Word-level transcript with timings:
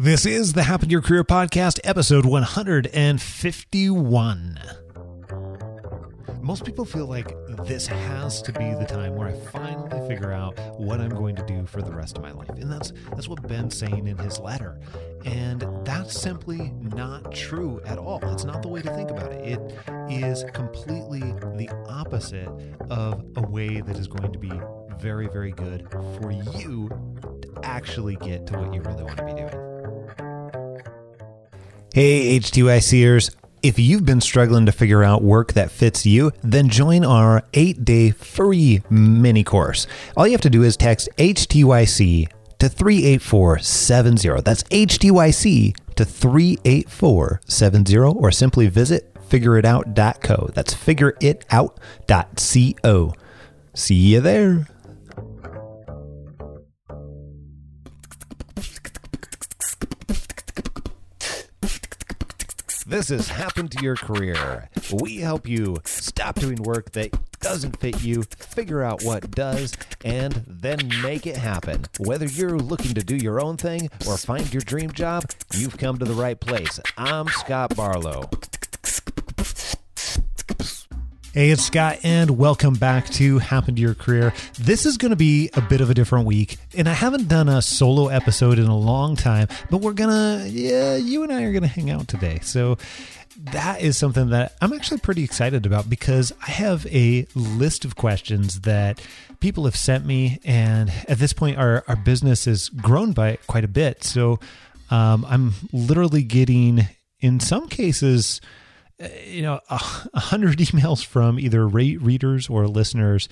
This 0.00 0.24
is 0.24 0.54
the 0.54 0.62
Happen 0.62 0.88
to 0.88 0.92
Your 0.92 1.02
Career 1.02 1.24
podcast, 1.24 1.78
episode 1.84 2.24
151. 2.24 4.58
Most 6.40 6.64
people 6.64 6.86
feel 6.86 7.04
like 7.04 7.36
this 7.66 7.86
has 7.86 8.40
to 8.40 8.50
be 8.50 8.72
the 8.72 8.86
time 8.86 9.14
where 9.14 9.28
I 9.28 9.34
finally 9.50 10.08
figure 10.08 10.32
out 10.32 10.58
what 10.78 11.02
I'm 11.02 11.10
going 11.10 11.36
to 11.36 11.44
do 11.44 11.66
for 11.66 11.82
the 11.82 11.92
rest 11.92 12.16
of 12.16 12.22
my 12.22 12.30
life. 12.30 12.48
And 12.48 12.72
that's 12.72 12.94
that's 13.10 13.28
what 13.28 13.46
Ben's 13.46 13.76
saying 13.76 14.08
in 14.08 14.16
his 14.16 14.40
letter. 14.40 14.80
And 15.26 15.66
that's 15.84 16.18
simply 16.18 16.72
not 16.80 17.34
true 17.34 17.82
at 17.84 17.98
all. 17.98 18.20
It's 18.32 18.44
not 18.44 18.62
the 18.62 18.68
way 18.68 18.80
to 18.80 18.90
think 18.94 19.10
about 19.10 19.32
it. 19.32 19.46
It 19.46 19.60
is 20.08 20.46
completely 20.54 21.20
the 21.20 21.68
opposite 21.90 22.48
of 22.88 23.22
a 23.36 23.42
way 23.42 23.82
that 23.82 23.98
is 23.98 24.08
going 24.08 24.32
to 24.32 24.38
be 24.38 24.52
very, 24.98 25.28
very 25.28 25.52
good 25.52 25.90
for 25.90 26.32
you 26.32 26.88
to 27.42 27.60
actually 27.64 28.16
get 28.16 28.46
to 28.46 28.56
what 28.56 28.72
you 28.72 28.80
really 28.80 29.04
want 29.04 29.18
to 29.18 29.26
be 29.26 29.34
doing. 29.34 29.69
Hey, 31.92 32.38
HTYCers. 32.38 33.34
If 33.64 33.76
you've 33.76 34.06
been 34.06 34.20
struggling 34.20 34.64
to 34.66 34.72
figure 34.72 35.02
out 35.02 35.24
work 35.24 35.54
that 35.54 35.72
fits 35.72 36.06
you, 36.06 36.30
then 36.40 36.68
join 36.68 37.04
our 37.04 37.42
eight 37.52 37.84
day 37.84 38.12
free 38.12 38.84
mini 38.88 39.42
course. 39.42 39.88
All 40.16 40.24
you 40.24 40.30
have 40.30 40.40
to 40.42 40.50
do 40.50 40.62
is 40.62 40.76
text 40.76 41.08
HTYC 41.16 42.28
to 42.60 42.68
38470. 42.68 44.42
That's 44.42 44.62
HTYC 44.62 45.76
to 45.96 46.04
38470, 46.04 47.98
or 47.98 48.30
simply 48.30 48.68
visit 48.68 49.12
figureitout.co. 49.28 50.50
That's 50.54 50.74
figureitout.co. 50.74 53.14
See 53.74 53.94
you 53.94 54.20
there. 54.20 54.68
This 62.90 63.10
has 63.10 63.28
happened 63.28 63.70
to 63.70 63.84
your 63.84 63.94
career. 63.94 64.68
We 64.92 65.18
help 65.18 65.48
you 65.48 65.76
stop 65.84 66.34
doing 66.34 66.60
work 66.60 66.90
that 66.90 67.16
doesn't 67.38 67.78
fit 67.78 68.02
you, 68.02 68.24
figure 68.24 68.82
out 68.82 69.04
what 69.04 69.30
does, 69.30 69.74
and 70.04 70.42
then 70.44 70.90
make 71.00 71.24
it 71.24 71.36
happen. 71.36 71.84
Whether 72.00 72.26
you're 72.26 72.58
looking 72.58 72.94
to 72.94 73.04
do 73.04 73.14
your 73.14 73.40
own 73.40 73.56
thing 73.56 73.90
or 74.08 74.16
find 74.16 74.52
your 74.52 74.62
dream 74.62 74.90
job, 74.90 75.22
you've 75.54 75.78
come 75.78 75.98
to 75.98 76.04
the 76.04 76.14
right 76.14 76.40
place. 76.40 76.80
I'm 76.98 77.28
Scott 77.28 77.76
Barlow. 77.76 78.28
Hey, 81.32 81.50
it's 81.50 81.62
Scott, 81.62 82.00
and 82.02 82.38
welcome 82.38 82.74
back 82.74 83.06
to 83.10 83.38
Happen 83.38 83.76
to 83.76 83.80
Your 83.80 83.94
Career. 83.94 84.34
This 84.58 84.84
is 84.84 84.96
going 84.96 85.10
to 85.10 85.16
be 85.16 85.48
a 85.54 85.60
bit 85.60 85.80
of 85.80 85.88
a 85.88 85.94
different 85.94 86.26
week, 86.26 86.56
and 86.76 86.88
I 86.88 86.92
haven't 86.92 87.28
done 87.28 87.48
a 87.48 87.62
solo 87.62 88.08
episode 88.08 88.58
in 88.58 88.66
a 88.66 88.76
long 88.76 89.14
time, 89.14 89.46
but 89.70 89.80
we're 89.80 89.92
gonna, 89.92 90.44
yeah, 90.48 90.96
you 90.96 91.22
and 91.22 91.32
I 91.32 91.44
are 91.44 91.52
gonna 91.52 91.68
hang 91.68 91.88
out 91.88 92.08
today. 92.08 92.40
So 92.42 92.78
that 93.52 93.80
is 93.80 93.96
something 93.96 94.30
that 94.30 94.56
I'm 94.60 94.72
actually 94.72 94.98
pretty 94.98 95.22
excited 95.22 95.66
about 95.66 95.88
because 95.88 96.32
I 96.44 96.50
have 96.50 96.84
a 96.86 97.28
list 97.36 97.84
of 97.84 97.94
questions 97.94 98.62
that 98.62 99.00
people 99.38 99.66
have 99.66 99.76
sent 99.76 100.04
me, 100.04 100.40
and 100.44 100.90
at 101.06 101.18
this 101.18 101.32
point, 101.32 101.58
our 101.58 101.84
our 101.86 101.94
business 101.94 102.46
has 102.46 102.70
grown 102.70 103.12
by 103.12 103.38
quite 103.46 103.62
a 103.62 103.68
bit. 103.68 104.02
So 104.02 104.40
um, 104.90 105.24
I'm 105.28 105.52
literally 105.72 106.24
getting, 106.24 106.88
in 107.20 107.38
some 107.38 107.68
cases 107.68 108.40
you 109.26 109.42
know, 109.42 109.60
a 109.70 109.78
hundred 109.78 110.58
emails 110.58 111.04
from 111.04 111.38
either 111.38 111.66
rate 111.66 112.00
readers 112.00 112.48
or 112.48 112.66
listeners 112.66 113.28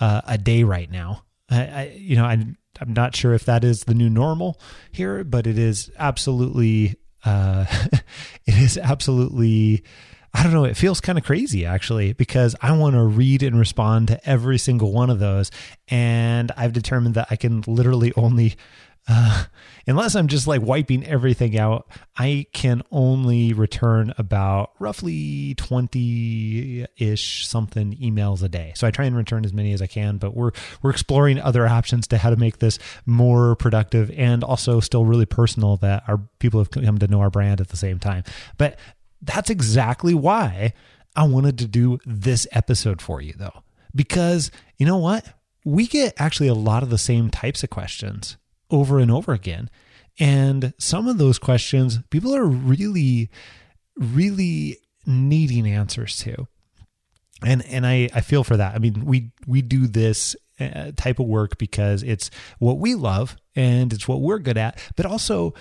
uh, 0.00 0.22
a 0.26 0.38
day 0.38 0.64
right 0.64 0.90
now. 0.90 1.24
I, 1.50 1.60
I, 1.60 1.96
you 1.96 2.16
know, 2.16 2.24
I, 2.24 2.32
I'm 2.80 2.92
not 2.92 3.16
sure 3.16 3.34
if 3.34 3.44
that 3.44 3.64
is 3.64 3.84
the 3.84 3.94
new 3.94 4.08
normal 4.08 4.60
here, 4.92 5.24
but 5.24 5.46
it 5.46 5.58
is 5.58 5.90
absolutely, 5.98 6.96
uh, 7.24 7.66
it 8.46 8.54
is 8.54 8.78
absolutely. 8.78 9.84
I 10.32 10.44
don't 10.44 10.52
know. 10.52 10.62
It 10.62 10.76
feels 10.76 11.00
kind 11.00 11.18
of 11.18 11.24
crazy 11.24 11.66
actually 11.66 12.12
because 12.12 12.54
I 12.62 12.70
want 12.70 12.94
to 12.94 13.02
read 13.02 13.42
and 13.42 13.58
respond 13.58 14.06
to 14.08 14.28
every 14.28 14.58
single 14.58 14.92
one 14.92 15.10
of 15.10 15.18
those, 15.18 15.50
and 15.88 16.52
I've 16.56 16.72
determined 16.72 17.16
that 17.16 17.26
I 17.32 17.36
can 17.36 17.64
literally 17.66 18.12
only 18.16 18.54
uh, 19.10 19.44
unless 19.88 20.14
I'm 20.14 20.28
just 20.28 20.46
like 20.46 20.62
wiping 20.62 21.04
everything 21.04 21.58
out, 21.58 21.88
I 22.16 22.46
can 22.52 22.82
only 22.92 23.52
return 23.52 24.14
about 24.16 24.70
roughly 24.78 25.54
20 25.56 26.86
ish 26.96 27.46
something 27.46 27.96
emails 27.96 28.42
a 28.44 28.48
day. 28.48 28.72
So 28.76 28.86
I 28.86 28.92
try 28.92 29.06
and 29.06 29.16
return 29.16 29.44
as 29.44 29.52
many 29.52 29.72
as 29.72 29.82
I 29.82 29.88
can, 29.88 30.18
but 30.18 30.36
we're, 30.36 30.52
we're 30.80 30.90
exploring 30.90 31.40
other 31.40 31.66
options 31.66 32.06
to 32.08 32.18
how 32.18 32.30
to 32.30 32.36
make 32.36 32.58
this 32.58 32.78
more 33.04 33.56
productive 33.56 34.12
and 34.16 34.44
also 34.44 34.78
still 34.78 35.04
really 35.04 35.26
personal 35.26 35.76
that 35.78 36.04
our 36.06 36.18
people 36.38 36.60
have 36.60 36.70
come 36.70 36.98
to 36.98 37.08
know 37.08 37.20
our 37.20 37.30
brand 37.30 37.60
at 37.60 37.68
the 37.68 37.76
same 37.76 37.98
time. 37.98 38.22
But 38.58 38.78
that's 39.20 39.50
exactly 39.50 40.14
why 40.14 40.72
I 41.16 41.24
wanted 41.24 41.58
to 41.58 41.66
do 41.66 41.98
this 42.06 42.46
episode 42.52 43.02
for 43.02 43.20
you 43.20 43.34
though, 43.36 43.64
because 43.92 44.52
you 44.78 44.86
know 44.86 44.98
what? 44.98 45.34
We 45.64 45.88
get 45.88 46.14
actually 46.16 46.48
a 46.48 46.54
lot 46.54 46.84
of 46.84 46.90
the 46.90 46.96
same 46.96 47.28
types 47.28 47.62
of 47.62 47.70
questions 47.70 48.38
over 48.70 48.98
and 48.98 49.10
over 49.10 49.32
again. 49.32 49.70
And 50.18 50.74
some 50.78 51.08
of 51.08 51.18
those 51.18 51.38
questions 51.38 51.98
people 52.10 52.34
are 52.34 52.44
really, 52.44 53.30
really 53.96 54.78
needing 55.06 55.66
answers 55.66 56.18
to. 56.18 56.46
And 57.44 57.64
and 57.66 57.86
I, 57.86 58.08
I 58.14 58.20
feel 58.20 58.44
for 58.44 58.56
that. 58.56 58.74
I 58.74 58.78
mean, 58.78 59.04
we 59.04 59.32
we 59.46 59.62
do 59.62 59.86
this 59.86 60.36
uh, 60.60 60.92
type 60.96 61.18
of 61.18 61.26
work 61.26 61.56
because 61.56 62.02
it's 62.02 62.30
what 62.58 62.78
we 62.78 62.94
love 62.94 63.36
and 63.56 63.92
it's 63.92 64.06
what 64.06 64.20
we're 64.20 64.38
good 64.38 64.58
at, 64.58 64.78
but 64.94 65.06
also 65.06 65.54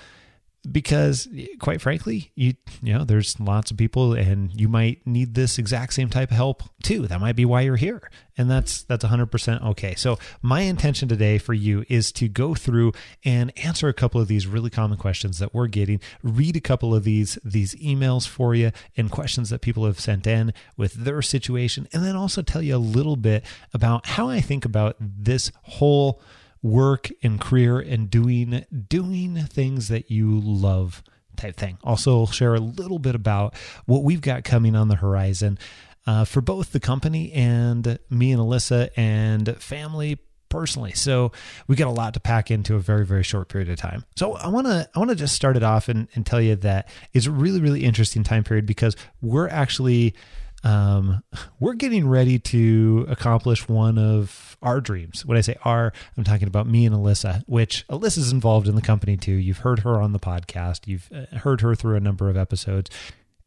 because 0.71 1.27
quite 1.59 1.81
frankly 1.81 2.31
you 2.35 2.53
you 2.81 2.93
know 2.93 3.03
there's 3.03 3.39
lots 3.39 3.71
of 3.71 3.77
people 3.77 4.13
and 4.13 4.59
you 4.59 4.67
might 4.67 5.05
need 5.05 5.33
this 5.33 5.57
exact 5.57 5.93
same 5.93 6.09
type 6.09 6.31
of 6.31 6.37
help 6.37 6.63
too. 6.83 7.07
That 7.07 7.19
might 7.19 7.35
be 7.35 7.45
why 7.45 7.61
you're 7.61 7.75
here. 7.75 8.09
And 8.37 8.49
that's 8.49 8.83
that's 8.83 9.03
100% 9.03 9.63
okay. 9.65 9.95
So 9.95 10.17
my 10.41 10.61
intention 10.61 11.09
today 11.09 11.37
for 11.37 11.53
you 11.53 11.85
is 11.89 12.11
to 12.13 12.27
go 12.29 12.55
through 12.55 12.93
and 13.25 13.51
answer 13.63 13.89
a 13.89 13.93
couple 13.93 14.21
of 14.21 14.27
these 14.27 14.47
really 14.47 14.69
common 14.69 14.97
questions 14.97 15.39
that 15.39 15.53
we're 15.53 15.67
getting 15.67 15.99
read 16.23 16.55
a 16.55 16.61
couple 16.61 16.95
of 16.95 17.03
these 17.03 17.37
these 17.43 17.75
emails 17.75 18.27
for 18.27 18.55
you 18.55 18.71
and 18.95 19.11
questions 19.11 19.49
that 19.49 19.61
people 19.61 19.85
have 19.85 19.99
sent 19.99 20.25
in 20.25 20.53
with 20.77 20.93
their 20.93 21.21
situation 21.21 21.87
and 21.91 22.05
then 22.05 22.15
also 22.15 22.41
tell 22.41 22.61
you 22.61 22.75
a 22.75 22.77
little 22.77 23.17
bit 23.17 23.43
about 23.73 24.05
how 24.05 24.29
I 24.29 24.39
think 24.39 24.63
about 24.65 24.95
this 24.99 25.51
whole 25.63 26.21
work 26.61 27.09
and 27.23 27.39
career 27.39 27.79
and 27.79 28.09
doing 28.09 28.65
doing 28.87 29.35
things 29.45 29.87
that 29.87 30.11
you 30.11 30.39
love 30.39 31.03
type 31.35 31.55
thing. 31.55 31.77
Also, 31.83 32.25
share 32.25 32.55
a 32.55 32.59
little 32.59 32.99
bit 32.99 33.15
about 33.15 33.55
what 33.85 34.03
we've 34.03 34.21
got 34.21 34.43
coming 34.43 34.75
on 34.75 34.89
the 34.89 34.95
horizon 34.95 35.57
uh, 36.05 36.25
for 36.25 36.41
both 36.41 36.71
the 36.71 36.79
company 36.79 37.31
and 37.31 37.99
me 38.09 38.31
and 38.31 38.41
Alyssa 38.41 38.89
and 38.95 39.55
family 39.57 40.19
personally. 40.49 40.93
So 40.93 41.31
we 41.67 41.75
got 41.75 41.87
a 41.87 41.91
lot 41.91 42.15
to 42.15 42.19
pack 42.19 42.49
into 42.49 42.75
a 42.75 42.79
very, 42.79 43.05
very 43.05 43.23
short 43.23 43.49
period 43.49 43.69
of 43.69 43.77
time. 43.77 44.03
So 44.15 44.33
I 44.33 44.47
want 44.47 44.67
to, 44.67 44.89
I 44.93 44.99
want 44.99 45.11
to 45.11 45.15
just 45.15 45.35
start 45.35 45.55
it 45.55 45.63
off 45.63 45.87
and, 45.87 46.07
and 46.15 46.25
tell 46.25 46.41
you 46.41 46.55
that 46.57 46.89
it's 47.13 47.27
a 47.27 47.31
really, 47.31 47.61
really 47.61 47.83
interesting 47.83 48.23
time 48.23 48.43
period 48.43 48.65
because 48.65 48.95
we're 49.21 49.47
actually 49.47 50.15
um, 50.63 51.23
we're 51.59 51.73
getting 51.73 52.07
ready 52.07 52.39
to 52.39 53.05
accomplish 53.09 53.67
one 53.67 53.97
of 53.97 54.57
our 54.61 54.81
dreams. 54.81 55.25
When 55.25 55.37
I 55.37 55.41
say 55.41 55.55
our, 55.63 55.93
I'm 56.17 56.23
talking 56.23 56.47
about 56.47 56.67
me 56.67 56.85
and 56.85 56.95
Alyssa, 56.95 57.43
which 57.47 57.87
Alyssa's 57.87 58.31
involved 58.31 58.67
in 58.67 58.75
the 58.75 58.81
company 58.81 59.15
too. 59.15 59.33
You've 59.33 59.59
heard 59.59 59.79
her 59.79 60.01
on 60.01 60.11
the 60.11 60.19
podcast, 60.19 60.87
you've 60.87 61.09
uh, 61.13 61.37
heard 61.37 61.61
her 61.61 61.75
through 61.75 61.95
a 61.95 62.01
number 62.01 62.29
of 62.29 62.37
episodes. 62.37 62.89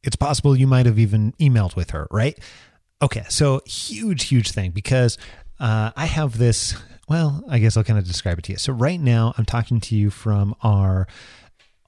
It's 0.02 0.16
possible 0.16 0.56
you 0.56 0.66
might 0.66 0.86
have 0.86 0.98
even 0.98 1.32
emailed 1.32 1.76
with 1.76 1.90
her, 1.90 2.08
right? 2.10 2.38
Okay, 3.02 3.24
so 3.28 3.60
huge, 3.66 4.24
huge 4.24 4.50
thing 4.50 4.70
because 4.70 5.18
uh, 5.60 5.92
I 5.94 6.06
have 6.06 6.38
this. 6.38 6.74
Well, 7.08 7.44
I 7.48 7.58
guess 7.58 7.76
I'll 7.76 7.84
kind 7.84 7.98
of 7.98 8.06
describe 8.06 8.38
it 8.38 8.44
to 8.44 8.52
you. 8.52 8.58
So, 8.58 8.72
right 8.72 9.00
now, 9.00 9.34
I'm 9.36 9.44
talking 9.44 9.80
to 9.80 9.96
you 9.96 10.08
from 10.08 10.54
our 10.62 11.06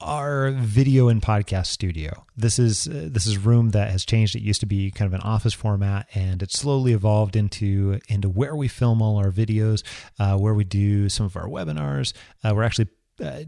our 0.04 0.50
video 0.50 1.08
and 1.08 1.22
podcast 1.22 1.66
studio. 1.66 2.24
This 2.36 2.58
is 2.58 2.86
uh, 2.86 3.08
this 3.10 3.26
is 3.26 3.38
room 3.38 3.70
that 3.70 3.90
has 3.90 4.04
changed. 4.04 4.36
It 4.36 4.42
used 4.42 4.60
to 4.60 4.66
be 4.66 4.90
kind 4.90 5.06
of 5.06 5.14
an 5.14 5.22
office 5.22 5.54
format, 5.54 6.08
and 6.14 6.42
it's 6.42 6.58
slowly 6.58 6.92
evolved 6.92 7.34
into 7.34 7.98
into 8.08 8.28
where 8.28 8.54
we 8.54 8.68
film 8.68 9.00
all 9.02 9.16
our 9.16 9.30
videos, 9.30 9.82
uh, 10.18 10.36
where 10.36 10.54
we 10.54 10.64
do 10.64 11.08
some 11.08 11.26
of 11.26 11.36
our 11.36 11.46
webinars. 11.46 12.12
Uh, 12.44 12.52
we're 12.54 12.62
actually 12.62 12.88
uh, 13.22 13.40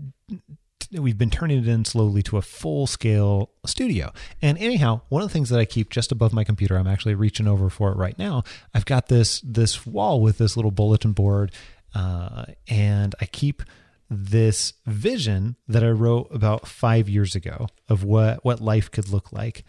we've 0.93 1.19
been 1.19 1.31
turning 1.31 1.59
it 1.59 1.69
in 1.69 1.85
slowly 1.85 2.23
to 2.23 2.39
a 2.39 2.43
full 2.43 2.87
scale 2.87 3.51
studio. 3.67 4.13
And 4.41 4.57
anyhow, 4.59 5.03
one 5.09 5.23
of 5.23 5.29
the 5.29 5.33
things 5.33 5.51
that 5.51 5.59
I 5.59 5.65
keep 5.65 5.91
just 5.91 6.13
above 6.13 6.33
my 6.33 6.45
computer, 6.45 6.77
I'm 6.77 6.87
actually 6.87 7.15
reaching 7.15 7.47
over 7.47 7.69
for 7.69 7.91
it 7.91 7.97
right 7.97 8.19
now. 8.19 8.45
I've 8.73 8.87
got 8.87 9.09
this 9.09 9.41
this 9.43 9.87
wall 9.87 10.21
with 10.21 10.39
this 10.39 10.57
little 10.57 10.71
bulletin 10.71 11.13
board, 11.13 11.53
uh, 11.95 12.47
and 12.69 13.15
I 13.21 13.27
keep 13.27 13.63
this 14.09 14.75
vision 14.87 15.57
that 15.67 15.83
I 15.83 15.91
wrote 15.91 16.29
about 16.31 16.67
five 16.67 17.09
years 17.09 17.35
ago 17.35 17.67
of 17.89 18.05
what 18.05 18.45
what 18.45 18.61
life 18.61 18.91
could 18.91 19.09
look 19.09 19.33
like. 19.33 19.65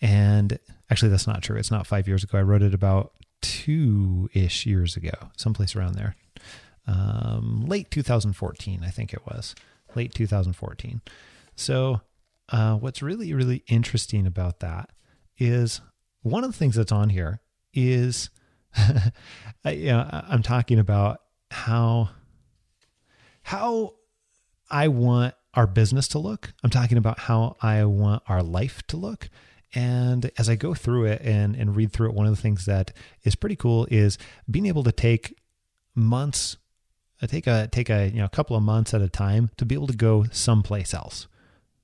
And 0.00 0.58
actually, 0.90 1.10
that's 1.10 1.26
not 1.26 1.42
true. 1.42 1.56
It's 1.56 1.70
not 1.70 1.86
five 1.86 2.06
years 2.06 2.22
ago. 2.22 2.38
I 2.38 2.42
wrote 2.42 2.62
it 2.62 2.74
about 2.74 3.12
two 3.40 4.28
ish 4.32 4.66
years 4.66 4.96
ago, 4.96 5.30
someplace 5.36 5.74
around 5.74 5.94
there. 5.94 6.16
Um, 6.86 7.66
late 7.66 7.90
2014, 7.90 8.82
I 8.82 8.90
think 8.90 9.12
it 9.12 9.26
was. 9.26 9.54
Late 9.94 10.14
2014. 10.14 11.00
So, 11.56 12.00
uh, 12.50 12.76
what's 12.76 13.02
really, 13.02 13.32
really 13.34 13.62
interesting 13.66 14.26
about 14.26 14.60
that 14.60 14.90
is 15.38 15.80
one 16.22 16.44
of 16.44 16.52
the 16.52 16.56
things 16.56 16.76
that's 16.76 16.92
on 16.92 17.10
here 17.10 17.40
is, 17.74 18.30
I, 18.76 19.70
you 19.70 19.88
know, 19.88 20.08
I'm 20.10 20.42
talking 20.42 20.78
about 20.78 21.20
how 21.50 22.10
how 23.48 23.94
I 24.70 24.88
want 24.88 25.34
our 25.54 25.66
business 25.66 26.06
to 26.08 26.18
look. 26.18 26.52
I'm 26.62 26.68
talking 26.68 26.98
about 26.98 27.18
how 27.18 27.56
I 27.62 27.82
want 27.86 28.22
our 28.28 28.42
life 28.42 28.82
to 28.88 28.98
look. 28.98 29.30
And 29.74 30.30
as 30.36 30.50
I 30.50 30.54
go 30.54 30.74
through 30.74 31.06
it 31.06 31.22
and, 31.22 31.56
and 31.56 31.74
read 31.74 31.90
through 31.90 32.10
it, 32.10 32.14
one 32.14 32.26
of 32.26 32.36
the 32.36 32.42
things 32.42 32.66
that 32.66 32.92
is 33.24 33.34
pretty 33.34 33.56
cool 33.56 33.88
is 33.90 34.18
being 34.50 34.66
able 34.66 34.84
to 34.84 34.92
take 34.92 35.38
months, 35.94 36.58
uh, 37.22 37.26
take 37.26 37.46
a 37.46 37.68
take 37.72 37.88
a 37.88 38.08
you 38.08 38.18
know 38.18 38.26
a 38.26 38.30
couple 38.30 38.54
of 38.54 38.62
months 38.62 38.92
at 38.92 39.00
a 39.00 39.08
time 39.08 39.48
to 39.56 39.64
be 39.64 39.74
able 39.74 39.86
to 39.86 39.96
go 39.96 40.26
someplace 40.30 40.92
else, 40.92 41.26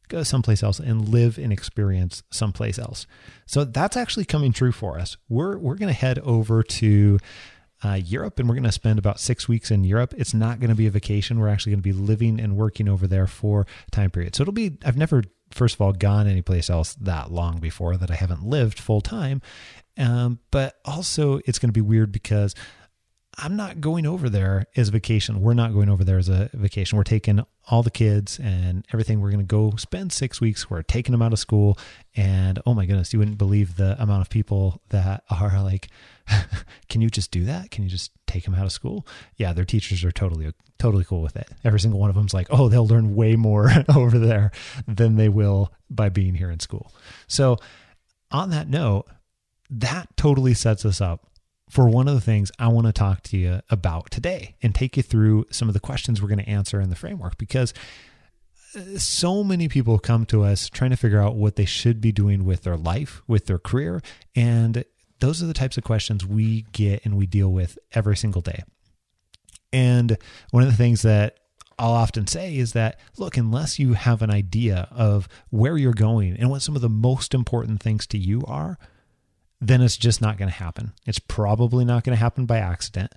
go 0.09 0.23
someplace 0.23 0.63
else 0.63 0.79
and 0.79 1.09
live 1.09 1.39
and 1.39 1.51
experience 1.51 2.23
someplace 2.31 2.79
else. 2.79 3.07
So 3.47 3.65
that's 3.65 3.97
actually 3.97 4.27
coming 4.27 4.53
true 4.53 4.73
for 4.73 4.99
us. 4.99 5.17
We're 5.31 5.57
we're 5.57 5.77
to 5.77 5.93
head 5.93 6.19
over 6.19 6.63
to 6.63 7.19
uh, 7.85 7.95
Europe, 7.95 8.39
and 8.39 8.49
we're 8.49 8.55
going 8.55 8.65
to 8.65 8.73
spend 8.73 8.99
about 8.99 9.21
six 9.21 9.47
weeks 9.47 9.71
in 9.71 9.85
Europe. 9.85 10.15
It's 10.17 10.33
not 10.33 10.59
going 10.59 10.71
to 10.71 10.77
be 10.77 10.87
a 10.87 10.91
vacation. 10.91 11.39
We're 11.39 11.49
actually 11.49 11.73
going 11.73 11.83
to 11.83 11.89
be 11.89 11.93
living 11.93 12.41
and 12.41 12.57
working 12.57 12.89
over 12.89 13.07
there 13.07 13.27
for 13.27 13.67
time 13.91 14.11
period. 14.11 14.35
So 14.35 14.43
it'll 14.43 14.53
be. 14.55 14.79
I've 14.85 14.97
never, 14.97 15.23
first 15.51 15.75
of 15.75 15.81
all, 15.81 15.93
gone 15.93 16.27
anyplace 16.27 16.71
else 16.71 16.95
that 16.95 17.31
long 17.31 17.61
before 17.61 17.97
that 17.97 18.11
I 18.11 18.15
haven't 18.15 18.43
lived 18.43 18.81
full 18.81 19.03
time, 19.03 19.43
um, 19.99 20.39
but 20.51 20.77
also 20.85 21.41
it's 21.45 21.59
going 21.59 21.69
to 21.69 21.75
be 21.75 21.83
weird 21.83 22.11
because 22.11 22.55
I'm 23.39 23.57
not 23.57 23.81
going 23.81 24.07
over 24.07 24.29
there 24.29 24.67
as 24.77 24.91
vacation. 24.91 25.41
We're 25.41 25.55
not 25.55 25.73
going 25.73 25.89
over 25.89 26.05
there 26.05 26.19
as 26.19 26.29
a 26.29 26.51
vacation. 26.53 26.97
We're 26.97 27.05
taking 27.05 27.45
all 27.69 27.83
the 27.83 27.91
kids 27.91 28.39
and 28.39 28.87
everything. 28.93 29.21
We're 29.21 29.31
going 29.31 29.41
to 29.41 29.45
go 29.45 29.75
spend 29.77 30.13
six 30.13 30.41
weeks. 30.41 30.71
We're 30.71 30.83
taking 30.83 31.13
them 31.13 31.23
out 31.23 31.33
of 31.33 31.39
school. 31.39 31.79
And 32.15 32.61
oh 32.67 32.75
my 32.75 32.87
goodness, 32.87 33.13
you 33.13 33.19
wouldn't 33.19 33.39
believe 33.39 33.77
the 33.77 34.01
amount 34.01 34.23
of 34.23 34.31
people 34.31 34.83
that 34.91 35.25
are 35.31 35.63
like, 35.63 35.89
can 36.89 37.01
you 37.01 37.11
just 37.11 37.31
do 37.31 37.45
that? 37.45 37.71
Can 37.71 37.85
you 37.85 37.91
just 37.91 38.13
take 38.27 38.45
them 38.45 38.55
out 38.55 38.67
of 38.67 38.73
school? 38.73 39.07
Yeah, 39.37 39.53
their 39.53 39.65
teachers 39.65 40.05
are 40.05 40.13
totally, 40.13 40.53
totally 40.79 41.05
cool 41.05 41.23
with 41.23 41.37
it. 41.37 41.49
Every 41.65 41.81
single 41.81 42.01
one 42.01 42.11
of 42.11 42.17
them's 42.17 42.35
like, 42.35 42.49
oh, 42.51 42.69
they'll 42.69 42.87
learn 42.87 43.15
way 43.15 43.37
more 43.37 43.71
over 43.95 44.19
there 44.19 44.53
than 44.87 45.17
they 45.17 45.29
will 45.29 45.73
by 45.91 46.09
being 46.09 46.35
here 46.35 46.51
in 46.51 46.61
school. 46.61 46.93
So, 47.27 47.59
on 48.31 48.51
that 48.51 48.69
note, 48.69 49.07
that 49.71 50.17
totally 50.17 50.55
sets 50.55 50.85
us 50.85 51.01
up 51.01 51.29
for 51.69 51.89
one 51.89 52.09
of 52.09 52.15
the 52.15 52.21
things 52.21 52.53
I 52.59 52.69
want 52.69 52.87
to 52.87 52.93
talk 52.93 53.23
to 53.25 53.37
you 53.37 53.61
about 53.71 54.11
today 54.11 54.57
and 54.63 54.75
take 54.75 54.97
you 54.97 55.03
through 55.03 55.47
some 55.51 55.69
of 55.69 55.75
the 55.75 55.81
questions 55.81 56.21
we're 56.21 56.29
going 56.29 56.45
to 56.45 56.49
answer 56.49 56.81
in 56.81 56.91
the 56.91 56.97
framework 56.97 57.39
because 57.39 57.73
uh, 58.77 58.99
so 58.99 59.43
many 59.43 59.69
people 59.69 59.99
come 59.99 60.27
to 60.27 60.43
us 60.43 60.69
trying 60.69 60.91
to 60.91 60.97
figure 60.97 61.21
out 61.21 61.37
what 61.37 61.57
they 61.57 61.65
should 61.65 62.01
be 62.01 62.13
doing 62.13 62.45
with 62.45 62.63
their 62.63 62.77
life, 62.77 63.23
with 63.27 63.47
their 63.47 63.59
career, 63.59 64.03
and 64.37 64.85
those 65.21 65.43
are 65.43 65.47
the 65.47 65.55
types 65.55 65.79
of 65.79 65.85
questions 65.85 66.27
we 66.27 66.67
get 66.73 67.05
and 67.05 67.17
we 67.17 67.27
deal 67.27 67.51
with 67.51 67.79
every 67.93 68.17
single 68.17 68.43
day. 68.43 68.63
And 69.73 70.19
one 70.51 70.63
of 70.63 70.69
the 70.69 70.77
things 70.77 71.03
that 71.03 71.39
I'll 71.79 71.93
often 71.93 72.27
say 72.27 72.57
is 72.57 72.73
that 72.75 73.01
look, 73.17 73.37
unless 73.37 73.79
you 73.79 73.95
have 73.95 74.23
an 74.23 74.31
idea 74.31 74.89
of 74.91 75.29
where 75.51 75.77
you're 75.77 75.93
going 75.93 76.37
and 76.37 76.51
what 76.51 76.63
some 76.63 76.77
of 76.77 76.83
the 76.83 76.89
most 76.89 77.35
important 77.35 77.83
things 77.83 78.07
to 78.09 78.19
you 78.19 78.43
are, 78.47 78.79
then 79.61 79.81
it's 79.81 79.97
just 79.97 80.21
not 80.21 80.39
going 80.39 80.51
to 80.51 80.57
happen. 80.57 80.93
It's 81.07 81.19
probably 81.19 81.85
not 81.85 82.05
going 82.05 82.17
to 82.17 82.21
happen 82.21 82.47
by 82.47 82.59
accident. 82.59 83.13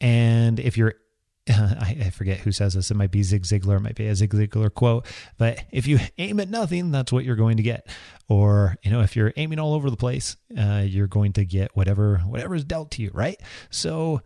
And 0.00 0.58
if 0.58 0.76
you're, 0.76 0.94
I 1.48 2.10
forget 2.12 2.38
who 2.38 2.52
says 2.52 2.74
this, 2.74 2.90
it 2.90 2.96
might 2.96 3.10
be 3.10 3.22
Zig 3.22 3.42
Ziglar, 3.42 3.76
it 3.76 3.80
might 3.80 3.94
be 3.94 4.06
a 4.06 4.14
Zig 4.14 4.32
Ziglar 4.32 4.72
quote, 4.72 5.06
but 5.38 5.64
if 5.70 5.86
you 5.86 5.98
aim 6.18 6.40
at 6.40 6.48
nothing, 6.48 6.90
that's 6.90 7.12
what 7.12 7.24
you're 7.24 7.36
going 7.36 7.58
to 7.58 7.62
get. 7.62 7.86
Or, 8.28 8.76
you 8.82 8.90
know, 8.90 9.00
if 9.00 9.16
you're 9.16 9.32
aiming 9.36 9.58
all 9.58 9.74
over 9.74 9.90
the 9.90 9.96
place, 9.96 10.36
uh, 10.58 10.82
you're 10.84 11.06
going 11.06 11.34
to 11.34 11.44
get 11.44 11.76
whatever, 11.76 12.18
whatever 12.18 12.54
is 12.54 12.64
dealt 12.64 12.90
to 12.92 13.02
you, 13.02 13.10
right? 13.12 13.40
So, 13.70 14.22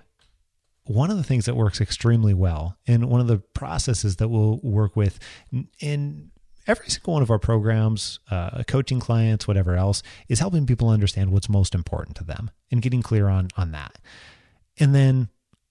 one 0.85 1.11
of 1.11 1.19
the 1.19 1.23
things 1.23 1.45
that 1.45 1.55
works 1.55 1.83
extremely 1.83 2.33
well, 2.33 2.79
and 2.87 3.11
one 3.11 3.21
of 3.21 3.27
the 3.27 3.39
processes 3.39 4.17
that 4.17 4.29
we'll 4.29 4.59
work 4.63 4.97
with 4.97 5.19
in 5.81 6.31
every 6.69 6.89
single 6.89 7.15
one 7.15 7.23
of 7.23 7.31
our 7.31 7.39
programs, 7.39 8.21
uh, 8.31 8.63
coaching 8.69 9.01
clients, 9.01 9.49
whatever 9.49 9.75
else, 9.75 10.03
is 10.29 10.39
helping 10.39 10.67
people 10.67 10.91
understand 10.91 11.33
what's 11.33 11.49
most 11.49 11.75
important 11.75 12.17
to 12.19 12.25
them 12.25 12.51
and 12.71 12.83
getting 12.83 13.03
clear 13.03 13.29
on 13.29 13.49
on 13.57 13.73
that. 13.73 13.99
And 14.79 14.95
then 14.95 15.29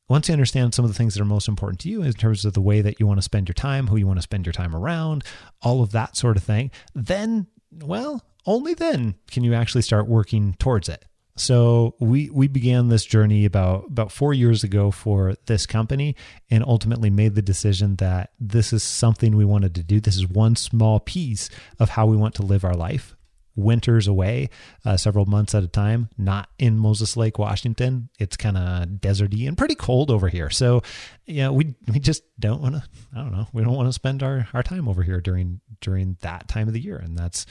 once 0.10 0.28
you 0.28 0.34
understand 0.34 0.74
some 0.74 0.86
of 0.86 0.92
the 0.92 0.98
things 0.98 1.14
that 1.14 1.22
are 1.22 1.26
most 1.26 1.48
important 1.48 1.80
to 1.82 1.90
you 1.90 2.02
in 2.02 2.14
terms 2.14 2.46
of 2.46 2.54
the 2.54 2.62
way 2.62 2.82
that 2.82 3.00
you 3.00 3.06
want 3.06 3.18
to 3.18 3.24
spend 3.24 3.48
your 3.48 3.54
time, 3.54 3.88
who 3.88 3.98
you 3.98 4.08
want 4.08 4.18
to 4.18 4.24
spend 4.24 4.46
your 4.46 4.54
time 4.54 4.76
around, 4.76 5.24
all 5.62 5.84
of 5.84 5.92
that 5.92 6.16
sort 6.16 6.38
of 6.38 6.44
thing, 6.44 6.72
then, 6.96 7.48
well, 7.72 8.24
only 8.46 8.74
then 8.74 9.16
can 9.30 9.44
you 9.44 9.54
actually 9.54 9.82
start 9.82 10.08
working 10.08 10.56
towards 10.60 10.88
it. 10.88 11.06
So 11.38 11.96
we 12.00 12.30
we 12.32 12.48
began 12.48 12.90
this 12.90 13.06
journey 13.06 13.46
about 13.46 13.86
about 13.88 14.12
4 14.12 14.34
years 14.34 14.64
ago 14.64 14.92
for 14.92 15.36
this 15.46 15.66
company 15.66 16.16
and 16.50 16.64
ultimately 16.64 17.10
made 17.10 17.36
the 17.36 17.42
decision 17.42 17.96
that 17.98 18.32
this 18.40 18.74
is 18.74 18.84
something 18.84 19.36
we 19.36 19.46
wanted 19.46 19.76
to 19.76 19.84
do. 19.84 20.00
This 20.00 20.18
is 20.18 20.28
one 20.28 20.56
small 20.56 21.00
piece 21.00 21.50
of 21.80 21.90
how 21.90 22.08
we 22.08 22.18
want 22.18 22.36
to 22.36 22.42
live 22.42 22.66
our 22.66 22.76
life. 22.76 23.16
Winters 23.56 24.08
away, 24.08 24.52
uh, 24.86 24.98
several 24.98 25.26
months 25.26 25.56
at 25.56 25.64
a 25.64 25.68
time, 25.68 26.10
not 26.16 26.48
in 26.60 26.78
Moses 26.78 27.18
Lake, 27.18 27.40
Washington. 27.40 28.10
It's 28.20 28.38
kind 28.38 28.56
of 28.56 28.88
deserty 29.00 29.48
and 29.48 29.58
pretty 29.58 29.74
cold 29.74 30.12
over 30.12 30.30
here. 30.30 30.52
So, 30.52 30.84
yeah, 31.26 31.50
we 31.50 31.74
we 31.92 32.00
just 32.00 32.22
don't 32.40 32.62
want 32.62 32.76
to. 32.76 32.84
I 33.16 33.18
don't 33.20 33.32
know. 33.32 33.48
We 33.54 33.64
don't 33.64 33.74
want 33.74 33.90
to 33.90 33.94
spend 33.94 34.22
our 34.22 34.48
our 34.54 34.62
time 34.62 34.88
over 34.88 35.02
here 35.02 35.22
during 35.22 35.62
during 35.82 36.18
that 36.22 36.48
time 36.48 36.68
of 36.68 36.74
the 36.76 36.80
year, 36.80 36.98
and 36.98 37.18
that's 37.18 37.48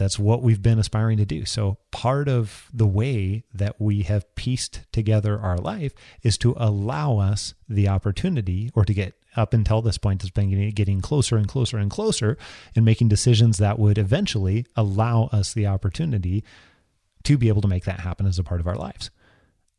that's 0.00 0.18
what 0.18 0.42
we've 0.42 0.62
been 0.62 0.78
aspiring 0.78 1.18
to 1.18 1.26
do. 1.26 1.44
So, 1.44 1.76
part 1.90 2.26
of 2.26 2.70
the 2.72 2.86
way 2.86 3.44
that 3.52 3.78
we 3.78 4.02
have 4.04 4.34
pieced 4.34 4.80
together 4.92 5.38
our 5.38 5.58
life 5.58 5.92
is 6.22 6.38
to 6.38 6.54
allow 6.56 7.18
us 7.18 7.52
the 7.68 7.86
opportunity, 7.86 8.70
or 8.74 8.86
to 8.86 8.94
get 8.94 9.14
up 9.36 9.52
until 9.52 9.82
this 9.82 9.98
point, 9.98 10.22
has 10.22 10.30
been 10.30 10.70
getting 10.70 11.02
closer 11.02 11.36
and 11.36 11.46
closer 11.46 11.76
and 11.76 11.90
closer, 11.90 12.38
and 12.74 12.82
making 12.82 13.08
decisions 13.08 13.58
that 13.58 13.78
would 13.78 13.98
eventually 13.98 14.64
allow 14.74 15.28
us 15.32 15.52
the 15.52 15.66
opportunity 15.66 16.42
to 17.24 17.36
be 17.36 17.48
able 17.48 17.60
to 17.60 17.68
make 17.68 17.84
that 17.84 18.00
happen 18.00 18.26
as 18.26 18.38
a 18.38 18.42
part 18.42 18.60
of 18.60 18.66
our 18.66 18.76
lives. 18.76 19.10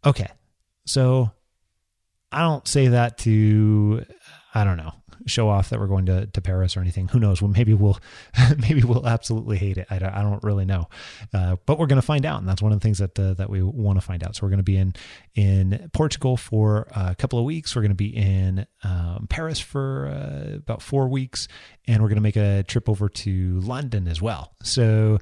Okay, 0.06 0.30
so 0.86 1.32
I 2.32 2.42
don't 2.42 2.68
say 2.68 2.90
that 2.90 3.18
to, 3.20 4.06
I 4.54 4.64
don't 4.66 4.78
know, 4.78 4.94
show 5.26 5.50
off 5.50 5.70
that 5.70 5.80
we're 5.80 5.88
going 5.88 6.06
to, 6.06 6.26
to 6.28 6.42
Paris 6.42 6.76
or 6.76 6.82
anything. 6.82 7.08
Who 7.10 7.20
knows? 7.20 7.42
Well, 7.42 7.52
maybe 7.52 7.74
we'll 7.74 8.00
maybe 8.58 8.84
we'll 8.84 9.08
absolutely 9.08 9.58
hate 9.58 9.78
it. 9.78 9.88
I, 9.90 9.96
I 9.96 10.22
don't 10.22 10.44
really 10.44 10.66
know, 10.66 10.88
uh, 11.34 11.58
but 11.66 11.80
we're 11.80 11.88
going 11.88 12.02
to 12.02 12.06
find 12.06 12.26
out, 12.26 12.40
and 12.40 12.48
that's 12.48 12.62
one 12.62 12.72
of 12.72 12.80
the 12.80 12.84
things 12.84 13.00
that 13.00 13.18
uh, 13.18 13.34
that 13.36 13.50
we 13.50 13.62
want 13.62 14.00
to 14.00 14.06
find 14.06 14.24
out. 14.24 14.36
So 14.36 14.44
we're 14.44 14.50
going 14.50 14.58
to 14.58 14.64
be 14.64 14.78
in 14.78 14.94
in 15.36 15.90
Portugal 15.94 16.38
for 16.38 16.88
a 16.96 17.16
couple 17.16 17.40
of 17.40 17.46
weeks. 17.46 17.76
We're 17.76 17.82
going 17.84 17.92
to 17.92 17.96
be 17.96 18.16
in 18.16 18.66
um, 18.84 19.28
Paris 19.30 19.60
for 19.60 20.08
uh, 20.08 20.56
about 20.58 20.82
four 20.82 21.08
weeks, 21.08 21.48
and 21.88 22.02
we're 22.02 22.10
going 22.10 22.16
to 22.16 22.22
make 22.22 22.38
a 22.38 22.64
trip 22.64 22.90
over 22.90 23.10
to 23.10 23.60
London 23.62 24.08
as 24.08 24.22
well. 24.22 24.54
So. 24.64 25.20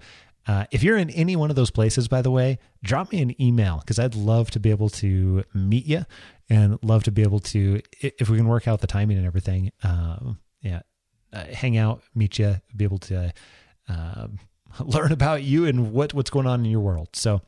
Uh, 0.48 0.66
if 0.72 0.82
you're 0.82 0.98
in 0.98 1.12
any 1.12 1.36
one 1.36 1.52
of 1.52 1.56
those 1.56 1.70
places, 1.70 2.08
by 2.08 2.24
the 2.24 2.32
way, 2.32 2.58
drop 2.82 3.12
me 3.12 3.22
an 3.22 3.40
email 3.40 3.78
because 3.78 4.00
I'd 4.00 4.16
love 4.16 4.50
to 4.52 4.60
be 4.60 4.72
able 4.72 4.90
to 4.90 5.44
meet 5.54 5.86
you 5.86 6.06
and 6.50 6.80
love 6.82 7.04
to 7.04 7.12
be 7.12 7.22
able 7.22 7.40
to, 7.40 7.82
if 8.02 8.30
we 8.30 8.38
can 8.38 8.48
work 8.48 8.68
out 8.68 8.82
the 8.82 8.88
timing 8.88 9.18
and 9.18 9.26
everything, 9.26 9.72
um, 9.84 10.40
yeah, 10.62 10.82
uh, 11.32 11.46
hang 11.46 11.78
out, 11.78 12.02
meet 12.16 12.40
you, 12.40 12.56
be 12.76 12.84
able 12.84 12.98
to 12.98 13.32
uh, 13.88 14.28
learn 14.80 15.12
about 15.12 15.44
you 15.44 15.66
and 15.66 15.92
what 15.92 16.14
what's 16.14 16.30
going 16.30 16.48
on 16.48 16.66
in 16.66 16.72
your 16.72 16.80
world. 16.80 17.10
So 17.14 17.42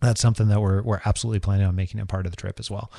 that's 0.00 0.20
something 0.20 0.48
that 0.48 0.60
we're 0.60 0.82
we're 0.82 1.00
absolutely 1.04 1.40
planning 1.40 1.66
on 1.66 1.74
making 1.74 2.00
a 2.00 2.06
part 2.06 2.26
of 2.26 2.32
the 2.32 2.36
trip 2.36 2.60
as 2.60 2.70
well. 2.70 2.92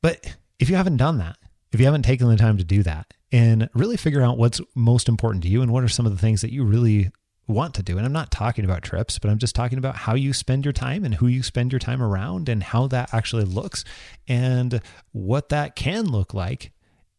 But 0.00 0.36
if 0.58 0.70
you 0.70 0.76
haven't 0.76 0.96
done 0.96 1.18
that, 1.18 1.36
if 1.72 1.80
you 1.80 1.86
haven't 1.86 2.02
taken 2.02 2.28
the 2.28 2.36
time 2.36 2.56
to 2.58 2.64
do 2.64 2.82
that 2.84 3.12
and 3.32 3.68
really 3.74 3.96
figure 3.96 4.22
out 4.22 4.38
what's 4.38 4.60
most 4.74 5.08
important 5.08 5.42
to 5.42 5.48
you 5.48 5.60
and 5.60 5.72
what 5.72 5.84
are 5.84 5.88
some 5.88 6.06
of 6.06 6.12
the 6.12 6.18
things 6.18 6.40
that 6.40 6.52
you 6.52 6.64
really 6.64 7.10
want 7.48 7.74
to 7.74 7.82
do. 7.82 7.96
And 7.96 8.06
I'm 8.06 8.12
not 8.12 8.30
talking 8.30 8.64
about 8.64 8.82
trips, 8.82 9.18
but 9.18 9.30
I'm 9.30 9.38
just 9.38 9.54
talking 9.54 9.78
about 9.78 9.96
how 9.96 10.14
you 10.14 10.32
spend 10.32 10.64
your 10.64 10.72
time 10.72 11.04
and 11.04 11.14
who 11.14 11.26
you 11.26 11.42
spend 11.42 11.72
your 11.72 11.78
time 11.78 12.02
around 12.02 12.48
and 12.48 12.62
how 12.62 12.86
that 12.88 13.12
actually 13.12 13.44
looks 13.44 13.84
and 14.28 14.80
what 15.12 15.48
that 15.48 15.74
can 15.74 16.06
look 16.06 16.34
like. 16.34 16.72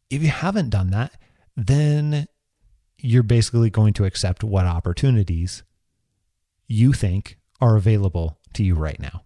If 0.09 0.21
you 0.21 0.29
haven't 0.29 0.69
done 0.69 0.91
that, 0.91 1.13
then 1.57 2.27
you're 2.97 3.23
basically 3.23 3.69
going 3.69 3.93
to 3.93 4.05
accept 4.05 4.43
what 4.43 4.65
opportunities 4.65 5.63
you 6.67 6.93
think 6.93 7.37
are 7.59 7.75
available 7.75 8.39
to 8.53 8.63
you 8.63 8.75
right 8.75 8.99
now. 8.99 9.23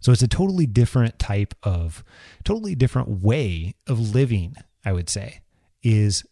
So 0.00 0.12
it's 0.12 0.22
a 0.22 0.28
totally 0.28 0.66
different 0.66 1.18
type 1.18 1.54
of, 1.62 2.04
totally 2.44 2.74
different 2.74 3.22
way 3.22 3.74
of 3.86 4.14
living, 4.14 4.54
I 4.84 4.92
would 4.92 5.08
say, 5.08 5.40
is 5.82 6.24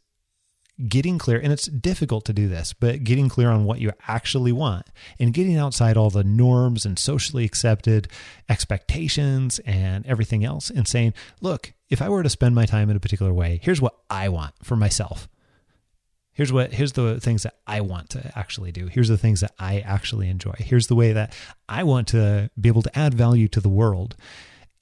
getting 0.88 1.18
clear, 1.18 1.38
and 1.38 1.52
it's 1.52 1.66
difficult 1.66 2.24
to 2.26 2.32
do 2.32 2.48
this, 2.48 2.72
but 2.72 3.04
getting 3.04 3.28
clear 3.28 3.50
on 3.50 3.64
what 3.64 3.80
you 3.80 3.92
actually 4.08 4.52
want 4.52 4.86
and 5.18 5.34
getting 5.34 5.56
outside 5.56 5.96
all 5.96 6.10
the 6.10 6.24
norms 6.24 6.84
and 6.84 6.98
socially 6.98 7.44
accepted 7.44 8.08
expectations 8.48 9.58
and 9.60 10.06
everything 10.06 10.44
else 10.44 10.70
and 10.70 10.86
saying, 10.88 11.14
look, 11.40 11.72
if 11.88 12.00
I 12.00 12.08
were 12.08 12.22
to 12.22 12.30
spend 12.30 12.54
my 12.54 12.66
time 12.66 12.90
in 12.90 12.96
a 12.96 13.00
particular 13.00 13.32
way, 13.32 13.60
here's 13.62 13.80
what 13.80 13.94
I 14.08 14.28
want 14.28 14.54
for 14.62 14.76
myself. 14.76 15.28
Here's 16.34 16.52
what 16.52 16.72
here's 16.72 16.92
the 16.92 17.20
things 17.20 17.42
that 17.42 17.56
I 17.66 17.82
want 17.82 18.10
to 18.10 18.32
actually 18.38 18.72
do. 18.72 18.86
Here's 18.86 19.08
the 19.08 19.18
things 19.18 19.40
that 19.40 19.52
I 19.58 19.80
actually 19.80 20.28
enjoy. 20.28 20.54
Here's 20.56 20.86
the 20.86 20.94
way 20.94 21.12
that 21.12 21.34
I 21.68 21.84
want 21.84 22.08
to 22.08 22.50
be 22.58 22.70
able 22.70 22.82
to 22.82 22.98
add 22.98 23.12
value 23.12 23.48
to 23.48 23.60
the 23.60 23.68
world. 23.68 24.16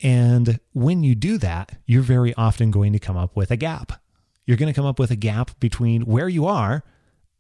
And 0.00 0.60
when 0.72 1.02
you 1.02 1.16
do 1.16 1.38
that, 1.38 1.76
you're 1.86 2.02
very 2.02 2.32
often 2.34 2.70
going 2.70 2.92
to 2.92 3.00
come 3.00 3.16
up 3.16 3.36
with 3.36 3.50
a 3.50 3.56
gap. 3.56 4.00
You're 4.46 4.56
going 4.56 4.72
to 4.72 4.76
come 4.76 4.86
up 4.86 4.98
with 4.98 5.10
a 5.10 5.16
gap 5.16 5.58
between 5.60 6.02
where 6.02 6.28
you 6.28 6.46
are 6.46 6.82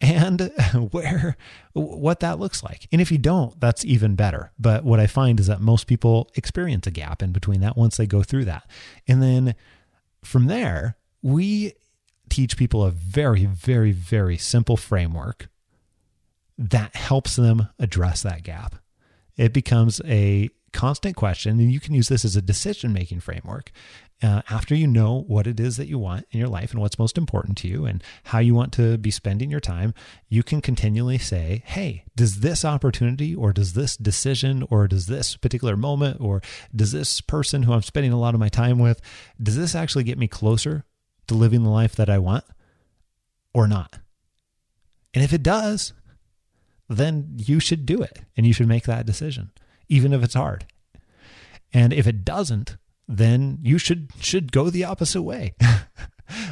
and 0.00 0.40
where 0.90 1.36
what 1.72 2.20
that 2.20 2.38
looks 2.38 2.62
like. 2.62 2.88
And 2.92 3.00
if 3.00 3.12
you 3.12 3.18
don't, 3.18 3.58
that's 3.60 3.84
even 3.84 4.14
better. 4.14 4.52
But 4.58 4.84
what 4.84 5.00
I 5.00 5.06
find 5.06 5.38
is 5.40 5.46
that 5.46 5.60
most 5.60 5.86
people 5.86 6.30
experience 6.34 6.86
a 6.86 6.90
gap 6.90 7.22
in 7.22 7.32
between 7.32 7.60
that 7.60 7.76
once 7.76 7.96
they 7.96 8.06
go 8.06 8.22
through 8.22 8.46
that. 8.46 8.68
And 9.06 9.22
then 9.22 9.54
from 10.24 10.46
there, 10.46 10.96
we 11.22 11.74
teach 12.28 12.56
people 12.56 12.84
a 12.84 12.92
very 12.92 13.44
very 13.44 13.90
very 13.90 14.38
simple 14.38 14.76
framework 14.76 15.48
that 16.56 16.94
helps 16.94 17.36
them 17.36 17.68
address 17.78 18.22
that 18.22 18.42
gap. 18.42 18.76
It 19.36 19.52
becomes 19.52 20.00
a 20.04 20.50
constant 20.72 21.16
question, 21.16 21.58
and 21.58 21.72
you 21.72 21.80
can 21.80 21.94
use 21.94 22.08
this 22.08 22.24
as 22.24 22.36
a 22.36 22.42
decision 22.42 22.92
making 22.92 23.20
framework. 23.20 23.72
Uh, 24.22 24.42
after 24.50 24.74
you 24.74 24.86
know 24.86 25.24
what 25.28 25.46
it 25.46 25.58
is 25.58 25.78
that 25.78 25.88
you 25.88 25.98
want 25.98 26.26
in 26.30 26.38
your 26.38 26.48
life 26.48 26.72
and 26.72 26.80
what's 26.80 26.98
most 26.98 27.16
important 27.16 27.56
to 27.56 27.66
you 27.66 27.86
and 27.86 28.02
how 28.24 28.38
you 28.38 28.54
want 28.54 28.70
to 28.70 28.98
be 28.98 29.10
spending 29.10 29.50
your 29.50 29.60
time, 29.60 29.94
you 30.28 30.42
can 30.42 30.60
continually 30.60 31.16
say, 31.16 31.62
Hey, 31.64 32.04
does 32.16 32.40
this 32.40 32.64
opportunity 32.64 33.34
or 33.34 33.52
does 33.52 33.72
this 33.72 33.96
decision 33.96 34.62
or 34.68 34.86
does 34.86 35.06
this 35.06 35.36
particular 35.36 35.76
moment 35.76 36.20
or 36.20 36.42
does 36.76 36.92
this 36.92 37.20
person 37.22 37.62
who 37.62 37.72
I'm 37.72 37.82
spending 37.82 38.12
a 38.12 38.18
lot 38.18 38.34
of 38.34 38.40
my 38.40 38.50
time 38.50 38.78
with, 38.78 39.00
does 39.42 39.56
this 39.56 39.74
actually 39.74 40.04
get 40.04 40.18
me 40.18 40.28
closer 40.28 40.84
to 41.28 41.34
living 41.34 41.62
the 41.62 41.70
life 41.70 41.96
that 41.96 42.10
I 42.10 42.18
want 42.18 42.44
or 43.54 43.66
not? 43.66 44.00
And 45.14 45.24
if 45.24 45.32
it 45.32 45.42
does, 45.42 45.94
then 46.88 47.32
you 47.36 47.58
should 47.58 47.86
do 47.86 48.02
it 48.02 48.20
and 48.36 48.46
you 48.46 48.52
should 48.52 48.68
make 48.68 48.84
that 48.84 49.06
decision 49.06 49.50
even 49.90 50.12
if 50.14 50.22
it's 50.22 50.34
hard. 50.34 50.64
And 51.74 51.92
if 51.92 52.06
it 52.06 52.24
doesn't, 52.24 52.76
then 53.10 53.58
you 53.62 53.78
should 53.78 54.10
should 54.20 54.52
go 54.52 54.70
the 54.70 54.84
opposite 54.84 55.22
way. 55.22 55.54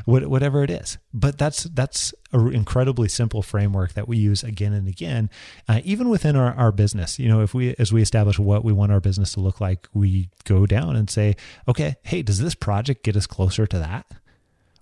whatever 0.04 0.64
it 0.64 0.70
is. 0.70 0.98
But 1.14 1.38
that's 1.38 1.64
that's 1.64 2.14
an 2.32 2.54
incredibly 2.54 3.08
simple 3.08 3.42
framework 3.42 3.92
that 3.92 4.08
we 4.08 4.16
use 4.16 4.42
again 4.42 4.72
and 4.72 4.88
again, 4.88 5.30
uh, 5.68 5.80
even 5.84 6.08
within 6.08 6.36
our, 6.36 6.52
our 6.54 6.72
business. 6.72 7.18
You 7.18 7.28
know, 7.28 7.42
if 7.42 7.54
we 7.54 7.74
as 7.78 7.92
we 7.92 8.02
establish 8.02 8.38
what 8.38 8.64
we 8.64 8.72
want 8.72 8.92
our 8.92 9.00
business 9.00 9.32
to 9.34 9.40
look 9.40 9.60
like, 9.60 9.88
we 9.92 10.30
go 10.44 10.66
down 10.66 10.96
and 10.96 11.08
say, 11.08 11.36
okay, 11.66 11.96
hey, 12.02 12.22
does 12.22 12.38
this 12.38 12.54
project 12.54 13.04
get 13.04 13.16
us 13.16 13.26
closer 13.26 13.66
to 13.66 13.78
that? 13.78 14.06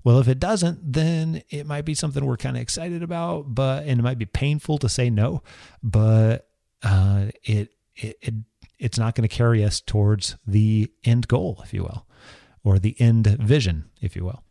Well, 0.05 0.21
if 0.21 0.29
it 0.29 0.39
doesn't, 0.39 0.93
then 0.93 1.43
it 1.51 1.67
might 1.67 1.85
be 1.85 1.95
something 1.95 2.25
we're 2.25 2.37
kind 2.37 2.57
of 2.57 2.63
excited 2.63 3.03
about, 3.03 3.55
but 3.55 3.85
and 3.85 3.99
it 3.99 4.03
might 4.03 4.19
be 4.19 4.27
painful 4.27 4.79
to 4.79 4.89
say 4.89 5.11
no, 5.11 5.43
but 5.83 6.49
uh, 6.83 7.27
it 7.43 7.71
it, 7.97 8.17
it 8.21 8.35
it's 8.79 8.99
not 8.99 9.15
going 9.15 9.29
to 9.29 9.35
carry 9.35 9.65
us 9.65 9.81
towards 9.81 10.37
the 10.47 10.91
end 11.05 11.29
goal, 11.29 11.61
if 11.65 11.73
you 11.73 11.83
will, 11.83 12.07
or 12.65 12.79
the 12.79 12.97
end 13.01 13.27
vision, 13.27 13.87
if 14.01 14.17
you 14.17 14.25
will. 14.25 14.43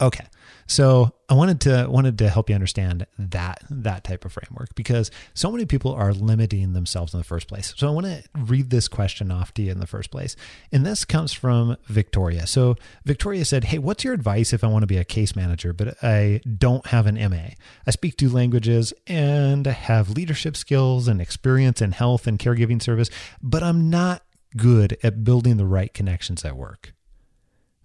Okay. 0.00 0.26
So 0.66 1.12
I 1.28 1.34
wanted 1.34 1.60
to 1.62 1.86
wanted 1.88 2.18
to 2.18 2.28
help 2.28 2.48
you 2.48 2.54
understand 2.54 3.06
that 3.18 3.62
that 3.70 4.04
type 4.04 4.24
of 4.24 4.32
framework 4.32 4.74
because 4.74 5.10
so 5.34 5.50
many 5.50 5.66
people 5.66 5.92
are 5.92 6.12
limiting 6.12 6.72
themselves 6.72 7.12
in 7.12 7.18
the 7.18 7.24
first 7.24 7.48
place. 7.48 7.74
So 7.76 7.86
I 7.86 7.90
want 7.90 8.06
to 8.06 8.22
read 8.34 8.70
this 8.70 8.88
question 8.88 9.30
off 9.30 9.52
to 9.54 9.62
you 9.62 9.70
in 9.70 9.80
the 9.80 9.86
first 9.86 10.10
place. 10.10 10.36
And 10.72 10.84
this 10.84 11.04
comes 11.04 11.32
from 11.32 11.76
Victoria. 11.86 12.46
So 12.46 12.76
Victoria 13.04 13.44
said, 13.44 13.64
Hey, 13.64 13.78
what's 13.78 14.04
your 14.04 14.14
advice 14.14 14.52
if 14.52 14.64
I 14.64 14.68
want 14.68 14.82
to 14.82 14.86
be 14.86 14.96
a 14.96 15.04
case 15.04 15.36
manager, 15.36 15.72
but 15.72 16.02
I 16.02 16.40
don't 16.58 16.86
have 16.86 17.06
an 17.06 17.16
MA? 17.30 17.54
I 17.86 17.90
speak 17.90 18.16
two 18.16 18.30
languages 18.30 18.92
and 19.06 19.66
have 19.66 20.10
leadership 20.10 20.56
skills 20.56 21.08
and 21.08 21.20
experience 21.20 21.82
in 21.82 21.92
health 21.92 22.26
and 22.26 22.38
caregiving 22.38 22.82
service, 22.82 23.10
but 23.42 23.62
I'm 23.62 23.90
not 23.90 24.22
good 24.56 24.96
at 25.02 25.24
building 25.24 25.56
the 25.56 25.66
right 25.66 25.92
connections 25.92 26.44
at 26.44 26.56
work 26.56 26.94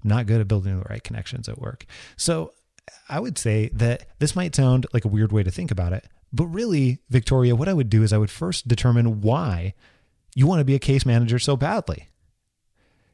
not 0.03 0.25
good 0.25 0.41
at 0.41 0.48
building 0.48 0.77
the 0.77 0.86
right 0.89 1.03
connections 1.03 1.50
at 1.50 1.60
work. 1.60 1.86
So 2.18 2.53
I 3.08 3.20
would 3.20 3.38
say 3.38 3.70
that 3.74 4.06
this 4.20 4.36
might 4.36 4.56
sound 4.56 4.88
like 4.94 5.06
a 5.06 5.10
weird 5.10 5.32
way 5.32 5.44
to 5.44 5.51
think 5.51 5.72
about 5.72 5.94
it, 5.94 6.06
but 6.32 6.46
really, 6.46 7.00
Victoria, 7.10 7.56
what 7.56 7.68
I 7.68 7.74
would 7.74 7.89
do 7.89 8.03
is 8.03 8.13
I 8.13 8.18
would 8.18 8.29
first 8.29 8.68
determine 8.68 9.22
why 9.22 9.74
you 10.36 10.48
want 10.48 10.60
to 10.60 10.65
be 10.65 10.75
a 10.75 10.79
case 10.79 11.06
manager 11.06 11.39
so 11.39 11.58
badly. 11.58 12.10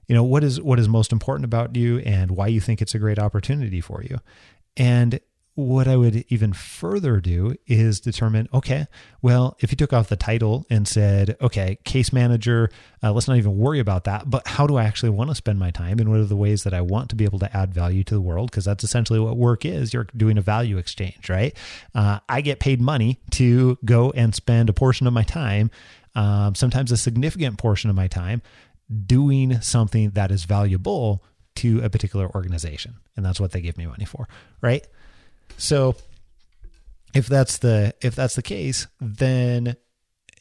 You 0.08 0.16
know, 0.16 0.24
what 0.24 0.44
is 0.44 0.62
what 0.62 0.80
is 0.80 0.88
most 0.88 1.12
important 1.12 1.46
about 1.46 1.76
you 1.76 2.00
and 2.00 2.32
why 2.32 2.48
you 2.48 2.62
think 2.62 2.82
it's 2.82 2.94
a 2.94 3.00
great 3.00 3.18
opportunity 3.18 3.82
for 3.82 4.04
you. 4.04 4.20
And 4.78 5.20
what 5.56 5.88
I 5.88 5.96
would 5.96 6.26
even 6.28 6.52
further 6.52 7.22
do 7.22 7.56
is 7.66 8.02
determine 8.02 8.50
okay, 8.54 8.88
well, 9.22 9.56
if 9.62 9.72
you 9.72 9.78
took 9.78 9.94
off 9.94 10.10
the 10.10 10.18
title 10.18 10.66
and 10.70 10.86
said, 10.86 11.38
okay, 11.42 11.80
case 11.86 12.12
manager, 12.12 12.70
uh, 13.02 13.14
let's 13.14 13.28
not 13.28 13.38
even 13.38 13.58
worry 13.58 13.80
about 13.80 14.04
that, 14.04 14.30
but 14.30 14.46
how 14.48 14.68
do 14.68 14.76
I 14.76 14.84
actually 14.84 15.12
want 15.12 15.30
to 15.30 15.36
spend 15.36 15.58
my 15.58 15.72
time 15.72 16.00
and 16.00 16.10
what 16.10 16.20
are 16.20 16.26
the 16.26 16.36
ways 16.36 16.64
that 16.64 16.74
I 16.74 16.82
want 16.82 17.10
to 17.10 17.16
be 17.16 17.24
able 17.24 17.40
to 17.40 17.58
add 17.58 17.74
value 17.74 18.04
to 18.04 18.14
the 18.14 18.22
world? 18.22 18.52
Because 18.52 18.66
that's 18.66 18.84
essentially 18.84 19.20
what 19.20 19.38
work 19.38 19.64
is. 19.64 19.94
You're 19.94 20.08
doing 20.16 20.38
a 20.38 20.42
value 20.42 20.78
exchange, 20.78 21.30
right? 21.30 21.56
Uh, 21.94 22.20
I 22.28 22.42
get 22.42 22.60
paid 22.60 22.82
money 22.82 23.22
to 23.32 23.78
go 23.86 24.12
and 24.12 24.36
spend 24.36 24.70
a 24.70 24.74
portion 24.74 25.08
of 25.08 25.14
my 25.14 25.24
time, 25.24 25.72
um, 26.16 26.54
sometimes 26.56 26.92
a 26.92 26.98
significant 26.98 27.58
portion 27.58 27.90
of 27.90 27.96
my 27.96 28.08
time, 28.08 28.42
doing 29.06 29.62
something 29.62 30.12
that 30.12 30.32
is 30.32 30.44
valuable 30.44 31.24
to 31.56 31.82
a 31.82 31.90
particular 31.90 32.30
organization. 32.36 32.96
And 33.16 33.26
that's 33.26 33.40
what 33.40 33.52
they 33.52 33.62
give 33.62 33.78
me 33.78 33.86
money 33.86 34.06
for, 34.06 34.28
right? 34.62 34.86
So 35.58 35.96
if 37.14 37.28
that's 37.28 37.58
the 37.60 37.96
if 38.02 38.16
that's 38.16 38.36
the 38.36 38.44
case, 38.44 38.88
then 39.00 39.78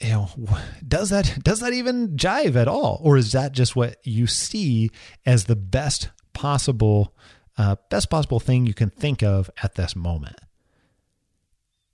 you 0.00 0.10
know 0.10 0.28
does 0.86 1.10
that 1.10 1.38
does 1.42 1.60
that 1.60 1.72
even 1.72 2.16
jive 2.16 2.56
at 2.56 2.68
all? 2.68 3.00
Or 3.02 3.16
is 3.16 3.32
that 3.32 3.52
just 3.52 3.76
what 3.76 3.96
you 4.04 4.26
see 4.26 4.90
as 5.24 5.44
the 5.44 5.56
best 5.56 6.10
possible 6.32 7.14
uh, 7.56 7.76
best 7.88 8.10
possible 8.10 8.40
thing 8.40 8.66
you 8.66 8.74
can 8.74 8.90
think 8.90 9.22
of 9.22 9.48
at 9.62 9.76
this 9.76 9.94
moment? 9.94 10.36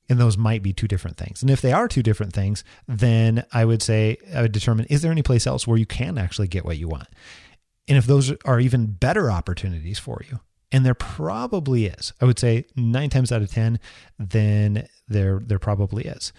And 0.09 0.19
those 0.19 0.37
might 0.37 0.62
be 0.62 0.73
two 0.73 0.88
different 0.88 1.19
things. 1.19 1.40
And 1.40 1.50
if 1.52 1.61
they 1.61 1.73
are 1.73 1.87
two 1.87 2.02
different 2.02 2.33
things 2.33 2.64
then 2.88 3.45
i 3.52 3.64
would 3.64 3.83
say 3.83 4.17
i 4.35 4.43
would 4.43 4.50
determine 4.50 4.87
is 4.87 5.02
there 5.02 5.12
any 5.12 5.23
place 5.23 5.47
else 5.47 5.69
where 5.69 5.79
you 5.79 5.87
can 5.87 6.19
actually 6.19 6.49
get 6.49 6.64
what 6.64 6.79
you 6.79 6.88
want? 6.88 7.09
And 7.87 7.99
if 7.99 8.07
those 8.07 8.33
are 8.45 8.61
even 8.61 8.87
better 8.87 9.31
opportunities 9.31 9.99
for 9.99 10.23
you 10.29 10.40
and 10.72 10.84
there 10.84 10.94
probably 10.94 11.86
is. 11.86 12.12
I 12.20 12.24
would 12.24 12.38
say 12.38 12.66
nine 12.76 13.10
times 13.10 13.32
out 13.32 13.42
of 13.42 13.50
10, 13.50 13.78
then 14.18 14.86
there, 15.08 15.40
there 15.44 15.58
probably 15.58 16.04
is. 16.04 16.32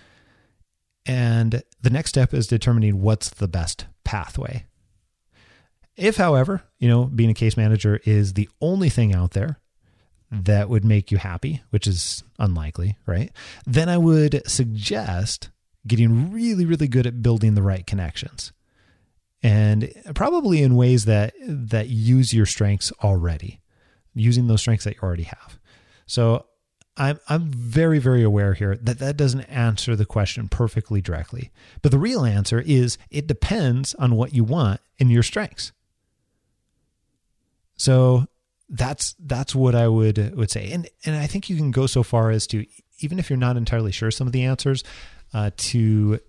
And 1.05 1.63
the 1.81 1.89
next 1.89 2.09
step 2.09 2.33
is 2.33 2.47
determining 2.47 3.01
what's 3.01 3.29
the 3.29 3.47
best 3.47 3.87
pathway. 4.03 4.65
If, 5.97 6.17
however, 6.17 6.63
you 6.79 6.87
know, 6.87 7.05
being 7.05 7.29
a 7.29 7.35
case 7.35 7.57
manager 7.57 7.99
is 8.05 8.33
the 8.33 8.49
only 8.61 8.89
thing 8.89 9.13
out 9.13 9.31
there 9.31 9.59
that 10.31 10.69
would 10.69 10.85
make 10.85 11.11
you 11.11 11.17
happy, 11.17 11.61
which 11.71 11.85
is 11.85 12.23
unlikely, 12.39 12.97
right? 13.05 13.31
Then 13.65 13.89
I 13.89 13.97
would 13.97 14.41
suggest 14.49 15.49
getting 15.85 16.31
really, 16.31 16.65
really 16.65 16.87
good 16.87 17.05
at 17.05 17.21
building 17.21 17.55
the 17.55 17.61
right 17.61 17.85
connections 17.85 18.53
and 19.43 19.91
probably 20.13 20.61
in 20.61 20.75
ways 20.75 21.05
that 21.05 21.33
that 21.41 21.89
use 21.89 22.33
your 22.33 22.45
strengths 22.45 22.91
already 23.03 23.60
using 24.13 24.47
those 24.47 24.61
strengths 24.61 24.85
that 24.85 24.95
you 24.95 25.01
already 25.01 25.23
have. 25.23 25.59
So 26.05 26.45
I'm 26.97 27.19
I'm 27.29 27.45
very 27.45 27.99
very 27.99 28.23
aware 28.23 28.53
here 28.53 28.77
that 28.81 28.99
that 28.99 29.17
doesn't 29.17 29.41
answer 29.41 29.95
the 29.95 30.05
question 30.05 30.49
perfectly 30.49 31.01
directly. 31.01 31.51
But 31.81 31.91
the 31.91 31.97
real 31.97 32.25
answer 32.25 32.61
is 32.61 32.97
it 33.09 33.27
depends 33.27 33.95
on 33.95 34.15
what 34.15 34.33
you 34.33 34.43
want 34.43 34.81
and 34.99 35.11
your 35.11 35.23
strengths. 35.23 35.71
So 37.77 38.27
that's 38.69 39.15
that's 39.19 39.55
what 39.55 39.73
I 39.73 39.87
would 39.87 40.35
would 40.35 40.51
say. 40.51 40.71
And 40.71 40.89
and 41.05 41.15
I 41.15 41.27
think 41.27 41.49
you 41.49 41.55
can 41.55 41.71
go 41.71 41.87
so 41.87 42.03
far 42.03 42.29
as 42.29 42.45
to 42.47 42.65
even 42.99 43.19
if 43.19 43.29
you're 43.29 43.37
not 43.37 43.57
entirely 43.57 43.91
sure 43.91 44.11
some 44.11 44.27
of 44.27 44.33
the 44.33 44.43
answers 44.43 44.83
uh, 45.33 45.51
to 45.55 46.19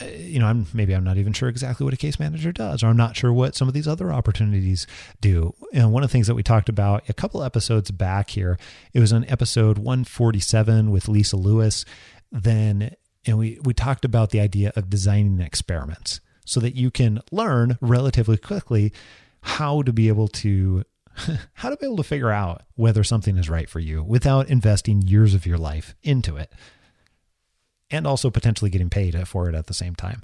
you 0.00 0.38
know, 0.38 0.46
I'm 0.46 0.66
maybe 0.72 0.94
I'm 0.94 1.04
not 1.04 1.18
even 1.18 1.32
sure 1.32 1.48
exactly 1.48 1.84
what 1.84 1.94
a 1.94 1.98
case 1.98 2.18
manager 2.18 2.52
does, 2.52 2.82
or 2.82 2.86
I'm 2.86 2.96
not 2.96 3.16
sure 3.16 3.32
what 3.32 3.54
some 3.54 3.68
of 3.68 3.74
these 3.74 3.88
other 3.88 4.12
opportunities 4.12 4.86
do. 5.20 5.54
And 5.72 5.92
one 5.92 6.02
of 6.02 6.08
the 6.08 6.12
things 6.12 6.26
that 6.26 6.34
we 6.34 6.42
talked 6.42 6.68
about 6.68 7.08
a 7.08 7.14
couple 7.14 7.42
episodes 7.42 7.90
back 7.90 8.30
here, 8.30 8.58
it 8.94 9.00
was 9.00 9.12
on 9.12 9.24
episode 9.28 9.78
147 9.78 10.90
with 10.90 11.08
Lisa 11.08 11.36
Lewis. 11.36 11.84
Then, 12.30 12.94
and 13.26 13.38
we 13.38 13.58
we 13.64 13.74
talked 13.74 14.04
about 14.04 14.30
the 14.30 14.40
idea 14.40 14.72
of 14.76 14.88
designing 14.88 15.40
experiments 15.40 16.20
so 16.44 16.60
that 16.60 16.74
you 16.74 16.90
can 16.90 17.20
learn 17.30 17.76
relatively 17.80 18.36
quickly 18.36 18.92
how 19.42 19.82
to 19.82 19.92
be 19.92 20.08
able 20.08 20.28
to 20.28 20.84
how 21.54 21.68
to 21.68 21.76
be 21.76 21.84
able 21.84 21.96
to 21.98 22.02
figure 22.02 22.30
out 22.30 22.62
whether 22.76 23.04
something 23.04 23.36
is 23.36 23.50
right 23.50 23.68
for 23.68 23.80
you 23.80 24.02
without 24.02 24.48
investing 24.48 25.02
years 25.02 25.34
of 25.34 25.44
your 25.44 25.58
life 25.58 25.94
into 26.02 26.36
it 26.36 26.50
and 27.92 28.06
also 28.06 28.30
potentially 28.30 28.70
getting 28.70 28.90
paid 28.90 29.28
for 29.28 29.48
it 29.48 29.54
at 29.54 29.66
the 29.66 29.74
same 29.74 29.94
time. 29.94 30.22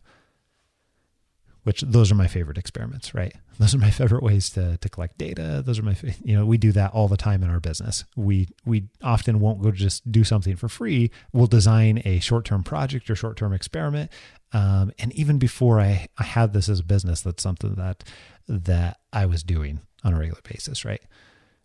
which 1.64 1.82
those 1.82 2.10
are 2.10 2.14
my 2.14 2.26
favorite 2.26 2.56
experiments, 2.56 3.14
right? 3.14 3.34
Those 3.58 3.74
are 3.74 3.78
my 3.78 3.90
favorite 3.90 4.22
ways 4.22 4.48
to, 4.50 4.78
to 4.78 4.88
collect 4.88 5.18
data. 5.18 5.62
Those 5.66 5.78
are 5.80 5.82
my, 5.82 5.96
you 6.24 6.34
know, 6.36 6.46
we 6.46 6.56
do 6.56 6.70
that 6.72 6.92
all 6.92 7.08
the 7.08 7.16
time 7.16 7.42
in 7.42 7.50
our 7.50 7.58
business. 7.60 8.04
We, 8.16 8.48
we 8.64 8.84
often 9.02 9.40
won't 9.40 9.60
go 9.60 9.72
just 9.72 10.10
do 10.10 10.22
something 10.24 10.54
for 10.56 10.68
free. 10.68 11.10
We'll 11.32 11.48
design 11.48 12.00
a 12.04 12.20
short-term 12.20 12.62
project 12.62 13.10
or 13.10 13.16
short-term 13.16 13.52
experiment. 13.52 14.12
Um, 14.52 14.92
and 15.00 15.12
even 15.12 15.38
before 15.38 15.80
I, 15.80 16.06
I 16.16 16.22
had 16.22 16.52
this 16.52 16.68
as 16.68 16.78
a 16.80 16.84
business, 16.84 17.20
that's 17.20 17.42
something 17.42 17.74
that, 17.74 18.04
that 18.46 19.00
I 19.12 19.26
was 19.26 19.42
doing 19.42 19.80
on 20.04 20.14
a 20.14 20.18
regular 20.18 20.40
basis, 20.42 20.84
right? 20.84 21.02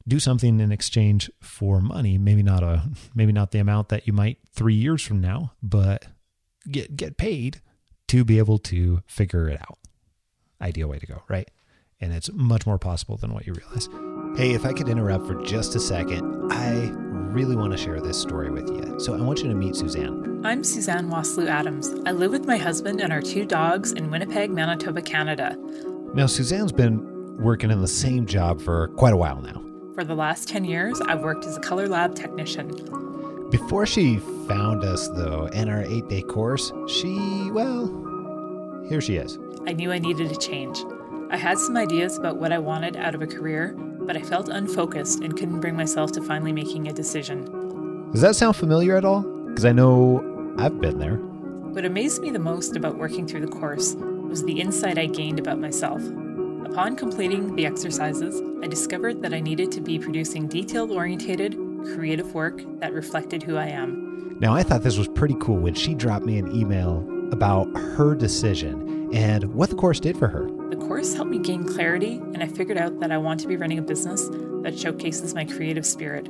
Do 0.08 0.20
something 0.20 0.60
in 0.60 0.72
exchange 0.72 1.32
for 1.42 1.80
money, 1.80 2.18
maybe 2.18 2.44
not 2.44 2.62
a, 2.62 2.84
maybe 3.16 3.32
not 3.32 3.52
the 3.52 3.60
amount 3.60 3.90
that 3.90 4.06
you 4.06 4.14
might 4.14 4.38
three 4.52 4.76
years 4.76 5.02
from 5.02 5.22
now, 5.22 5.54
but 5.62 6.08
get, 6.70 6.98
get 6.98 7.18
paid 7.18 7.62
to 8.10 8.26
be 8.26 8.38
able 8.38 8.58
to 8.60 9.02
figure 9.08 9.48
it 9.48 9.60
out 9.62 9.78
ideal 10.64 10.88
way 10.88 10.98
to 10.98 11.06
go, 11.06 11.24
right? 11.28 11.50
And 12.02 12.14
it's 12.14 12.32
much 12.34 12.66
more 12.66 12.80
possible 12.80 13.18
than 13.18 13.34
what 13.34 13.46
you 13.46 13.54
realize. 13.54 13.88
Hey, 14.38 14.54
if 14.54 14.66
I 14.66 14.74
could 14.74 14.90
interrupt 14.90 15.28
for 15.28 15.42
just 15.44 15.76
a 15.76 15.80
second, 15.80 16.52
I 16.52 16.90
really 17.34 17.56
want 17.56 17.72
to 17.72 17.78
share 17.78 18.02
this 18.02 18.20
story 18.20 18.50
with 18.50 18.70
you. 18.70 19.00
So 19.00 19.14
I 19.14 19.22
want 19.22 19.40
you 19.40 19.50
to 19.50 19.56
meet 19.56 19.76
Suzanne. 19.76 20.42
I'm 20.44 20.64
Suzanne 20.64 21.10
Waslu 21.10 21.48
Adams. 21.48 21.94
I 22.06 22.12
live 22.12 22.32
with 22.32 22.46
my 22.46 22.58
husband 22.58 23.02
and 23.02 23.14
our 23.14 23.22
two 23.22 23.46
dogs 23.46 23.92
in 23.92 24.10
Winnipeg, 24.10 24.52
Manitoba, 24.52 25.02
Canada. 25.02 25.58
Now, 26.14 26.26
Suzanne's 26.26 26.72
been 26.72 27.38
working 27.38 27.72
in 27.72 27.82
the 27.82 27.88
same 27.88 28.26
job 28.26 28.62
for 28.62 28.90
quite 28.90 29.14
a 29.14 29.18
while 29.18 29.42
now. 29.42 29.73
For 29.96 30.04
the 30.04 30.16
last 30.16 30.48
10 30.50 30.66
years, 30.66 31.00
I've 31.02 31.22
worked 31.22 31.46
as 31.46 31.56
a 31.56 31.60
color 31.60 31.88
lab 31.88 32.16
technician. 32.16 32.70
Before 33.52 33.86
she 33.86 34.18
found 34.48 34.84
us, 34.84 35.08
though, 35.10 35.46
in 35.54 35.70
our 35.70 35.84
eight 35.84 36.08
day 36.08 36.24
course, 36.24 36.74
she, 36.88 37.52
well, 37.52 37.86
here 38.90 39.02
she 39.02 39.18
is. 39.18 39.38
I 39.68 39.74
knew 39.74 39.92
I 39.92 40.00
needed 40.00 40.32
a 40.32 40.36
change. 40.36 40.80
I 41.30 41.38
had 41.38 41.60
some 41.60 41.78
ideas 41.78 42.18
about 42.18 42.38
what 42.38 42.52
I 42.52 42.58
wanted 42.58 42.96
out 42.96 43.14
of 43.14 43.22
a 43.22 43.28
career, 43.28 43.76
but 43.78 44.18
I 44.18 44.24
felt 44.24 44.50
unfocused 44.50 45.20
and 45.20 45.38
couldn't 45.38 45.60
bring 45.60 45.76
myself 45.76 46.12
to 46.14 46.24
finally 46.24 46.54
making 46.54 46.88
a 46.88 46.94
decision. 46.94 48.10
Does 48.12 48.22
that 48.22 48.36
sound 48.36 48.56
familiar 48.56 48.98
at 48.98 49.06
all? 49.06 49.22
Because 49.22 49.66
I 49.66 49.74
know 49.74 50.56
I've 50.58 50.82
been 50.82 50.98
there. 50.98 51.18
What 51.18 51.86
amazed 51.86 52.20
me 52.24 52.32
the 52.32 52.40
most 52.40 52.76
about 52.76 52.98
working 52.98 53.28
through 53.28 53.42
the 53.42 53.52
course 53.52 53.94
was 53.94 54.44
the 54.44 54.60
insight 54.60 54.98
I 54.98 55.06
gained 55.06 55.38
about 55.38 55.60
myself. 55.60 56.02
Upon 56.66 56.96
completing 56.96 57.56
the 57.56 57.66
exercises, 57.66 58.42
I 58.64 58.68
discovered 58.68 59.22
that 59.22 59.34
I 59.34 59.40
needed 59.40 59.72
to 59.74 59.82
be 59.82 60.00
producing 60.00 60.48
detail 60.48 60.92
oriented, 60.92 61.58
creative 61.94 62.34
work 62.34 62.62
that 62.80 62.94
reflected 62.94 63.44
who 63.44 63.58
I 63.58 63.68
am. 63.68 64.38
Now, 64.40 64.54
I 64.54 64.64
thought 64.64 64.82
this 64.82 64.98
was 64.98 65.08
pretty 65.08 65.36
cool 65.40 65.58
when 65.58 65.74
she 65.74 65.94
dropped 65.94 66.26
me 66.26 66.38
an 66.38 66.56
email 66.56 67.08
about 67.32 67.66
her 67.76 68.16
decision 68.16 69.14
and 69.14 69.54
what 69.54 69.70
the 69.70 69.76
course 69.76 70.00
did 70.00 70.18
for 70.18 70.28
her. 70.28 70.48
The 70.70 70.78
course 70.78 71.14
helped 71.14 71.32
me 71.32 71.40
gain 71.40 71.64
clarity, 71.64 72.16
and 72.16 72.42
I 72.42 72.48
figured 72.48 72.78
out 72.78 73.00
that 73.00 73.12
I 73.12 73.18
want 73.18 73.40
to 73.42 73.48
be 73.48 73.58
running 73.58 73.78
a 73.78 73.84
business 73.84 74.30
that 74.64 74.78
showcases 74.78 75.36
my 75.36 75.46
creative 75.46 75.86
spirit. 75.86 76.28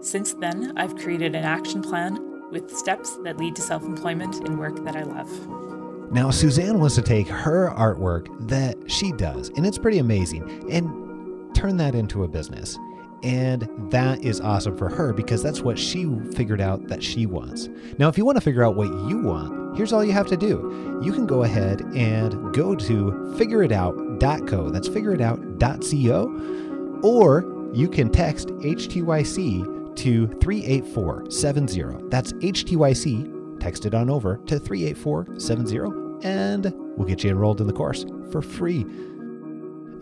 Since 0.00 0.34
then, 0.34 0.72
I've 0.76 0.96
created 0.96 1.34
an 1.34 1.44
action 1.44 1.82
plan 1.82 2.50
with 2.50 2.70
steps 2.76 3.16
that 3.24 3.38
lead 3.38 3.56
to 3.56 3.62
self 3.62 3.82
employment 3.82 4.46
in 4.46 4.58
work 4.58 4.84
that 4.84 4.94
I 4.94 5.02
love. 5.02 5.71
Now, 6.12 6.30
Suzanne 6.30 6.78
wants 6.78 6.94
to 6.96 7.02
take 7.02 7.26
her 7.26 7.70
artwork 7.70 8.28
that 8.48 8.76
she 8.90 9.12
does, 9.12 9.48
and 9.56 9.66
it's 9.66 9.78
pretty 9.78 9.96
amazing, 9.96 10.70
and 10.70 11.54
turn 11.54 11.78
that 11.78 11.94
into 11.94 12.24
a 12.24 12.28
business. 12.28 12.78
And 13.22 13.66
that 13.90 14.22
is 14.22 14.38
awesome 14.40 14.76
for 14.76 14.90
her 14.90 15.14
because 15.14 15.42
that's 15.42 15.62
what 15.62 15.78
she 15.78 16.04
figured 16.34 16.60
out 16.60 16.86
that 16.88 17.02
she 17.02 17.24
wants. 17.24 17.70
Now, 17.98 18.08
if 18.08 18.18
you 18.18 18.26
want 18.26 18.36
to 18.36 18.42
figure 18.42 18.62
out 18.62 18.74
what 18.74 18.88
you 19.08 19.22
want, 19.22 19.74
here's 19.74 19.94
all 19.94 20.04
you 20.04 20.12
have 20.12 20.26
to 20.26 20.36
do. 20.36 21.00
You 21.02 21.12
can 21.12 21.26
go 21.26 21.44
ahead 21.44 21.80
and 21.94 22.52
go 22.52 22.74
to 22.74 23.34
figureitout.co. 23.38 24.70
That's 24.70 24.90
figureitout.co. 24.90 27.08
Or 27.08 27.70
you 27.72 27.88
can 27.88 28.10
text 28.10 28.48
HTYC 28.48 29.96
to 29.96 30.26
38470. 30.26 32.10
That's 32.10 32.34
HTYC. 32.34 33.60
Text 33.60 33.86
it 33.86 33.94
on 33.94 34.10
over 34.10 34.36
to 34.46 34.58
38470 34.58 36.01
and 36.22 36.72
we'll 36.96 37.06
get 37.06 37.24
you 37.24 37.30
enrolled 37.30 37.60
in 37.60 37.66
the 37.66 37.72
course 37.72 38.04
for 38.30 38.42
free. 38.42 38.84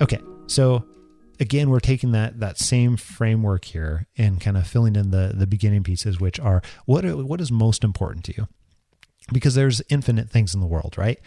Okay, 0.01 0.21
so 0.47 0.85
again 1.41 1.71
we're 1.71 1.81
taking 1.81 2.13
that 2.13 2.39
that 2.41 2.59
same 2.59 2.97
framework 2.97 3.65
here 3.65 4.07
and 4.17 4.41
kind 4.41 4.57
of 4.57 4.67
filling 4.67 4.95
in 4.95 5.11
the 5.11 5.33
the 5.35 5.47
beginning 5.47 5.83
pieces 5.83 6.21
which 6.21 6.39
are 6.39 6.63
what 6.85 7.05
what 7.05 7.41
is 7.41 7.51
most 7.51 7.83
important 7.83 8.25
to 8.27 8.35
you? 8.37 8.49
Because 9.33 9.55
there's 9.55 9.83
infinite 9.89 10.31
things 10.31 10.55
in 10.55 10.61
the 10.61 10.67
world 10.67 10.97
right? 10.97 11.19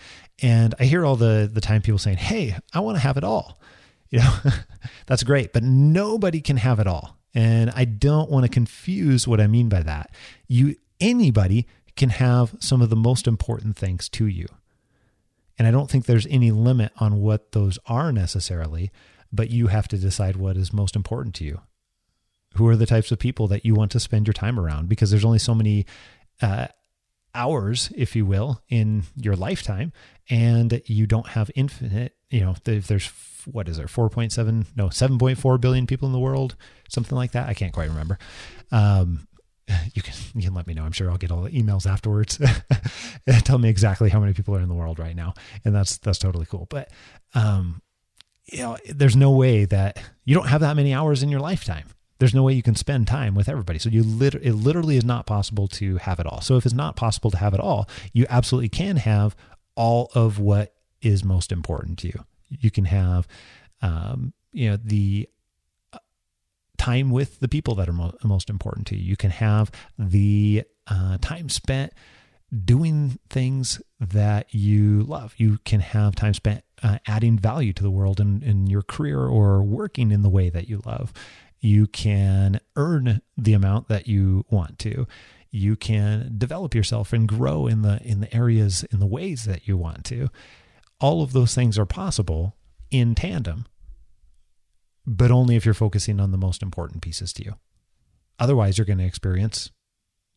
And 0.41 0.73
i 0.79 0.86
hear 0.86 1.06
all 1.06 1.15
the 1.15 1.49
the 1.51 1.62
time 1.62 1.82
people 1.82 1.99
saying 1.99 2.17
hey 2.17 2.56
i 2.73 2.79
want 2.79 2.95
to 2.95 3.01
have 3.01 3.17
it 3.17 3.23
all. 3.23 3.60
You 4.13 4.19
know 4.19 4.36
that's 5.08 5.23
great 5.23 5.53
but 5.53 5.63
nobody 5.63 6.39
can 6.39 6.58
have 6.58 6.79
it 6.79 6.86
all. 6.86 7.17
And 7.34 7.71
i 7.71 7.84
don't 7.84 8.29
want 8.29 8.45
to 8.45 8.49
confuse 8.49 9.27
what 9.27 9.41
i 9.41 9.47
mean 9.47 9.69
by 9.69 9.82
that. 9.82 10.12
You 10.47 10.75
anybody 11.01 11.67
can 11.95 12.10
have 12.10 12.56
some 12.60 12.82
of 12.84 12.91
the 12.91 12.95
most 12.95 13.27
important 13.27 13.75
things 13.75 14.10
to 14.10 14.27
you 14.27 14.45
and 15.63 15.67
i 15.67 15.71
don't 15.71 15.89
think 15.89 16.06
there's 16.06 16.28
any 16.28 16.52
limit 16.52 16.91
on 16.97 17.21
what 17.21 17.54
those 17.54 17.80
are 17.88 18.12
necessarily 18.12 18.91
but 19.34 19.49
you 19.49 19.67
have 19.67 19.88
to 19.88 19.97
decide 19.97 20.36
what 20.36 20.56
is 20.56 20.71
most 20.71 20.95
important 20.95 21.34
to 21.36 21.43
you. 21.43 21.60
Who 22.56 22.67
are 22.67 22.76
the 22.76 22.86
types 22.86 23.12
of 23.12 23.17
people 23.17 23.47
that 23.47 23.65
you 23.65 23.73
want 23.73 23.91
to 23.93 23.99
spend 23.99 24.28
your 24.28 24.34
time 24.34 24.60
around? 24.60 24.88
Because 24.88 25.10
there's 25.10 25.26
only 25.26 25.39
so 25.39 25.56
many 25.56 25.88
uh, 26.39 26.67
hours, 27.34 27.91
if 27.95 28.15
you 28.15 28.28
will, 28.28 28.62
in 28.69 29.04
your 29.15 29.36
lifetime, 29.36 29.91
and 30.30 30.84
you 30.86 31.08
don't 31.08 31.30
have 31.30 31.49
infinite. 31.56 32.15
You 32.30 32.41
know, 32.41 32.56
if 32.63 32.88
there's 32.88 33.12
what 33.52 33.67
is 33.67 33.78
there, 33.78 33.88
four 33.88 34.08
point 34.10 34.32
seven, 34.32 34.67
no, 34.76 34.89
seven 34.89 35.17
point 35.17 35.39
four 35.39 35.58
billion 35.58 35.88
people 35.88 36.06
in 36.06 36.13
the 36.13 36.19
world, 36.19 36.56
something 36.88 37.15
like 37.15 37.32
that. 37.32 37.49
I 37.49 37.56
can't 37.56 37.73
quite 37.73 37.89
remember. 37.89 38.19
Um, 38.71 39.28
you 39.93 40.02
can 40.02 40.13
you 40.36 40.41
can 40.41 40.54
let 40.54 40.67
me 40.67 40.73
know. 40.73 40.84
I'm 40.84 40.91
sure 40.91 41.10
I'll 41.10 41.17
get 41.17 41.32
all 41.32 41.41
the 41.41 41.52
emails 41.52 41.89
afterwards. 41.89 42.39
Tell 43.43 43.58
me 43.58 43.69
exactly 43.69 44.10
how 44.10 44.19
many 44.19 44.34
people 44.34 44.56
are 44.56 44.62
in 44.62 44.69
the 44.69 44.76
world 44.76 44.99
right 44.99 45.15
now, 45.15 45.34
and 45.63 45.73
that's 45.73 45.97
that's 45.97 46.19
totally 46.19 46.45
cool. 46.45 46.67
But 46.69 46.89
um, 47.34 47.82
you 48.45 48.60
know, 48.60 48.78
there's 48.89 49.15
no 49.15 49.32
way 49.32 49.65
that 49.65 50.02
you 50.26 50.36
don't 50.36 50.47
have 50.47 50.62
that 50.62 50.76
many 50.76 50.93
hours 50.93 51.23
in 51.23 51.30
your 51.30 51.39
lifetime. 51.39 51.88
There's 52.19 52.34
no 52.34 52.43
way 52.43 52.54
you 52.54 52.63
can 52.63 52.76
spend 52.76 53.08
time 53.08 53.36
with 53.36 53.49
everybody. 53.49 53.80
So 53.80 53.89
you 53.89 54.04
lit- 54.04 54.36
it 54.36 54.54
literally 54.54 54.97
is 54.97 55.04
not 55.06 55.26
possible 55.26 55.67
to 55.69 55.97
have 55.97 56.19
it 56.19 56.26
all. 56.26 56.41
So 56.41 56.56
if 56.58 56.65
it's 56.65 56.76
not 56.76 56.95
possible 56.95 57.32
to 57.32 57.38
have 57.38 57.54
it 57.54 57.60
all, 57.60 57.89
you 58.13 58.26
absolutely 58.30 58.69
can 58.69 58.97
have 58.97 59.36
all 59.76 60.12
of 60.13 60.39
what 60.39 60.73
is 61.02 61.23
most 61.23 61.52
important 61.52 61.99
to 61.99 62.08
you. 62.08 62.26
You 62.49 62.71
can 62.71 62.86
have, 62.86 63.28
um, 63.82 64.34
you 64.52 64.69
know, 64.69 64.78
the 64.78 65.28
time 66.84 67.10
with 67.10 67.39
the 67.39 67.48
people 67.48 67.76
that 67.76 67.88
are 67.88 67.93
mo- 67.93 68.13
most 68.26 68.50
important 68.50 68.86
to 68.88 68.98
you. 68.98 69.04
You 69.04 69.15
can 69.15 69.32
have 69.32 69.72
the 69.98 70.63
uh, 70.88 71.17
time 71.22 71.48
spent 71.48 71.93
doing 72.65 73.17
things 73.30 73.82
that 74.02 74.54
you 74.54 75.04
love. 75.04 75.34
You 75.38 75.60
can 75.63 75.80
have 75.80 76.13
time 76.13 76.34
spent 76.34 76.65
uh, 76.84 76.98
adding 77.08 77.39
value 77.39 77.72
to 77.72 77.84
the 77.84 77.89
world 77.89 78.19
in, 78.19 78.43
in 78.43 78.67
your 78.67 78.82
career 78.82 79.19
or 79.19 79.63
working 79.63 80.12
in 80.12 80.24
the 80.24 80.30
way 80.30 80.50
that 80.50 80.67
you 80.67 80.82
love. 80.86 81.13
You 81.62 81.88
can 81.88 82.60
earn 82.76 83.22
the 83.38 83.54
amount 83.54 83.88
that 83.88 84.08
you 84.08 84.46
want 84.50 84.78
to. 84.80 85.08
You 85.52 85.78
can 85.78 86.36
develop 86.38 86.76
yourself 86.76 87.13
and 87.13 87.30
grow 87.30 87.65
in 87.65 87.82
the 87.84 88.02
in 88.04 88.19
the 88.19 88.36
areas 88.36 88.84
in 88.91 89.00
the 89.00 89.06
ways 89.06 89.46
that 89.46 89.69
you 89.69 89.78
want 89.78 90.04
to. 90.06 90.28
All 91.00 91.24
of 91.24 91.32
those 91.32 91.56
things 91.56 91.78
are 91.80 91.86
possible 91.86 92.58
in 92.91 93.15
tandem, 93.15 93.67
but 95.05 95.31
only 95.31 95.55
if 95.55 95.65
you're 95.65 95.73
focusing 95.73 96.19
on 96.19 96.31
the 96.31 96.37
most 96.37 96.61
important 96.61 97.01
pieces 97.01 97.33
to 97.33 97.43
you. 97.43 97.55
Otherwise, 98.39 98.77
you're 98.77 98.85
going 98.85 98.99
to 98.99 99.05
experience 99.05 99.71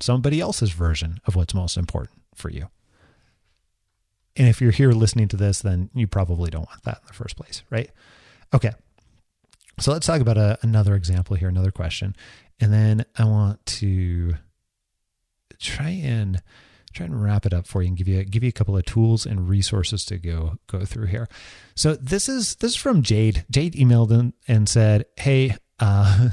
somebody 0.00 0.40
else's 0.40 0.72
version 0.72 1.20
of 1.26 1.36
what's 1.36 1.54
most 1.54 1.76
important 1.76 2.20
for 2.34 2.50
you. 2.50 2.68
And 4.36 4.48
if 4.48 4.60
you're 4.60 4.72
here 4.72 4.92
listening 4.92 5.28
to 5.28 5.36
this, 5.36 5.60
then 5.60 5.88
you 5.94 6.06
probably 6.06 6.50
don't 6.50 6.68
want 6.68 6.82
that 6.82 6.98
in 6.98 7.06
the 7.06 7.14
first 7.14 7.36
place, 7.36 7.62
right? 7.70 7.90
Okay. 8.54 8.72
So 9.78 9.92
let's 9.92 10.06
talk 10.06 10.20
about 10.20 10.36
a, 10.36 10.58
another 10.62 10.94
example 10.94 11.36
here, 11.36 11.48
another 11.48 11.70
question. 11.70 12.14
And 12.60 12.72
then 12.72 13.04
I 13.16 13.24
want 13.24 13.64
to 13.66 14.34
try 15.58 15.88
and 15.88 16.42
try 16.96 17.06
and 17.06 17.22
wrap 17.22 17.46
it 17.46 17.52
up 17.52 17.66
for 17.66 17.82
you 17.82 17.88
and 17.88 17.96
give 17.96 18.08
you 18.08 18.24
give 18.24 18.42
you 18.42 18.48
a 18.48 18.52
couple 18.52 18.76
of 18.76 18.84
tools 18.84 19.26
and 19.26 19.48
resources 19.48 20.04
to 20.06 20.18
go 20.18 20.58
go 20.66 20.84
through 20.84 21.06
here. 21.06 21.28
So 21.74 21.94
this 21.94 22.28
is 22.28 22.56
this 22.56 22.72
is 22.72 22.76
from 22.76 23.02
Jade. 23.02 23.44
Jade 23.50 23.74
emailed 23.74 24.10
in 24.10 24.32
and 24.48 24.68
said, 24.68 25.06
"Hey, 25.16 25.56
uh, 25.78 26.30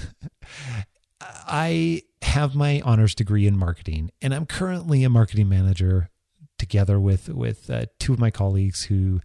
I 1.21 2.03
have 2.21 2.55
my 2.55 2.81
honors 2.81 3.15
degree 3.15 3.45
in 3.45 3.57
marketing, 3.57 4.11
and 4.21 4.33
I'm 4.33 4.45
currently 4.45 5.03
a 5.03 5.09
marketing 5.09 5.49
manager 5.49 6.09
together 6.57 6.99
with 6.99 7.29
with 7.29 7.69
uh, 7.69 7.85
two 7.99 8.13
of 8.13 8.19
my 8.19 8.31
colleagues 8.31 8.83
who 8.83 9.19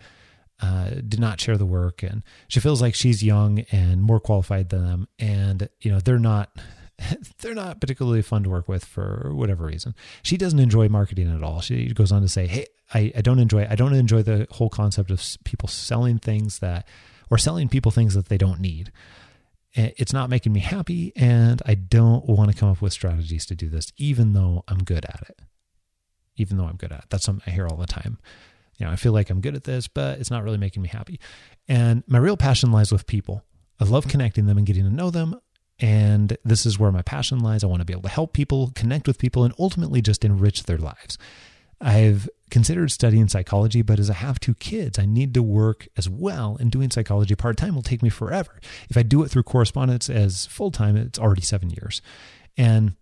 uh, 0.60 0.90
did 0.90 1.20
not 1.20 1.40
share 1.40 1.56
the 1.56 1.66
work, 1.66 2.02
and 2.02 2.22
she 2.48 2.60
feels 2.60 2.82
like 2.82 2.94
she's 2.94 3.22
young 3.22 3.60
and 3.70 4.02
more 4.02 4.20
qualified 4.20 4.70
than 4.70 4.84
them, 4.84 5.08
and 5.18 5.68
you 5.80 5.90
know 5.90 6.00
they're 6.00 6.18
not 6.18 6.50
they're 7.38 7.54
not 7.54 7.80
particularly 7.80 8.22
fun 8.22 8.42
to 8.42 8.50
work 8.50 8.68
with 8.68 8.84
for 8.84 9.30
whatever 9.34 9.66
reason. 9.66 9.94
She 10.22 10.36
doesn't 10.36 10.58
enjoy 10.58 10.88
marketing 10.88 11.34
at 11.34 11.42
all. 11.42 11.60
She 11.60 11.92
goes 11.92 12.12
on 12.12 12.22
to 12.22 12.28
say, 12.28 12.46
"Hey, 12.46 12.66
I, 12.92 13.12
I 13.16 13.20
don't 13.20 13.38
enjoy 13.38 13.66
I 13.68 13.74
don't 13.74 13.94
enjoy 13.94 14.22
the 14.22 14.46
whole 14.50 14.70
concept 14.70 15.10
of 15.10 15.22
people 15.44 15.68
selling 15.68 16.18
things 16.18 16.58
that 16.60 16.86
or 17.30 17.38
selling 17.38 17.68
people 17.68 17.90
things 17.90 18.14
that 18.14 18.28
they 18.28 18.38
don't 18.38 18.60
need. 18.60 18.92
Eh, 19.76 19.90
it's 19.96 20.12
not 20.12 20.30
making 20.30 20.52
me 20.52 20.60
happy, 20.60 21.12
and 21.14 21.60
I 21.66 21.74
don't 21.74 22.26
want 22.26 22.50
to 22.50 22.56
come 22.56 22.70
up 22.70 22.80
with 22.80 22.92
strategies 22.92 23.44
to 23.46 23.54
do 23.54 23.68
this, 23.68 23.92
even 23.96 24.32
though 24.32 24.64
I'm 24.66 24.82
good 24.82 25.04
at 25.04 25.24
it. 25.28 25.40
Even 26.36 26.56
though 26.56 26.64
I'm 26.64 26.76
good 26.76 26.92
at 26.92 27.00
it, 27.00 27.04
that's 27.10 27.24
something 27.24 27.44
I 27.46 27.54
hear 27.54 27.66
all 27.66 27.76
the 27.76 27.86
time. 27.86 28.18
You 28.78 28.86
know, 28.86 28.92
I 28.92 28.96
feel 28.96 29.12
like 29.12 29.28
I'm 29.28 29.40
good 29.40 29.56
at 29.56 29.64
this, 29.64 29.88
but 29.88 30.20
it's 30.20 30.30
not 30.30 30.44
really 30.44 30.56
making 30.56 30.82
me 30.82 30.88
happy. 30.88 31.20
And 31.66 32.04
my 32.06 32.18
real 32.18 32.36
passion 32.36 32.70
lies 32.70 32.92
with 32.92 33.06
people. 33.06 33.44
I 33.80 33.84
love 33.84 34.08
connecting 34.08 34.46
them 34.46 34.56
and 34.56 34.66
getting 34.66 34.84
to 34.84 34.90
know 34.90 35.10
them. 35.10 35.38
And 35.80 36.36
this 36.44 36.66
is 36.66 36.78
where 36.78 36.90
my 36.90 37.02
passion 37.02 37.38
lies. 37.38 37.62
I 37.62 37.68
want 37.68 37.80
to 37.80 37.84
be 37.84 37.92
able 37.92 38.02
to 38.02 38.08
help 38.08 38.32
people, 38.32 38.72
connect 38.74 39.06
with 39.06 39.18
people, 39.18 39.44
and 39.44 39.54
ultimately 39.58 40.02
just 40.02 40.24
enrich 40.24 40.64
their 40.64 40.78
lives. 40.78 41.18
I've 41.80 42.28
considered 42.50 42.90
studying 42.90 43.28
psychology, 43.28 43.82
but 43.82 44.00
as 44.00 44.10
I 44.10 44.14
have 44.14 44.40
two 44.40 44.54
kids, 44.54 44.98
I 44.98 45.06
need 45.06 45.34
to 45.34 45.42
work 45.42 45.86
as 45.96 46.08
well. 46.08 46.56
And 46.58 46.72
doing 46.72 46.90
psychology 46.90 47.36
part 47.36 47.56
time 47.56 47.74
will 47.74 47.82
take 47.82 48.02
me 48.02 48.08
forever. 48.08 48.60
If 48.90 48.96
I 48.96 49.02
do 49.02 49.22
it 49.22 49.28
through 49.28 49.44
correspondence 49.44 50.10
as 50.10 50.46
full 50.46 50.70
time, 50.70 50.96
it's 50.96 51.18
already 51.18 51.42
seven 51.42 51.70
years. 51.70 52.02
And 52.56 52.96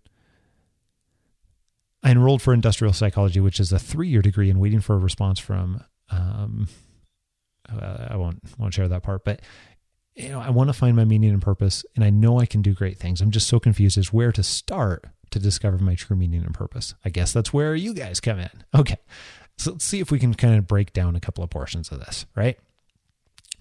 I 2.03 2.11
enrolled 2.11 2.41
for 2.41 2.53
industrial 2.53 2.93
psychology, 2.93 3.39
which 3.39 3.59
is 3.59 3.71
a 3.71 3.79
three 3.79 4.07
year 4.07 4.21
degree, 4.21 4.49
and 4.49 4.59
waiting 4.59 4.81
for 4.81 4.95
a 4.95 4.99
response 4.99 5.39
from. 5.39 5.83
Um, 6.09 6.67
uh, 7.69 8.07
I 8.11 8.15
won't 8.15 8.39
won't 8.57 8.73
share 8.73 8.87
that 8.87 9.03
part, 9.03 9.25
but 9.25 9.41
you 10.17 10.29
know, 10.29 10.39
I 10.39 10.49
want 10.49 10.69
to 10.69 10.73
find 10.73 10.95
my 10.95 11.05
meaning 11.05 11.29
and 11.29 11.41
purpose, 11.41 11.85
and 11.95 12.03
I 12.03 12.09
know 12.09 12.39
I 12.39 12.47
can 12.47 12.63
do 12.63 12.73
great 12.73 12.97
things. 12.97 13.21
I'm 13.21 13.29
just 13.29 13.47
so 13.47 13.59
confused 13.59 13.97
as 13.99 14.11
where 14.11 14.31
to 14.31 14.41
start 14.41 15.05
to 15.29 15.39
discover 15.39 15.77
my 15.77 15.93
true 15.93 16.15
meaning 16.15 16.43
and 16.43 16.53
purpose. 16.53 16.95
I 17.05 17.09
guess 17.09 17.33
that's 17.33 17.53
where 17.53 17.75
you 17.75 17.93
guys 17.93 18.19
come 18.19 18.39
in. 18.39 18.49
Okay. 18.75 18.97
So 19.59 19.71
let's 19.71 19.85
see 19.85 19.99
if 19.99 20.11
we 20.11 20.19
can 20.19 20.35
kind 20.35 20.55
of 20.55 20.67
break 20.67 20.93
down 20.93 21.15
a 21.15 21.19
couple 21.19 21.43
of 21.43 21.49
portions 21.49 21.91
of 21.91 21.99
this, 21.99 22.27
right? 22.35 22.59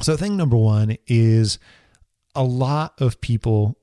So, 0.01 0.15
thing 0.15 0.37
number 0.37 0.59
one 0.59 0.99
is 1.07 1.59
a 2.35 2.45
lot 2.45 3.01
of 3.01 3.21
people 3.23 3.79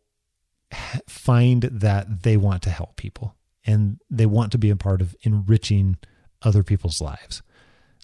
find 1.08 1.64
that 1.64 2.22
they 2.22 2.38
want 2.38 2.62
to 2.64 2.70
help 2.70 2.98
people 2.98 3.36
and 3.66 4.00
they 4.12 4.28
want 4.28 4.52
to 4.52 4.60
be 4.60 4.70
a 4.70 4.76
part 4.76 5.02
of 5.02 5.16
enriching 5.24 5.98
other 6.44 6.62
people's 6.62 7.02
lives. 7.02 7.42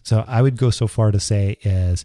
So, 0.02 0.24
I 0.26 0.42
would 0.42 0.56
go 0.56 0.70
so 0.70 0.88
far 0.88 1.12
to 1.12 1.20
say 1.20 1.58
as 1.64 2.04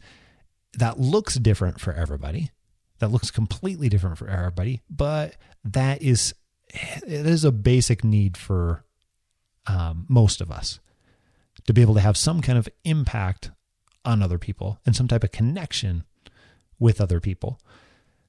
that 0.78 1.00
looks 1.00 1.36
different 1.36 1.80
for 1.80 1.94
everybody. 1.94 2.52
That 3.00 3.12
looks 3.12 3.30
completely 3.30 3.90
different 3.90 4.18
for 4.18 4.28
everybody, 4.28 4.82
but 4.90 5.36
that 5.64 6.02
is 6.02 6.34
it 6.70 7.26
is 7.26 7.44
a 7.44 7.52
basic 7.52 8.04
need 8.04 8.38
for 8.38 8.86
um, 9.68 10.06
most 10.08 10.42
of 10.42 10.52
us 10.52 10.80
to 11.66 11.74
be 11.74 11.82
able 11.82 11.96
to 11.96 12.02
have 12.02 12.18
some 12.18 12.42
kind 12.42 12.58
of 12.58 12.70
impact 12.84 13.52
on 14.04 14.22
other 14.22 14.38
people 14.38 14.80
and 14.86 14.96
some 14.96 15.08
type 15.08 15.24
of 15.24 15.32
connection 15.32 16.04
with 16.80 17.02
other 17.02 17.20
people. 17.20 17.60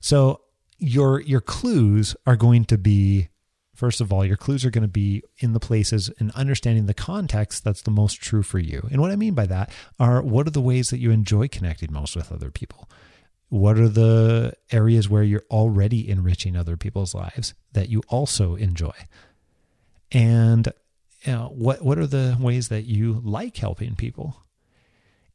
So 0.00 0.40
your 0.78 1.20
your 1.20 1.40
clues 1.40 2.16
are 2.26 2.36
going 2.36 2.64
to 2.66 2.78
be 2.78 3.28
first 3.76 4.00
of 4.00 4.12
all 4.12 4.24
your 4.24 4.36
clues 4.36 4.64
are 4.64 4.70
going 4.70 4.82
to 4.82 4.88
be 4.88 5.22
in 5.38 5.52
the 5.52 5.60
places 5.60 6.10
and 6.18 6.30
understanding 6.32 6.86
the 6.86 6.94
context 6.94 7.64
that's 7.64 7.82
the 7.82 7.90
most 7.90 8.20
true 8.20 8.42
for 8.42 8.58
you. 8.58 8.86
And 8.90 9.00
what 9.00 9.10
I 9.10 9.16
mean 9.16 9.34
by 9.34 9.46
that 9.46 9.70
are 9.98 10.22
what 10.22 10.46
are 10.46 10.50
the 10.50 10.60
ways 10.60 10.90
that 10.90 10.98
you 10.98 11.10
enjoy 11.10 11.48
connecting 11.48 11.92
most 11.92 12.16
with 12.16 12.32
other 12.32 12.50
people? 12.50 12.88
What 13.48 13.78
are 13.78 13.88
the 13.88 14.54
areas 14.72 15.08
where 15.08 15.22
you're 15.22 15.44
already 15.50 16.08
enriching 16.08 16.56
other 16.56 16.76
people's 16.76 17.14
lives 17.14 17.54
that 17.72 17.88
you 17.88 18.02
also 18.08 18.56
enjoy? 18.56 18.94
And 20.10 20.72
you 21.22 21.32
know, 21.32 21.52
what 21.54 21.82
what 21.82 21.98
are 21.98 22.06
the 22.06 22.36
ways 22.40 22.68
that 22.68 22.84
you 22.84 23.20
like 23.24 23.56
helping 23.56 23.94
people? 23.94 24.42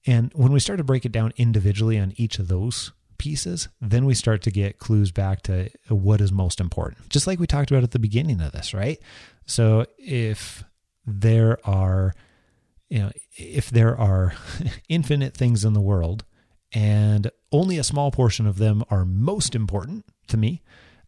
And 0.06 0.32
when 0.34 0.52
we 0.52 0.60
start 0.60 0.78
to 0.78 0.84
break 0.84 1.06
it 1.06 1.12
down 1.12 1.32
individually 1.38 2.00
on 2.00 2.14
each 2.16 2.40
of 2.40 2.48
those 2.48 2.92
pieces, 3.22 3.70
then 3.80 4.06
we 4.06 4.16
start 4.16 4.42
to 4.42 4.52
get 4.52 4.80
clues 4.80 5.12
back 5.12 5.44
to 5.44 5.70
what 5.90 6.20
is 6.22 6.32
most 6.32 6.60
important. 6.60 7.08
Just 7.10 7.28
like 7.28 7.40
we 7.40 7.46
talked 7.46 7.70
about 7.70 7.84
at 7.84 7.92
the 7.92 8.00
beginning 8.00 8.42
of 8.42 8.52
this, 8.52 8.74
right? 8.74 9.00
So 9.46 9.86
if 10.00 10.64
there 11.06 11.60
are 11.64 12.16
you 12.90 13.00
know, 13.00 13.12
if 13.38 13.70
there 13.70 13.98
are 13.98 14.34
infinite 14.90 15.38
things 15.38 15.64
in 15.64 15.74
the 15.74 15.80
world 15.80 16.26
and 16.74 17.32
only 17.52 17.78
a 17.78 17.84
small 17.84 18.12
portion 18.12 18.48
of 18.48 18.58
them 18.58 18.84
are 18.90 19.06
most 19.06 19.56
important 19.56 20.04
to 20.28 20.36
me, 20.36 20.62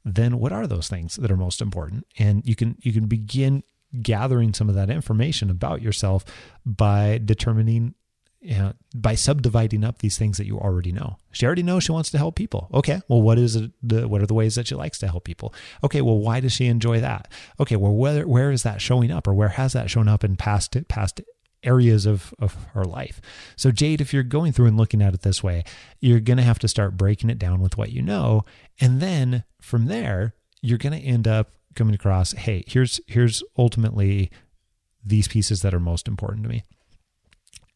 then 0.05 0.37
what 0.37 0.53
are 0.53 0.67
those 0.67 0.87
things 0.87 1.15
that 1.15 1.31
are 1.31 1.35
most 1.35 1.61
important? 1.61 2.05
And 2.17 2.47
you 2.47 2.55
can 2.55 2.77
you 2.81 2.93
can 2.93 3.07
begin 3.07 3.63
gathering 4.01 4.53
some 4.53 4.69
of 4.69 4.75
that 4.75 4.89
information 4.89 5.49
about 5.49 5.81
yourself 5.81 6.23
by 6.65 7.19
determining 7.23 7.95
you 8.43 8.55
know, 8.55 8.73
by 8.93 9.15
subdividing 9.15 9.83
up 9.83 9.99
these 9.99 10.17
things 10.17 10.37
that 10.37 10.45
you 10.45 10.59
already 10.59 10.91
know. 10.91 11.17
She 11.31 11.45
already 11.45 11.63
knows 11.63 11.83
she 11.83 11.93
wants 11.93 12.11
to 12.11 12.17
help 12.17 12.35
people. 12.35 12.69
Okay, 12.73 13.01
well, 13.07 13.21
what 13.21 13.39
is 13.39 13.55
it? 13.55 13.71
The, 13.81 14.07
what 14.07 14.21
are 14.21 14.27
the 14.27 14.33
ways 14.33 14.55
that 14.55 14.67
she 14.67 14.75
likes 14.75 14.99
to 14.99 15.07
help 15.07 15.23
people? 15.23 15.53
Okay, 15.83 16.01
well, 16.01 16.19
why 16.19 16.41
does 16.41 16.51
she 16.51 16.67
enjoy 16.67 16.99
that? 16.99 17.29
Okay, 17.59 17.77
well, 17.77 17.95
where 17.95 18.27
where 18.27 18.51
is 18.51 18.63
that 18.63 18.81
showing 18.81 19.11
up, 19.11 19.27
or 19.27 19.33
where 19.33 19.49
has 19.49 19.73
that 19.73 19.89
shown 19.89 20.07
up 20.07 20.23
in 20.23 20.35
past 20.35 20.75
past 20.89 21.21
areas 21.63 22.05
of, 22.05 22.33
of 22.39 22.55
her 22.73 22.83
life. 22.83 23.21
So, 23.55 23.71
Jade, 23.71 24.01
if 24.01 24.13
you're 24.13 24.21
going 24.23 24.51
through 24.51 24.65
and 24.65 24.75
looking 24.75 25.01
at 25.01 25.13
it 25.13 25.21
this 25.21 25.41
way, 25.41 25.63
you're 26.01 26.19
going 26.19 26.35
to 26.35 26.43
have 26.43 26.59
to 26.59 26.67
start 26.67 26.97
breaking 26.97 27.29
it 27.29 27.39
down 27.39 27.61
with 27.61 27.77
what 27.77 27.93
you 27.93 28.01
know. 28.01 28.43
And 28.81 28.99
then 28.99 29.45
from 29.61 29.85
there, 29.85 30.35
you're 30.61 30.77
going 30.77 30.99
to 30.99 31.07
end 31.07 31.25
up 31.25 31.51
coming 31.75 31.95
across, 31.95 32.33
hey, 32.33 32.63
here's 32.67 32.99
here's 33.07 33.43
ultimately 33.57 34.29
these 35.05 35.27
pieces 35.27 35.61
that 35.61 35.73
are 35.73 35.79
most 35.79 36.07
important 36.07 36.43
to 36.43 36.49
me. 36.49 36.63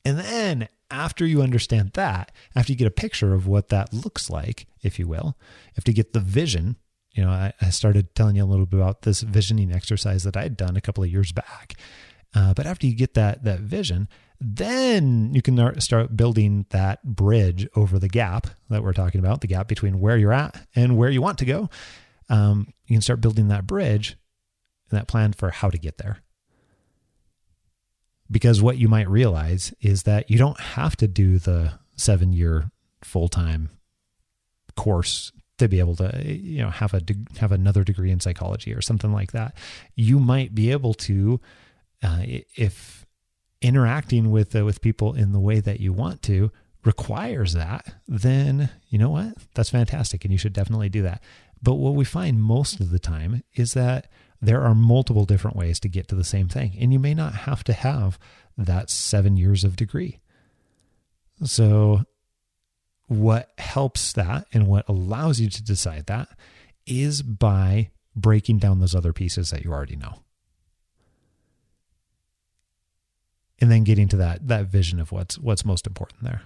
And 0.08 0.18
then 0.18 0.70
after 0.90 1.26
you 1.26 1.42
understand 1.42 1.92
that, 1.96 2.32
after 2.56 2.72
you 2.72 2.78
get 2.78 2.88
a 2.88 2.92
picture 2.92 3.34
of 3.34 3.46
what 3.46 3.68
that 3.68 3.94
looks 3.94 4.30
like, 4.30 4.66
if 4.82 4.98
you 4.98 5.06
will, 5.06 5.38
after 5.78 5.92
you 5.92 5.96
get 5.96 6.14
the 6.14 6.22
vision. 6.22 6.78
You 7.12 7.26
know, 7.26 7.30
I, 7.30 7.52
I 7.60 7.72
started 7.72 8.16
telling 8.16 8.38
you 8.38 8.44
a 8.46 8.46
little 8.46 8.66
bit 8.66 8.80
about 8.80 9.02
this 9.02 9.20
visioning 9.20 9.70
exercise 9.70 10.24
that 10.24 10.38
I 10.38 10.44
had 10.44 10.56
done 10.56 10.78
a 10.78 10.82
couple 10.82 11.04
of 11.04 11.12
years 11.12 11.34
back. 11.34 11.74
Uh, 12.34 12.54
but 12.54 12.66
after 12.66 12.88
you 12.88 12.96
get 12.96 13.16
that 13.16 13.44
that 13.44 13.60
vision, 13.60 14.08
then 14.40 15.34
you 15.34 15.42
can 15.42 15.82
start 15.82 16.16
building 16.16 16.68
that 16.70 17.04
bridge 17.04 17.68
over 17.76 18.00
the 18.00 18.08
gap 18.08 18.48
that 18.70 18.84
we're 18.84 18.94
talking 18.94 19.20
about, 19.20 19.42
the 19.42 19.48
gap 19.48 19.68
between 19.68 20.00
where 20.00 20.16
you're 20.16 20.32
at 20.32 20.68
and 20.74 20.96
where 20.96 21.10
you 21.10 21.22
want 21.22 21.38
to 21.40 21.46
go. 21.46 21.70
Um, 22.30 22.68
you 22.86 22.96
can 22.96 23.02
start 23.02 23.20
building 23.20 23.50
that 23.50 23.68
bridge 23.68 24.16
and 24.90 24.98
that 24.98 25.10
plan 25.10 25.34
for 25.34 25.50
how 25.50 25.70
to 25.70 25.78
get 25.78 25.98
there. 25.98 26.20
Because 28.30 28.62
what 28.62 28.78
you 28.78 28.88
might 28.88 29.10
realize 29.10 29.74
is 29.82 30.04
that 30.04 30.30
you 30.30 30.38
don't 30.38 30.60
have 30.60 30.96
to 30.98 31.08
do 31.08 31.40
the 31.40 31.74
seven 31.96 32.34
year 32.34 32.72
full 33.04 33.28
time 33.28 33.70
course 34.76 35.32
to 35.58 35.68
be 35.68 35.80
able 35.80 35.96
to 35.96 36.22
you 36.24 36.62
know 36.62 36.70
have 36.70 36.94
a 36.94 37.02
have 37.40 37.52
another 37.52 37.84
degree 37.84 38.12
in 38.12 38.20
psychology 38.20 38.74
or 38.74 38.82
something 38.82 39.12
like 39.12 39.32
that. 39.32 39.56
You 39.96 40.20
might 40.20 40.54
be 40.54 40.72
able 40.72 40.94
to 40.94 41.40
uh, 42.04 42.22
if 42.26 43.06
interacting 43.62 44.32
with 44.32 44.56
uh, 44.56 44.64
with 44.66 44.82
people 44.82 45.14
in 45.14 45.32
the 45.32 45.40
way 45.40 45.60
that 45.60 45.80
you 45.80 45.94
want 45.94 46.22
to 46.24 46.52
requires 46.86 47.54
that, 47.54 47.96
then 48.08 48.70
you 48.90 48.98
know 48.98 49.10
what? 49.10 49.34
That's 49.56 49.72
fantastic, 49.72 50.24
and 50.24 50.32
you 50.32 50.38
should 50.38 50.54
definitely 50.54 50.90
do 50.90 51.02
that. 51.02 51.22
But 51.62 51.76
what 51.76 51.96
we 51.96 52.06
find 52.06 52.42
most 52.42 52.80
of 52.80 52.92
the 52.92 53.00
time 53.00 53.44
is 53.56 53.74
that 53.74 54.10
there 54.42 54.62
are 54.62 54.76
multiple 54.76 55.26
different 55.26 55.58
ways 55.58 55.80
to 55.82 55.90
get 55.90 56.08
to 56.10 56.16
the 56.16 56.24
same 56.24 56.48
thing, 56.48 56.76
and 56.80 56.94
you 56.94 57.00
may 57.00 57.14
not 57.14 57.34
have 57.34 57.64
to 57.66 57.74
have 57.74 58.20
that 58.58 58.90
seven 58.90 59.38
years 59.38 59.64
of 59.64 59.76
degree. 59.76 60.20
So, 61.44 62.04
what 63.08 63.50
helps 63.58 64.14
that 64.14 64.48
and 64.54 64.68
what 64.68 64.88
allows 64.90 65.40
you 65.40 65.50
to 65.50 65.64
decide 65.64 66.08
that 66.08 66.28
is 66.86 67.22
by 67.22 67.92
breaking 68.16 68.58
down 68.58 68.80
those 68.80 68.96
other 68.96 69.14
pieces 69.14 69.52
that 69.52 69.64
you 69.64 69.72
already 69.72 69.96
know. 69.96 70.20
and 73.60 73.72
then 73.72 73.84
getting 73.84 74.08
to 74.10 74.18
that 74.18 74.48
that 74.48 74.68
vision 74.68 75.00
of 75.00 75.12
what's 75.12 75.38
what's 75.38 75.66
most 75.66 75.88
important 75.88 76.24
there. 76.24 76.44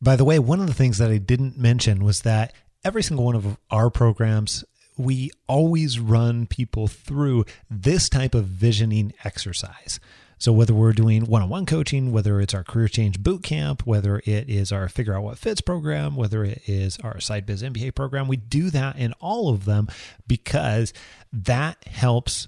By 0.00 0.16
the 0.16 0.24
way, 0.24 0.38
one 0.38 0.60
of 0.60 0.66
the 0.66 0.74
things 0.74 0.98
that 0.98 1.10
I 1.10 1.18
didn't 1.18 1.58
mention 1.58 2.04
was 2.04 2.22
that 2.22 2.52
every 2.84 3.02
single 3.02 3.24
one 3.24 3.34
of 3.34 3.56
our 3.70 3.90
programs 3.90 4.64
we 4.98 5.30
always 5.46 5.98
run 5.98 6.46
people 6.46 6.88
through 6.88 7.44
this 7.70 8.08
type 8.08 8.34
of 8.34 8.44
visioning 8.44 9.12
exercise. 9.24 10.00
So 10.38 10.52
whether 10.52 10.72
we're 10.72 10.92
doing 10.92 11.24
one-on-one 11.26 11.66
coaching, 11.66 12.12
whether 12.12 12.40
it's 12.40 12.54
our 12.54 12.62
career 12.62 12.88
change 12.88 13.20
boot 13.20 13.42
camp, 13.42 13.86
whether 13.86 14.22
it 14.24 14.48
is 14.48 14.70
our 14.70 14.88
figure 14.88 15.14
out 15.14 15.24
what 15.24 15.38
fits 15.38 15.60
program, 15.60 16.14
whether 16.14 16.44
it 16.44 16.62
is 16.66 16.96
our 16.98 17.18
side 17.20 17.44
biz 17.44 17.62
MBA 17.62 17.94
program, 17.94 18.28
we 18.28 18.36
do 18.36 18.70
that 18.70 18.96
in 18.96 19.12
all 19.14 19.48
of 19.48 19.64
them 19.64 19.88
because 20.26 20.92
that 21.32 21.84
helps 21.88 22.46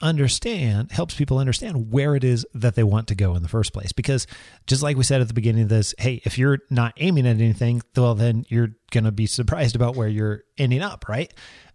understand 0.00 0.92
helps 0.92 1.14
people 1.14 1.38
understand 1.38 1.90
where 1.90 2.14
it 2.14 2.24
is 2.24 2.44
that 2.52 2.74
they 2.74 2.82
want 2.82 3.08
to 3.08 3.14
go 3.14 3.34
in 3.36 3.42
the 3.42 3.48
first 3.48 3.72
place 3.72 3.92
because 3.92 4.26
just 4.66 4.82
like 4.82 4.96
we 4.96 5.04
said 5.04 5.20
at 5.20 5.28
the 5.28 5.34
beginning 5.34 5.62
of 5.62 5.68
this 5.68 5.94
hey 5.98 6.20
if 6.24 6.36
you're 6.36 6.58
not 6.68 6.92
aiming 6.98 7.26
at 7.26 7.36
anything 7.36 7.80
well 7.96 8.14
then 8.14 8.44
you're 8.48 8.70
going 8.90 9.04
to 9.04 9.12
be 9.12 9.24
surprised 9.24 9.76
about 9.76 9.94
where 9.94 10.08
you're 10.08 10.42
ending 10.58 10.82
up 10.82 11.08
right 11.08 11.32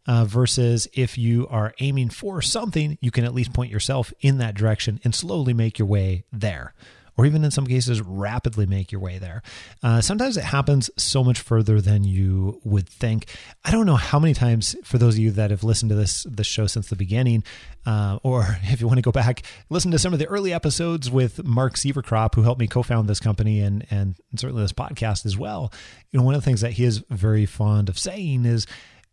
uh, 0.08 0.26
versus 0.26 0.88
if 0.94 1.18
you 1.18 1.48
are 1.50 1.74
aiming 1.80 2.10
for 2.10 2.42
something, 2.42 2.98
you 3.02 3.12
can 3.12 3.26
at 3.26 3.34
least 3.34 3.54
point 3.54 3.72
yourself 3.72 4.14
in 4.22 4.38
that 4.40 4.56
direction 4.56 5.00
and 5.04 5.14
slowly 5.14 5.54
make 5.54 5.80
your 5.80 5.88
way 5.88 6.24
there 6.32 6.74
or 7.20 7.26
even 7.26 7.44
in 7.44 7.52
some 7.52 7.68
cases 7.68 8.02
rapidly 8.02 8.66
make 8.66 8.94
your 8.94 9.02
way 9.02 9.18
there. 9.18 9.42
Uh, 9.84 10.00
sometimes 10.00 10.38
it 10.38 10.44
happens 10.46 10.90
so 10.96 11.22
much 11.22 11.42
further 11.42 11.82
than 11.82 12.06
you 12.06 12.62
would 12.64 12.88
think. 12.88 13.26
I 13.66 13.72
don't 13.72 13.86
know 13.86 13.98
how 13.98 14.20
many 14.20 14.34
times, 14.34 14.74
for 14.86 14.98
those 14.98 15.16
of 15.16 15.20
you 15.20 15.32
that 15.32 15.52
have 15.52 15.62
listened 15.62 15.90
to 15.90 15.96
this 15.96 16.26
this 16.30 16.48
show 16.48 16.66
since 16.66 16.88
the 16.88 16.96
beginning, 16.96 17.44
uh, 17.86 18.20
or 18.24 18.58
if 18.64 18.80
you 18.80 18.88
want 18.88 19.00
to 19.00 19.04
go 19.04 19.12
back, 19.12 19.44
listen 19.70 19.92
to 19.92 20.00
some 20.00 20.14
of 20.14 20.20
the 20.20 20.28
early 20.28 20.54
episodes 20.54 21.12
with 21.12 21.44
Mark 21.44 21.74
Sieverkropp, 21.74 22.36
who 22.36 22.44
helped 22.44 22.62
me 22.62 22.68
co-found 22.68 23.10
this 23.10 23.20
company 23.20 23.60
and 23.60 23.86
and 23.92 24.16
certainly 24.38 24.64
this 24.64 24.72
podcast 24.72 25.26
as 25.26 25.38
well. 25.38 25.74
You 26.12 26.20
know, 26.20 26.26
one 26.26 26.36
of 26.36 26.42
the 26.42 26.46
things 26.46 26.62
that 26.62 26.72
he 26.72 26.86
is 26.86 27.04
very 27.10 27.46
fond 27.46 27.90
of 27.90 28.00
saying 28.00 28.46
is, 28.46 28.66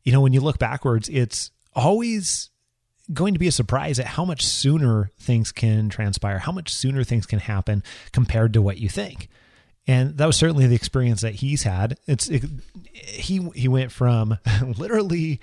you 0.06 0.12
know, 0.12 0.20
when 0.20 0.32
you 0.32 0.40
look 0.40 0.58
backwards, 0.58 1.08
it's 1.08 1.50
always 1.74 2.48
going 3.12 3.34
to 3.34 3.40
be 3.40 3.48
a 3.48 3.52
surprise 3.52 3.98
at 3.98 4.06
how 4.06 4.24
much 4.24 4.46
sooner 4.46 5.10
things 5.18 5.50
can 5.50 5.88
transpire, 5.88 6.38
how 6.38 6.52
much 6.52 6.72
sooner 6.72 7.02
things 7.02 7.26
can 7.26 7.40
happen 7.40 7.82
compared 8.12 8.52
to 8.52 8.62
what 8.62 8.78
you 8.78 8.88
think. 8.88 9.28
And 9.88 10.16
that 10.18 10.26
was 10.26 10.36
certainly 10.36 10.66
the 10.68 10.76
experience 10.76 11.22
that 11.22 11.34
he's 11.34 11.64
had. 11.64 11.98
It's 12.06 12.28
it, 12.28 12.44
he 12.92 13.48
he 13.54 13.66
went 13.66 13.90
from 13.90 14.38
literally 14.78 15.40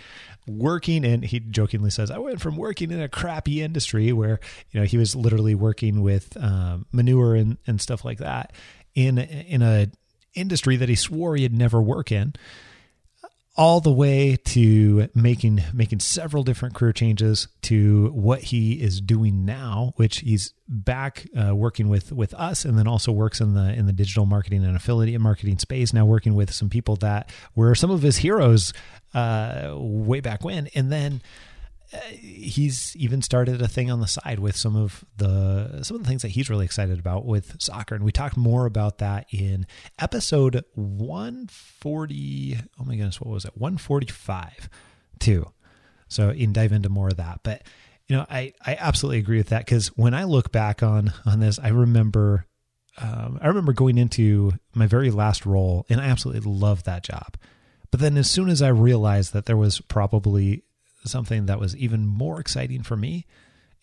working 0.48 1.06
and 1.06 1.24
he 1.24 1.42
jokingly 1.42 1.90
says 1.90 2.10
I 2.10 2.18
went 2.18 2.42
from 2.42 2.56
working 2.56 2.92
in 2.92 3.02
a 3.02 3.10
crappy 3.10 3.62
industry 3.62 4.14
where 4.14 4.40
you 4.72 4.80
know 4.80 4.86
he 4.86 4.98
was 4.98 5.14
literally 5.14 5.56
working 5.56 6.02
with 6.02 6.36
um, 6.42 6.86
manure 6.92 7.36
and, 7.36 7.58
and 7.68 7.80
stuff 7.80 8.04
like 8.04 8.18
that 8.20 8.52
in 8.96 9.18
in 9.18 9.62
a 9.62 9.88
industry 10.34 10.76
that 10.78 10.90
he 10.90 10.96
swore 10.96 11.38
he'd 11.38 11.54
never 11.54 11.82
work 11.82 12.12
in 12.12 12.34
all 13.56 13.80
the 13.80 13.92
way 13.92 14.36
to 14.36 15.10
making 15.14 15.62
making 15.74 16.00
several 16.00 16.44
different 16.44 16.74
career 16.74 16.92
changes 16.92 17.48
to 17.62 18.10
what 18.10 18.42
he 18.42 18.82
is 18.82 19.00
doing 19.00 19.46
now, 19.46 19.94
which 19.98 20.20
he's 20.20 20.54
back 20.68 21.28
uh, 21.38 21.56
working 21.56 21.88
with 21.88 22.12
with 22.12 22.34
us, 22.34 22.66
and 22.66 22.78
then 22.78 22.88
also 22.88 23.12
works 23.12 23.40
in 23.40 23.54
the 23.54 23.74
in 23.74 23.86
the 23.86 23.94
digital 23.94 24.26
marketing 24.26 24.64
and 24.64 24.76
affiliate 24.76 25.22
marketing 25.22 25.60
space. 25.60 25.94
Now 25.94 26.06
working 26.06 26.34
with 26.34 26.52
some 26.52 26.70
people 26.70 26.96
that 26.98 27.32
were 27.56 27.76
some 27.76 27.92
of 27.92 28.02
his 28.02 28.18
heroes 28.18 28.74
uh, 29.14 29.74
way 29.76 30.20
back 30.20 30.44
when, 30.44 30.68
and 30.74 30.92
then 30.92 31.22
he's 32.20 32.96
even 32.96 33.22
started 33.22 33.62
a 33.62 33.68
thing 33.68 33.92
on 33.92 34.00
the 34.00 34.08
side 34.08 34.40
with 34.40 34.56
some 34.56 34.76
of 34.76 35.04
the 35.18 35.84
some 35.84 35.96
of 35.96 36.04
the 36.04 36.10
things 36.10 36.22
that 36.24 36.30
he's 36.30 36.50
really 36.50 36.66
excited 36.66 37.00
about 37.00 37.26
with 37.26 37.62
soccer. 37.62 37.96
And 37.96 38.04
we 38.04 38.12
talked 38.12 38.38
more 38.38 38.66
about 38.66 38.98
that 39.00 39.28
in 39.32 39.66
episode 40.00 40.64
140 40.76 42.58
oh 42.80 42.84
my 42.84 42.96
goodness 42.96 43.22
what 43.22 43.32
was 43.32 43.46
it? 43.46 43.56
145 43.56 44.70
too. 45.20 45.52
So 46.08 46.32
you 46.32 46.46
can 46.46 46.54
dive 46.54 46.72
into 46.72 46.90
more 46.90 47.10
of 47.10 47.18
that. 47.18 47.42
But 47.44 47.64
you 48.08 48.18
know 48.18 48.26
i 48.30 48.54
i 48.66 48.76
absolutely 48.76 49.20
agree 49.20 49.38
with 49.38 49.50
that 49.50 49.66
because 49.66 49.88
when 49.96 50.14
i 50.14 50.26
look 50.26 50.52
back 50.52 50.84
on 50.84 51.14
on 51.26 51.40
this 51.40 51.58
i 51.58 51.70
remember 51.70 52.46
um, 52.98 53.40
i 53.42 53.48
remember 53.48 53.72
going 53.72 53.98
into 53.98 54.52
my 54.76 54.88
very 54.88 55.10
last 55.10 55.46
role 55.46 55.86
and 55.90 56.02
i 56.02 56.06
absolutely 56.06 56.52
loved 56.52 56.86
that 56.86 57.04
job. 57.04 57.38
But 57.92 58.02
then 58.02 58.18
as 58.18 58.30
soon 58.30 58.50
as 58.50 58.62
i 58.62 58.68
realized 58.68 59.34
that 59.34 59.46
there 59.46 59.58
was 59.58 59.80
probably 59.80 60.64
something 61.06 61.46
that 61.46 61.60
was 61.60 61.76
even 61.76 62.06
more 62.06 62.40
exciting 62.40 62.84
for 62.84 62.96
me. 62.96 63.26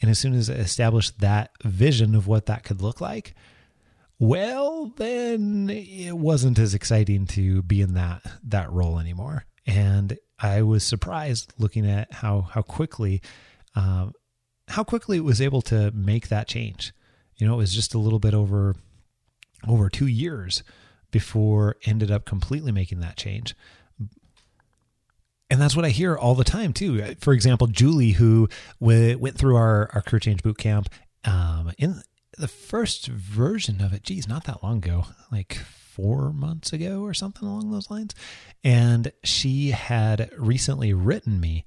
And 0.01 0.11
as 0.11 0.19
soon 0.19 0.35
as 0.35 0.49
I 0.49 0.55
established 0.55 1.21
that 1.21 1.51
vision 1.63 2.15
of 2.15 2.27
what 2.27 2.47
that 2.47 2.65
could 2.65 2.81
look 2.81 3.01
like, 3.01 3.35
well, 4.19 4.93
then 4.97 5.71
it 5.71 6.17
wasn't 6.17 6.59
as 6.59 6.75
exciting 6.75 7.27
to 7.29 7.63
be 7.63 7.81
in 7.81 7.95
that 7.95 8.23
that 8.45 8.71
role 8.71 8.99
anymore. 8.99 9.45
And 9.67 10.19
I 10.39 10.63
was 10.63 10.85
surprised 10.85 11.55
looking 11.59 11.89
at 11.89 12.13
how 12.13 12.43
how 12.43 12.63
quickly 12.63 13.23
um, 13.75 14.13
how 14.69 14.85
quickly 14.85 15.17
it 15.17 15.25
was 15.25 15.41
able 15.41 15.63
to 15.63 15.91
make 15.93 16.29
that 16.29 16.49
change. 16.49 16.93
You 17.37 17.47
know, 17.47 17.55
it 17.55 17.59
was 17.59 17.75
just 17.75 17.95
a 17.95 17.99
little 17.99 18.19
bit 18.19 18.35
over 18.35 18.77
over 19.67 19.89
two 19.89 20.07
years 20.07 20.63
before 21.11 21.77
ended 21.85 22.11
up 22.11 22.25
completely 22.25 22.73
making 22.73 23.01
that 23.01 23.17
change. 23.17 23.55
And 25.51 25.61
that's 25.61 25.75
what 25.75 25.85
I 25.85 25.91
hear 25.91 26.17
all 26.17 26.35
the 26.35 26.45
time 26.45 26.73
too. 26.73 27.15
For 27.21 27.33
example, 27.33 27.67
Julie, 27.67 28.13
who 28.13 28.49
went 28.79 29.37
through 29.37 29.57
our, 29.57 29.91
our 29.93 30.03
career 30.03 30.21
change 30.21 30.43
boot 30.43 30.59
camp, 30.59 30.89
um, 31.25 31.73
in 31.77 32.03
the 32.39 32.49
first 32.49 33.09
version 33.09 33.81
of 33.81 33.93
it, 33.93 34.03
geez, 34.03 34.29
not 34.29 34.45
that 34.45 34.63
long 34.63 34.79
ago, 34.79 35.07
like 35.31 35.55
four 35.55 36.33
months 36.33 36.73
ago 36.73 37.03
or 37.03 37.13
something 37.13 37.47
along 37.47 37.71
those 37.71 37.91
lines. 37.91 38.15
And 38.65 39.13
she 39.23 39.71
had 39.71 40.31
recently 40.39 40.95
written 40.95 41.41
me 41.41 41.65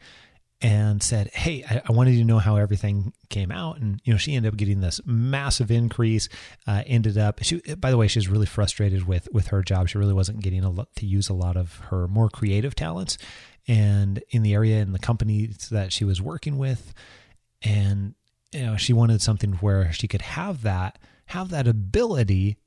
and 0.61 1.03
said, 1.03 1.29
Hey, 1.33 1.63
I, 1.69 1.81
I, 1.85 1.91
wanted 1.91 2.15
to 2.15 2.23
know 2.23 2.39
how 2.39 2.55
everything 2.55 3.11
came 3.29 3.51
out. 3.51 3.79
And, 3.79 3.99
you 4.05 4.13
know, 4.13 4.17
she 4.17 4.33
ended 4.33 4.53
up 4.53 4.57
getting 4.57 4.79
this 4.79 5.01
massive 5.05 5.69
increase, 5.69 6.29
uh, 6.65 6.83
ended 6.87 7.17
up, 7.17 7.43
she, 7.43 7.59
by 7.75 7.91
the 7.91 7.97
way, 7.97 8.07
she 8.07 8.19
was 8.19 8.29
really 8.29 8.45
frustrated 8.45 9.05
with, 9.05 9.27
with 9.33 9.47
her 9.47 9.61
job. 9.61 9.89
She 9.89 9.97
really 9.97 10.13
wasn't 10.13 10.39
getting 10.39 10.63
a 10.63 10.69
lot 10.69 10.87
to 10.95 11.05
use 11.05 11.27
a 11.27 11.33
lot 11.33 11.57
of 11.57 11.79
her 11.89 12.07
more 12.07 12.29
creative 12.29 12.75
talents 12.75 13.17
and 13.67 14.23
in 14.29 14.43
the 14.43 14.53
area 14.53 14.81
and 14.81 14.93
the 14.93 14.99
companies 14.99 15.69
that 15.69 15.93
she 15.93 16.03
was 16.05 16.21
working 16.21 16.57
with. 16.57 16.93
And 17.61 18.15
you 18.51 18.65
know 18.65 18.77
she 18.77 18.93
wanted 18.93 19.21
something 19.21 19.53
where 19.53 19.91
she 19.93 20.07
could 20.07 20.21
have 20.21 20.61
that 20.63 20.99
have 21.27 21.49
that 21.49 21.67
ability 21.67 22.57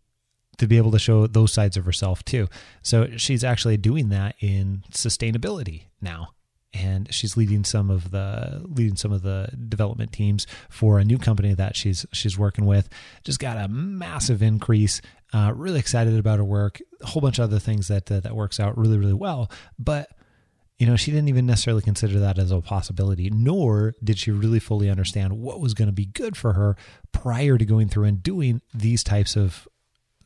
to 0.58 0.66
be 0.66 0.76
able 0.76 0.90
to 0.90 0.98
show 0.98 1.26
those 1.26 1.52
sides 1.52 1.76
of 1.76 1.84
herself 1.84 2.24
too. 2.24 2.48
So 2.82 3.16
she's 3.16 3.44
actually 3.44 3.76
doing 3.76 4.08
that 4.08 4.36
in 4.40 4.84
sustainability 4.90 5.84
now. 6.00 6.28
And 6.72 7.12
she's 7.12 7.36
leading 7.36 7.64
some 7.64 7.90
of 7.90 8.10
the 8.10 8.62
leading 8.64 8.96
some 8.96 9.10
of 9.10 9.22
the 9.22 9.48
development 9.68 10.12
teams 10.12 10.46
for 10.68 10.98
a 10.98 11.04
new 11.04 11.16
company 11.16 11.54
that 11.54 11.74
she's 11.74 12.04
she's 12.12 12.36
working 12.36 12.66
with. 12.66 12.88
Just 13.24 13.38
got 13.38 13.56
a 13.56 13.68
massive 13.68 14.42
increase. 14.42 15.00
Uh, 15.32 15.52
really 15.54 15.78
excited 15.78 16.18
about 16.18 16.38
her 16.38 16.44
work. 16.44 16.80
A 17.00 17.06
whole 17.06 17.22
bunch 17.22 17.38
of 17.38 17.44
other 17.44 17.58
things 17.58 17.88
that 17.88 18.10
uh, 18.12 18.20
that 18.20 18.36
works 18.36 18.60
out 18.60 18.76
really 18.76 18.98
really 18.98 19.14
well. 19.14 19.50
But 19.78 20.10
you 20.78 20.86
know, 20.86 20.96
she 20.96 21.10
didn't 21.10 21.28
even 21.28 21.46
necessarily 21.46 21.82
consider 21.82 22.18
that 22.20 22.38
as 22.38 22.50
a 22.50 22.60
possibility, 22.60 23.30
nor 23.30 23.94
did 24.04 24.18
she 24.18 24.30
really 24.30 24.58
fully 24.58 24.90
understand 24.90 25.38
what 25.38 25.60
was 25.60 25.74
going 25.74 25.88
to 25.88 25.92
be 25.92 26.06
good 26.06 26.36
for 26.36 26.52
her 26.52 26.76
prior 27.12 27.56
to 27.56 27.64
going 27.64 27.88
through 27.88 28.04
and 28.04 28.22
doing 28.22 28.60
these 28.74 29.02
types 29.02 29.36
of 29.36 29.66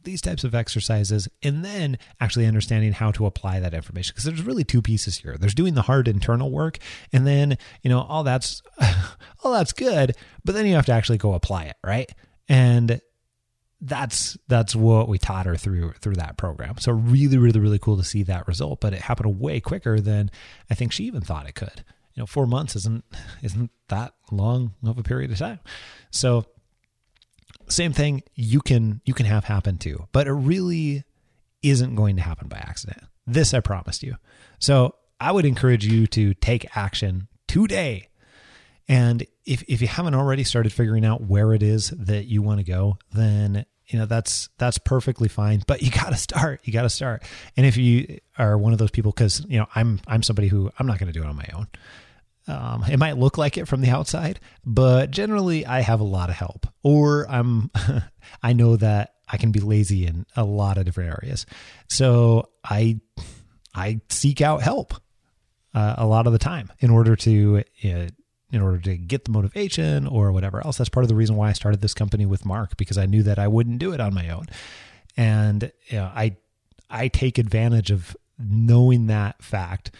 these 0.02 0.22
types 0.22 0.44
of 0.44 0.54
exercises 0.54 1.28
and 1.42 1.62
then 1.62 1.98
actually 2.20 2.46
understanding 2.46 2.92
how 2.92 3.10
to 3.12 3.26
apply 3.26 3.60
that 3.60 3.74
information. 3.74 4.12
Because 4.14 4.24
there's 4.24 4.42
really 4.42 4.64
two 4.64 4.80
pieces 4.80 5.18
here. 5.18 5.36
There's 5.38 5.54
doing 5.54 5.74
the 5.74 5.82
hard 5.82 6.08
internal 6.08 6.50
work 6.50 6.78
and 7.12 7.26
then 7.26 7.58
you 7.82 7.90
know 7.90 8.00
all 8.00 8.24
that's 8.24 8.62
all 9.44 9.52
that's 9.52 9.72
good 9.72 10.16
but 10.44 10.54
then 10.54 10.66
you 10.66 10.74
have 10.74 10.86
to 10.86 10.92
actually 10.92 11.18
go 11.18 11.34
apply 11.34 11.64
it 11.64 11.76
right? 11.84 12.10
And 12.48 13.00
that's 13.80 14.36
that's 14.46 14.76
what 14.76 15.08
we 15.08 15.18
taught 15.18 15.46
her 15.46 15.56
through 15.56 15.92
through 16.00 16.16
that 16.16 16.36
program. 16.36 16.78
So 16.78 16.92
really, 16.92 17.38
really, 17.38 17.60
really 17.60 17.78
cool 17.78 17.96
to 17.96 18.04
see 18.04 18.22
that 18.24 18.46
result. 18.46 18.80
But 18.80 18.92
it 18.92 19.00
happened 19.00 19.40
way 19.40 19.60
quicker 19.60 20.00
than 20.00 20.30
I 20.70 20.74
think 20.74 20.92
she 20.92 21.04
even 21.04 21.22
thought 21.22 21.48
it 21.48 21.54
could. 21.54 21.84
You 22.14 22.22
know, 22.22 22.26
four 22.26 22.46
months 22.46 22.76
isn't 22.76 23.04
isn't 23.42 23.70
that 23.88 24.14
long 24.30 24.74
of 24.84 24.98
a 24.98 25.02
period 25.02 25.30
of 25.30 25.38
time. 25.38 25.60
So 26.10 26.44
same 27.68 27.92
thing 27.92 28.22
you 28.34 28.60
can 28.60 29.00
you 29.04 29.14
can 29.14 29.26
have 29.26 29.44
happen 29.44 29.78
too, 29.78 30.08
but 30.12 30.26
it 30.26 30.32
really 30.32 31.04
isn't 31.62 31.94
going 31.94 32.16
to 32.16 32.22
happen 32.22 32.48
by 32.48 32.58
accident. 32.58 33.02
This 33.26 33.54
I 33.54 33.60
promised 33.60 34.02
you. 34.02 34.16
So 34.58 34.94
I 35.20 35.32
would 35.32 35.44
encourage 35.44 35.86
you 35.86 36.06
to 36.08 36.34
take 36.34 36.76
action 36.76 37.28
today. 37.46 38.08
And 38.90 39.24
if, 39.46 39.62
if 39.68 39.80
you 39.80 39.86
haven't 39.86 40.16
already 40.16 40.42
started 40.42 40.72
figuring 40.72 41.04
out 41.04 41.22
where 41.22 41.54
it 41.54 41.62
is 41.62 41.90
that 41.90 42.24
you 42.24 42.42
want 42.42 42.58
to 42.58 42.64
go, 42.64 42.98
then 43.12 43.64
you 43.86 43.98
know 43.98 44.06
that's 44.06 44.48
that's 44.56 44.78
perfectly 44.78 45.26
fine 45.26 45.64
but 45.66 45.82
you 45.82 45.90
got 45.90 46.10
to 46.10 46.16
start 46.16 46.60
you 46.64 46.72
got 46.72 46.82
to 46.82 46.90
start. 46.90 47.24
And 47.56 47.66
if 47.66 47.76
you 47.76 48.18
are 48.38 48.56
one 48.58 48.72
of 48.72 48.78
those 48.78 48.90
people 48.90 49.10
because 49.10 49.44
you 49.48 49.58
know 49.58 49.66
i'm 49.74 50.00
i'm 50.06 50.22
somebody 50.22 50.48
who 50.48 50.70
i'm 50.78 50.86
not 50.86 50.98
going 50.98 51.12
to 51.12 51.18
do 51.18 51.24
it 51.24 51.28
on 51.28 51.36
my 51.36 51.48
own. 51.54 51.66
Um, 52.48 52.84
it 52.90 52.98
might 52.98 53.16
look 53.16 53.36
like 53.36 53.58
it 53.58 53.68
from 53.68 53.80
the 53.80 53.90
outside 53.90 54.40
but 54.64 55.10
generally 55.10 55.66
i 55.66 55.80
have 55.80 56.00
a 56.00 56.04
lot 56.04 56.30
of 56.30 56.36
help 56.36 56.66
or 56.82 57.28
i'm 57.28 57.70
i 58.42 58.52
know 58.52 58.76
that 58.76 59.14
i 59.28 59.36
can 59.36 59.50
be 59.52 59.60
lazy 59.60 60.06
in 60.06 60.24
a 60.36 60.44
lot 60.44 60.78
of 60.78 60.84
different 60.84 61.10
areas. 61.10 61.46
So 61.88 62.50
i 62.64 63.00
i 63.74 64.00
seek 64.08 64.40
out 64.40 64.62
help 64.62 64.94
uh, 65.74 65.96
a 65.98 66.06
lot 66.06 66.26
of 66.26 66.32
the 66.32 66.38
time 66.38 66.70
in 66.78 66.90
order 66.90 67.16
to 67.16 67.64
uh, 67.84 68.06
in 68.52 68.60
order 68.60 68.78
to 68.78 68.96
get 68.96 69.24
the 69.24 69.30
motivation 69.30 70.06
or 70.06 70.32
whatever 70.32 70.64
else. 70.64 70.78
That's 70.78 70.90
part 70.90 71.04
of 71.04 71.08
the 71.08 71.14
reason 71.14 71.36
why 71.36 71.50
I 71.50 71.52
started 71.52 71.80
this 71.80 71.94
company 71.94 72.26
with 72.26 72.44
Mark 72.44 72.76
because 72.76 72.98
I 72.98 73.06
knew 73.06 73.22
that 73.22 73.38
I 73.38 73.48
wouldn't 73.48 73.78
do 73.78 73.92
it 73.92 74.00
on 74.00 74.14
my 74.14 74.28
own. 74.30 74.46
And 75.16 75.72
you 75.86 75.98
know, 75.98 76.10
I 76.14 76.36
I 76.88 77.08
take 77.08 77.38
advantage 77.38 77.90
of 77.90 78.16
knowing 78.38 79.06
that 79.06 79.42
fact 79.42 79.90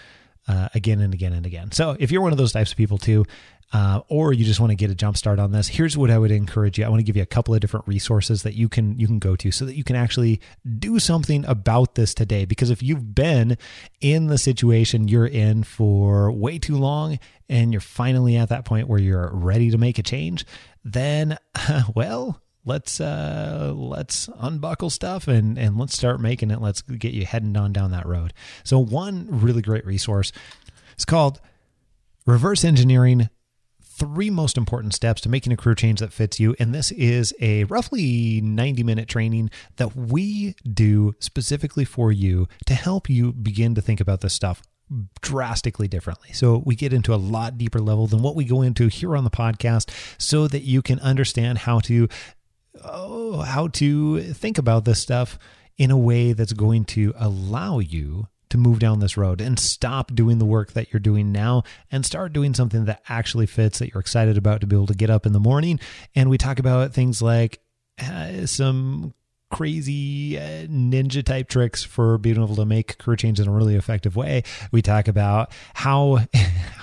uh, 0.49 0.69
again 0.75 1.01
and 1.01 1.15
again 1.15 1.33
and 1.33 1.47
again. 1.47 1.73
So 1.73 1.97
if 1.99 2.11
you're 2.11 2.23
one 2.23 2.33
of 2.33 2.39
those 2.39 2.53
types 2.53 2.73
of 2.73 2.77
people 2.77 2.99
too, 2.99 3.25
uh, 3.73 4.01
or 4.09 4.33
you 4.33 4.45
just 4.45 4.59
want 4.59 4.71
to 4.71 4.77
get 4.77 4.91
a 4.91 4.95
jump 4.95 5.17
start 5.17 5.39
on 5.39 5.53
this, 5.53 5.69
here's 5.69 5.97
what 5.97 6.11
I 6.11 6.19
would 6.19 6.33
encourage 6.33 6.79
you. 6.79 6.85
I 6.85 6.89
want 6.89 7.01
to 7.01 7.05
give 7.05 7.17
you 7.17 7.23
a 7.23 7.27
couple 7.27 7.55
of 7.55 7.61
different 7.61 7.87
resources 7.87 8.43
that 8.43 8.55
you 8.55 8.69
can 8.69 8.99
you 8.99 9.07
can 9.07 9.21
go 9.21 9.37
to 9.37 9.53
so 9.53 9.65
that 9.65 9.77
you 9.77 9.85
can 9.85 9.95
actually 9.95 10.41
do 10.79 10.99
something 10.99 11.45
about 11.45 11.95
this 11.95 12.13
today. 12.13 12.45
Because 12.45 12.71
if 12.71 12.83
you've 12.83 13.15
been 13.15 13.57
in 14.01 14.27
the 14.27 14.39
situation 14.39 15.07
you're 15.07 15.27
in 15.27 15.63
for 15.63 16.33
way 16.33 16.59
too 16.59 16.77
long 16.77 17.21
and 17.49 17.73
you're 17.73 17.81
finally 17.81 18.37
at 18.37 18.49
that 18.49 18.65
point 18.65 18.89
where 18.89 18.99
you're 18.99 19.31
ready 19.33 19.71
to 19.71 19.79
make 19.79 19.99
a 19.99 20.03
change, 20.03 20.45
then 20.85 21.39
well, 21.95 22.43
let's 22.65 23.01
uh 23.01 23.73
let's 23.75 24.29
unbuckle 24.39 24.91
stuff 24.91 25.29
and 25.29 25.59
and 25.59 25.79
let's 25.79 25.97
start 25.97 26.21
making 26.21 26.51
it 26.51 26.61
let's 26.61 26.83
get 26.83 27.15
you 27.15 27.25
heading 27.25 27.57
on 27.57 27.73
down 27.73 27.91
that 27.91 28.07
road 28.07 28.35
so 28.65 28.79
one 28.79 29.27
really 29.31 29.63
great 29.63 29.87
resource 29.87 30.31
is 30.99 31.07
called 31.07 31.41
reverse 32.27 32.63
engineering 32.63 33.31
three 34.01 34.31
most 34.31 34.57
important 34.57 34.95
steps 34.95 35.21
to 35.21 35.29
making 35.29 35.53
a 35.53 35.57
career 35.57 35.75
change 35.75 36.01
that 36.01 36.13
fits 36.13 36.41
you 36.41 36.57
and 36.59 36.75
this 36.75 36.91
is 36.93 37.35
a 37.41 37.65
roughly 37.65 38.41
90 38.41 38.83
minute 38.83 39.09
training 39.09 39.51
that 39.77 39.95
we 39.95 40.57
do 40.73 41.15
specifically 41.21 41.85
for 41.85 42.11
you 42.11 42.49
to 42.67 42.75
help 42.75 43.11
you 43.11 43.33
begin 43.33 43.75
to 43.75 43.83
think 43.83 44.01
about 44.01 44.23
this 44.23 44.33
stuff 44.33 44.63
drastically 45.21 45.89
differently. 45.89 46.33
So 46.33 46.63
we 46.65 46.75
get 46.75 46.93
into 46.93 47.15
a 47.15 47.17
lot 47.17 47.59
deeper 47.59 47.79
level 47.79 48.07
than 48.07 48.23
what 48.23 48.35
we 48.35 48.45
go 48.45 48.63
into 48.63 48.89
here 48.89 49.17
on 49.17 49.25
the 49.25 49.31
podcast 49.31 49.91
so 50.19 50.49
that 50.49 50.63
you 50.63 50.83
can 50.83 50.99
understand 51.01 51.59
how 51.59 51.81
to 51.81 52.09
oh, 52.85 53.41
how 53.43 53.69
to 53.69 54.21
think 54.33 54.59
about 54.59 54.85
this 54.85 55.01
stuff 55.01 55.39
in 55.79 55.91
a 55.91 55.99
way 55.99 56.33
that's 56.33 56.53
going 56.53 56.85
to 56.85 57.13
allow 57.17 57.79
you 57.79 58.27
to 58.51 58.59
move 58.59 58.79
down 58.79 59.01
this 59.01 59.17
road 59.17 59.41
and 59.41 59.59
stop 59.59 60.15
doing 60.15 60.39
the 60.39 60.45
work 60.45 60.73
that 60.73 60.93
you're 60.93 61.01
doing 61.01 61.33
now 61.33 61.63
and 61.91 62.05
start 62.05 62.33
doing 62.33 62.55
something 62.55 62.85
that 62.85 63.03
actually 63.09 63.47
fits 63.47 63.79
that 63.79 63.93
you're 63.93 64.01
excited 64.01 64.37
about 64.37 64.61
to 64.61 64.67
be 64.67 64.77
able 64.77 64.87
to 64.87 64.95
get 64.95 65.11
up 65.11 65.27
in 65.27 65.33
the 65.33 65.41
morning. 65.41 65.81
And 66.15 66.29
we 66.29 66.39
talk 66.39 66.59
about 66.59 66.93
things 66.93 67.23
like 67.23 67.61
uh, 68.03 68.47
some 68.47 69.15
crazy 69.51 70.39
uh, 70.39 70.67
ninja 70.67 71.25
type 71.25 71.49
tricks 71.49 71.83
for 71.83 72.19
being 72.19 72.37
able 72.37 72.57
to 72.57 72.65
make 72.65 72.99
career 72.99 73.17
change 73.17 73.41
in 73.41 73.49
a 73.49 73.51
really 73.51 73.75
effective 73.75 74.17
way. 74.17 74.43
We 74.71 74.81
talk 74.81 75.09
about 75.09 75.53
how, 75.75 76.21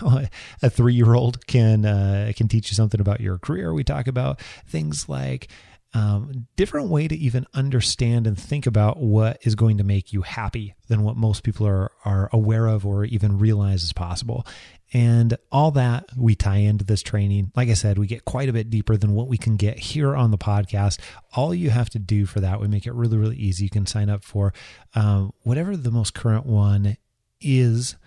a 0.61 0.69
three 0.69 0.93
year 0.93 1.13
old 1.13 1.47
can 1.47 1.85
uh, 1.85 2.31
can 2.35 2.47
teach 2.47 2.69
you 2.69 2.75
something 2.75 2.99
about 2.99 3.21
your 3.21 3.37
career. 3.37 3.73
We 3.73 3.83
talk 3.83 4.07
about 4.07 4.41
things 4.67 5.09
like 5.09 5.47
um, 5.93 6.47
different 6.55 6.89
way 6.89 7.07
to 7.07 7.15
even 7.15 7.45
understand 7.53 8.27
and 8.27 8.37
think 8.37 8.67
about 8.67 8.97
what 8.97 9.39
is 9.43 9.55
going 9.55 9.77
to 9.77 9.83
make 9.83 10.11
you 10.11 10.21
happy 10.21 10.75
than 10.89 11.03
what 11.03 11.15
most 11.15 11.43
people 11.43 11.65
are 11.65 11.91
are 12.03 12.29
aware 12.33 12.67
of 12.67 12.85
or 12.85 13.05
even 13.05 13.37
realize 13.37 13.83
is 13.83 13.93
possible. 13.93 14.45
And 14.93 15.37
all 15.51 15.71
that 15.71 16.05
we 16.15 16.35
tie 16.35 16.57
into 16.57 16.85
this 16.85 17.01
training. 17.01 17.51
Like 17.55 17.69
I 17.69 17.73
said, 17.73 17.97
we 17.97 18.07
get 18.07 18.25
quite 18.25 18.47
a 18.47 18.53
bit 18.53 18.69
deeper 18.69 18.95
than 18.95 19.13
what 19.13 19.27
we 19.27 19.37
can 19.37 19.57
get 19.57 19.79
here 19.79 20.15
on 20.15 20.31
the 20.31 20.37
podcast. 20.37 20.99
All 21.35 21.53
you 21.53 21.69
have 21.69 21.89
to 21.91 21.99
do 21.99 22.25
for 22.25 22.39
that, 22.39 22.61
we 22.61 22.67
make 22.67 22.85
it 22.85 22.93
really, 22.93 23.17
really 23.17 23.35
easy. 23.35 23.65
You 23.65 23.69
can 23.69 23.85
sign 23.85 24.09
up 24.09 24.23
for 24.23 24.53
um, 24.95 25.33
whatever 25.41 25.75
the 25.75 25.91
most 25.91 26.13
current 26.13 26.45
one 26.45 26.95
is. 27.41 27.97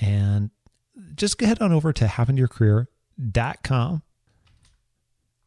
And 0.00 0.50
just 1.14 1.40
head 1.40 1.60
on 1.60 1.72
over 1.72 1.92
to 1.92 2.06
happentoyourcareer.com 2.06 4.02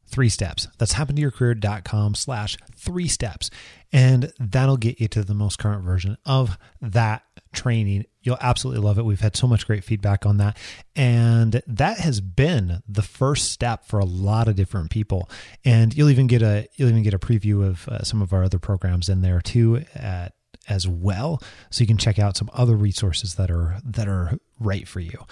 three 0.08 0.30
steps. 0.30 0.68
That's 0.78 0.94
happentoyourcareer.com 0.94 2.16
slash 2.16 2.58
three 2.76 3.08
steps. 3.08 3.50
And 3.92 4.34
that'll 4.40 4.78
get 4.78 5.00
you 5.00 5.08
to 5.10 5.24
the 5.24 5.34
most 5.34 5.60
current 5.60 5.84
version 5.84 6.18
of 6.26 6.58
that 6.82 7.24
training. 7.54 8.06
You'll 8.22 8.38
absolutely 8.42 8.84
love 8.84 9.00
it. 9.00 9.06
We've 9.06 9.20
had 9.20 9.38
so 9.38 9.48
much 9.48 9.66
great 9.66 9.84
feedback 9.84 10.26
on 10.26 10.38
that. 10.38 10.58
And 10.96 11.62
that 11.68 12.00
has 12.00 12.20
been 12.20 12.82
the 12.88 13.02
first 13.02 13.52
step 13.52 13.86
for 13.86 14.00
a 14.00 14.06
lot 14.06 14.48
of 14.48 14.56
different 14.56 14.92
people. 14.92 15.30
And 15.64 15.96
you'll 15.96 16.10
even 16.10 16.28
get 16.28 16.42
a 16.42 16.68
you'll 16.76 16.90
even 16.90 17.04
get 17.04 17.14
a 17.14 17.20
preview 17.20 17.66
of 17.66 17.88
uh, 17.88 18.04
some 18.04 18.22
of 18.22 18.34
our 18.34 18.44
other 18.44 18.60
programs 18.60 19.08
in 19.08 19.22
there 19.22 19.42
too 19.42 19.86
at 19.96 20.34
as 20.70 20.86
well 20.86 21.42
so 21.70 21.82
you 21.82 21.88
can 21.88 21.98
check 21.98 22.20
out 22.20 22.36
some 22.36 22.50
other 22.54 22.76
resources 22.76 23.36
that 23.36 23.50
are 23.50 23.80
that 23.86 24.08
are 24.08 24.38
right 24.60 24.88
for 24.88 25.00
you. 25.00 25.26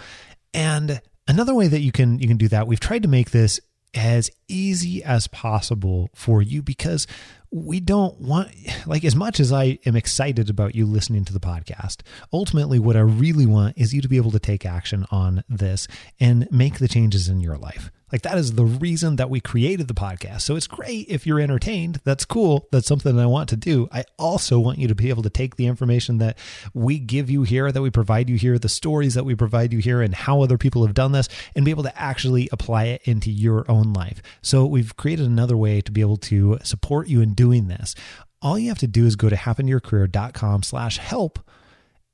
And 0.53 1.01
another 1.27 1.53
way 1.53 1.67
that 1.67 1.81
you 1.81 1.91
can 1.91 2.19
you 2.19 2.27
can 2.27 2.38
do 2.38 2.47
that, 2.49 2.67
we've 2.67 2.79
tried 2.79 3.03
to 3.03 3.09
make 3.09 3.31
this 3.31 3.59
as 3.95 4.29
easy 4.47 5.03
as 5.03 5.27
possible 5.27 6.10
for 6.13 6.41
you 6.41 6.62
because 6.62 7.08
we 7.51 7.79
don't 7.79 8.19
want 8.19 8.49
like 8.86 9.05
as 9.05 9.15
much 9.15 9.39
as 9.39 9.53
I 9.53 9.79
am 9.86 9.95
excited 9.95 10.49
about 10.49 10.75
you 10.75 10.86
listening 10.86 11.23
to 11.25 11.34
the 11.34 11.39
podcast 11.39 12.01
ultimately 12.34 12.77
what 12.77 12.97
I 12.97 13.01
really 13.01 13.45
want 13.45 13.77
is 13.77 13.93
you 13.93 14.01
to 14.01 14.10
be 14.10 14.17
able 14.17 14.31
to 14.31 14.39
take 14.39 14.65
action 14.65 15.05
on 15.10 15.43
this 15.47 15.88
and 16.19 16.47
make 16.51 16.79
the 16.79 16.89
changes 16.89 17.29
in 17.29 17.39
your 17.39 17.58
life 17.58 17.89
like 18.15 18.21
that 18.21 18.38
is 18.38 18.54
the 18.54 18.63
reason 18.63 19.17
that 19.17 19.30
we 19.30 19.41
created 19.41 19.89
the 19.89 19.93
podcast. 19.93 20.39
So 20.43 20.56
it's 20.56 20.67
great 20.67 21.08
if 21.10 21.28
you're 21.28 21.41
entertained. 21.41 21.99
That's 22.06 22.23
cool. 22.23 22.65
That's 22.71 22.88
something 22.88 23.19
I 23.19 23.25
want 23.25 23.49
to 23.49 23.58
do. 23.58 23.89
I 23.91 24.06
also 24.17 24.58
want 24.58 24.80
you 24.80 24.88
to 24.88 24.95
be 24.95 25.10
able 25.10 25.23
to 25.23 25.30
take 25.30 25.58
the 25.58 25.67
information 25.67 26.19
that 26.19 26.38
we 26.73 26.97
give 26.97 27.30
you 27.30 27.43
here, 27.43 27.69
that 27.73 27.82
we 27.82 27.89
provide 27.89 28.30
you 28.30 28.38
here, 28.38 28.58
the 28.58 28.69
stories 28.69 29.15
that 29.15 29.25
we 29.25 29.36
provide 29.36 29.73
you 29.73 29.80
here, 29.80 30.01
and 30.01 30.15
how 30.15 30.39
other 30.39 30.58
people 30.58 30.86
have 30.86 30.93
done 30.93 31.12
this, 31.12 31.28
and 31.58 31.65
be 31.65 31.71
able 31.71 31.84
to 31.84 32.01
actually 32.01 32.47
apply 32.54 32.86
it 32.86 33.01
into 33.04 33.30
your 33.30 33.69
own 33.69 33.91
life. 33.91 34.21
So 34.41 34.65
we've 34.65 34.95
created 34.95 35.25
another 35.25 35.58
way 35.58 35.82
to 35.82 35.91
be 35.91 35.99
able 35.99 36.15
to 36.17 36.60
support 36.63 37.10
you 37.10 37.19
in 37.19 37.34
doing 37.34 37.67
this. 37.67 37.95
All 38.41 38.58
you 38.58 38.69
have 38.69 38.80
to 38.80 38.88
do 38.88 39.06
is 39.06 39.17
go 39.17 39.28
to 39.28 39.36
happentoyourcareer.com 39.36 40.63
slash 40.63 40.99
help 40.99 41.38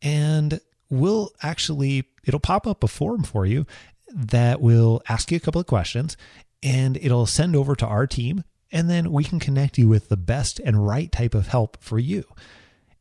and 0.02 0.62
we'll 0.90 1.30
actually 1.44 2.06
it'll 2.26 2.40
pop 2.40 2.66
up 2.66 2.84
a 2.84 2.88
form 2.88 3.24
for 3.24 3.46
you 3.46 3.68
that 4.14 4.62
will 4.62 5.02
ask 5.08 5.32
you 5.32 5.38
a 5.38 5.40
couple 5.40 5.62
of 5.62 5.68
questions 5.68 6.18
and 6.64 6.98
it'll 6.98 7.26
send 7.26 7.56
over 7.56 7.76
to 7.76 7.86
our 7.86 8.08
team. 8.08 8.44
And 8.72 8.90
then 8.90 9.12
we 9.12 9.24
can 9.24 9.40
connect 9.40 9.78
you 9.78 9.88
with 9.88 10.10
the 10.10 10.18
best 10.18 10.60
and 10.60 10.86
right 10.86 11.12
type 11.12 11.36
of 11.36 11.48
help 11.48 11.78
for 11.82 12.00
you. 12.00 12.24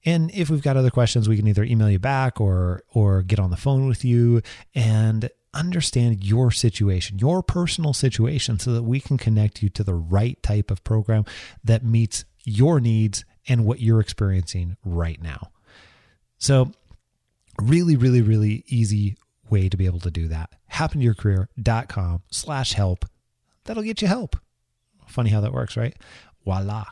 And 0.04 0.30
if 0.32 0.48
we've 0.48 0.62
got 0.62 0.76
other 0.76 0.90
questions, 0.90 1.28
we 1.28 1.36
can 1.36 1.46
either 1.46 1.62
email 1.62 1.90
you 1.90 1.98
back 1.98 2.40
or 2.40 2.82
or 2.88 3.22
get 3.22 3.38
on 3.38 3.50
the 3.50 3.56
phone 3.56 3.86
with 3.86 4.04
you 4.04 4.42
and 4.74 5.28
understand 5.52 6.24
your 6.24 6.50
situation, 6.50 7.18
your 7.18 7.42
personal 7.42 7.92
situation 7.92 8.58
so 8.58 8.72
that 8.72 8.82
we 8.82 9.00
can 9.00 9.18
connect 9.18 9.62
you 9.62 9.68
to 9.68 9.84
the 9.84 9.94
right 9.94 10.42
type 10.42 10.70
of 10.70 10.82
program 10.84 11.24
that 11.64 11.84
meets 11.84 12.24
your 12.44 12.80
needs 12.80 13.24
and 13.46 13.64
what 13.64 13.80
you're 13.80 14.00
experiencing 14.00 14.76
right 14.84 15.20
now. 15.22 15.50
So 16.38 16.72
really 17.60 17.96
really 17.96 18.22
really 18.22 18.64
easy 18.68 19.16
way 19.50 19.68
to 19.68 19.76
be 19.76 19.86
able 19.86 20.00
to 20.00 20.10
do 20.10 20.28
that. 20.28 20.50
Happentoyourcareer.com 20.72 22.22
slash 22.30 22.72
help. 22.72 23.04
That'll 23.64 23.82
get 23.82 24.02
you 24.02 24.08
help. 24.08 24.36
Funny 25.06 25.30
how 25.30 25.40
that 25.40 25.52
works, 25.52 25.76
right? 25.76 25.96
Voila. 26.44 26.84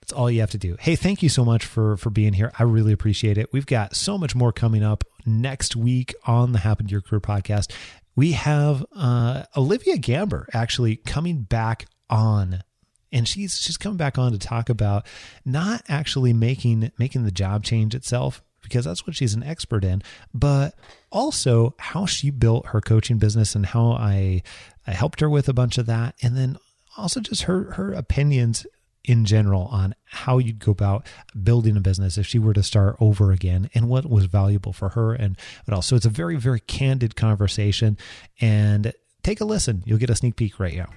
That's 0.00 0.12
all 0.12 0.30
you 0.30 0.40
have 0.40 0.50
to 0.50 0.58
do. 0.58 0.76
Hey, 0.80 0.96
thank 0.96 1.22
you 1.22 1.28
so 1.28 1.44
much 1.44 1.64
for 1.64 1.96
for 1.96 2.10
being 2.10 2.32
here. 2.32 2.52
I 2.58 2.62
really 2.64 2.92
appreciate 2.92 3.38
it. 3.38 3.52
We've 3.52 3.66
got 3.66 3.94
so 3.94 4.16
much 4.18 4.34
more 4.34 4.52
coming 4.52 4.82
up 4.82 5.04
next 5.26 5.76
week 5.76 6.14
on 6.26 6.52
the 6.52 6.60
Happen 6.60 6.86
to 6.86 6.92
Your 6.92 7.02
Career 7.02 7.20
podcast. 7.20 7.72
We 8.16 8.32
have 8.32 8.84
uh, 8.94 9.44
Olivia 9.56 9.96
Gamber 9.96 10.46
actually 10.52 10.96
coming 10.96 11.42
back 11.42 11.86
on 12.08 12.64
and 13.12 13.26
she's 13.26 13.58
she's 13.58 13.76
coming 13.76 13.96
back 13.96 14.18
on 14.18 14.32
to 14.32 14.38
talk 14.38 14.68
about 14.68 15.06
not 15.44 15.82
actually 15.88 16.32
making 16.32 16.90
making 16.98 17.24
the 17.24 17.30
job 17.30 17.64
change 17.64 17.94
itself 17.94 18.42
because 18.70 18.84
that's 18.84 19.06
what 19.06 19.16
she's 19.16 19.34
an 19.34 19.42
expert 19.42 19.84
in, 19.84 20.00
but 20.32 20.74
also 21.10 21.74
how 21.78 22.06
she 22.06 22.30
built 22.30 22.66
her 22.66 22.80
coaching 22.80 23.18
business 23.18 23.54
and 23.54 23.66
how 23.66 23.90
I, 23.90 24.42
I 24.86 24.92
helped 24.92 25.20
her 25.20 25.28
with 25.28 25.48
a 25.48 25.52
bunch 25.52 25.76
of 25.76 25.86
that. 25.86 26.14
And 26.22 26.36
then 26.36 26.56
also 26.96 27.20
just 27.20 27.42
her, 27.42 27.72
her 27.72 27.92
opinions 27.92 28.64
in 29.04 29.24
general 29.24 29.64
on 29.72 29.94
how 30.04 30.38
you'd 30.38 30.60
go 30.60 30.70
about 30.70 31.06
building 31.42 31.76
a 31.76 31.80
business 31.80 32.16
if 32.16 32.26
she 32.26 32.38
were 32.38 32.52
to 32.52 32.62
start 32.62 32.96
over 33.00 33.32
again 33.32 33.68
and 33.74 33.88
what 33.88 34.08
was 34.08 34.26
valuable 34.26 34.72
for 34.72 34.90
her 34.90 35.14
and 35.14 35.36
what 35.64 35.74
else. 35.74 35.86
So 35.86 35.96
it's 35.96 36.06
a 36.06 36.10
very, 36.10 36.36
very 36.36 36.60
candid 36.60 37.16
conversation 37.16 37.98
and 38.40 38.92
take 39.22 39.40
a 39.40 39.44
listen. 39.44 39.82
You'll 39.84 39.98
get 39.98 40.10
a 40.10 40.16
sneak 40.16 40.36
peek 40.36 40.60
right 40.60 40.76
now. 40.76 40.90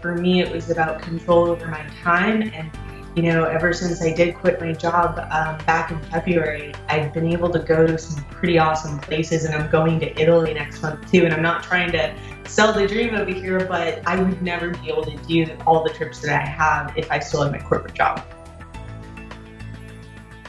For 0.00 0.14
me, 0.14 0.40
it 0.40 0.52
was 0.52 0.70
about 0.70 1.02
control 1.02 1.48
over 1.48 1.66
my 1.66 1.84
time 2.02 2.42
and 2.54 2.70
you 3.14 3.22
know, 3.22 3.44
ever 3.44 3.72
since 3.72 4.00
I 4.02 4.12
did 4.12 4.36
quit 4.36 4.60
my 4.60 4.72
job 4.72 5.18
um, 5.30 5.64
back 5.66 5.90
in 5.90 6.00
February, 6.04 6.72
I've 6.88 7.12
been 7.12 7.32
able 7.32 7.50
to 7.50 7.58
go 7.58 7.86
to 7.86 7.98
some 7.98 8.22
pretty 8.26 8.58
awesome 8.58 8.98
places, 9.00 9.44
and 9.44 9.54
I'm 9.54 9.70
going 9.70 9.98
to 10.00 10.20
Italy 10.20 10.54
next 10.54 10.82
month 10.82 11.10
too. 11.10 11.24
And 11.24 11.34
I'm 11.34 11.42
not 11.42 11.62
trying 11.62 11.90
to 11.92 12.14
sell 12.46 12.72
the 12.72 12.86
dream 12.86 13.14
over 13.14 13.32
here, 13.32 13.64
but 13.66 14.06
I 14.06 14.22
would 14.22 14.40
never 14.42 14.70
be 14.70 14.88
able 14.88 15.04
to 15.04 15.16
do 15.26 15.46
all 15.66 15.82
the 15.82 15.90
trips 15.90 16.20
that 16.20 16.30
I 16.30 16.46
have 16.46 16.96
if 16.96 17.10
I 17.10 17.18
still 17.18 17.42
had 17.42 17.52
my 17.52 17.58
corporate 17.58 17.94
job. 17.94 18.24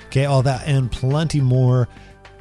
Okay, 0.08 0.26
all 0.26 0.42
that 0.44 0.68
and 0.68 0.92
plenty 0.92 1.40
more 1.40 1.88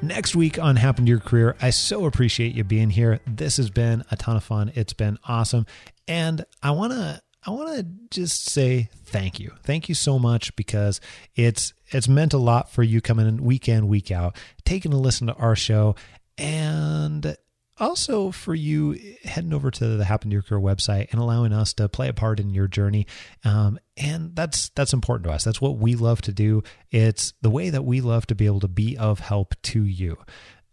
next 0.01 0.35
week 0.35 0.59
on 0.59 0.77
Happen 0.77 1.05
to 1.05 1.11
Your 1.11 1.21
Career. 1.21 1.57
I 1.61 1.71
so 1.71 2.07
appreciate 2.07 2.55
you 2.55 2.65
being 2.65 2.91
here. 2.91 3.21
This 3.27 3.57
has 3.59 3.71
been 3.71 4.05
a 4.11 4.17
ton 4.17 4.37
of 4.37 4.45
fun. 4.45 4.73
It's 4.75 4.93
been 4.93 5.19
awesome. 5.25 5.67
And 6.07 6.45
I 6.63 6.71
want 6.71 6.93
to 6.93 7.21
I 7.47 7.51
want 7.51 7.77
to 7.77 7.87
just 8.11 8.51
say 8.51 8.91
thank 8.93 9.39
you. 9.39 9.53
Thank 9.63 9.89
you 9.89 9.95
so 9.95 10.19
much 10.19 10.55
because 10.57 11.01
it's 11.35 11.73
it's 11.87 12.09
meant 12.09 12.35
a 12.35 12.39
lot 12.39 12.71
for 12.71 12.83
you 12.83 13.01
coming 13.01 13.27
in 13.27 13.43
week 13.43 13.69
in, 13.69 13.89
week 13.89 14.11
out, 14.11 14.37
taking 14.65 14.93
a 14.93 14.99
listen 14.99 15.29
to 15.29 15.35
our 15.35 15.57
show 15.57 15.95
And 16.39 17.37
also 17.79 18.31
for 18.31 18.55
you 18.55 18.99
heading 19.25 19.53
over 19.53 19.71
to 19.71 19.97
the 19.97 20.05
Happen 20.05 20.31
to 20.31 20.35
Your 20.35 20.43
Career 20.43 20.61
website 20.61 21.09
and 21.11 21.21
allowing 21.21 21.53
us 21.53 21.75
to 21.75 21.89
play 21.89 22.09
a 22.09 22.13
part 22.13 22.41
in 22.41 22.51
your 22.51 22.69
journey. 22.69 23.07
Um, 23.45 23.79
and 23.97 24.35
that's 24.35 24.71
that's 24.71 24.93
important 24.93 25.25
to 25.25 25.33
us. 25.33 25.45
That's 25.45 25.61
what 25.61 25.79
we 25.79 25.97
love 25.97 26.23
to 26.23 26.33
do. 26.33 26.63
It's 26.91 27.35
the 27.43 27.51
way 27.51 27.71
that 27.71 27.85
we 27.85 28.01
love 28.01 28.27
to 28.29 28.35
be 28.35 28.47
able 28.47 28.61
to 28.61 28.69
be 28.69 28.97
of 28.97 29.21
help 29.21 29.55
to 29.63 29.83
you. 29.83 30.19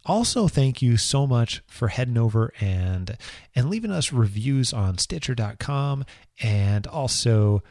Also, 0.06 0.46
thank 0.46 0.80
you 0.80 0.96
so 0.96 1.26
much 1.26 1.62
for 1.66 1.88
heading 1.88 2.16
over 2.16 2.52
and 2.60 3.18
and 3.56 3.68
leaving 3.68 3.90
us 3.90 4.12
reviews 4.12 4.72
on 4.72 4.98
Stitcher.com 4.98 6.04
and 6.40 6.86
also 6.86 7.64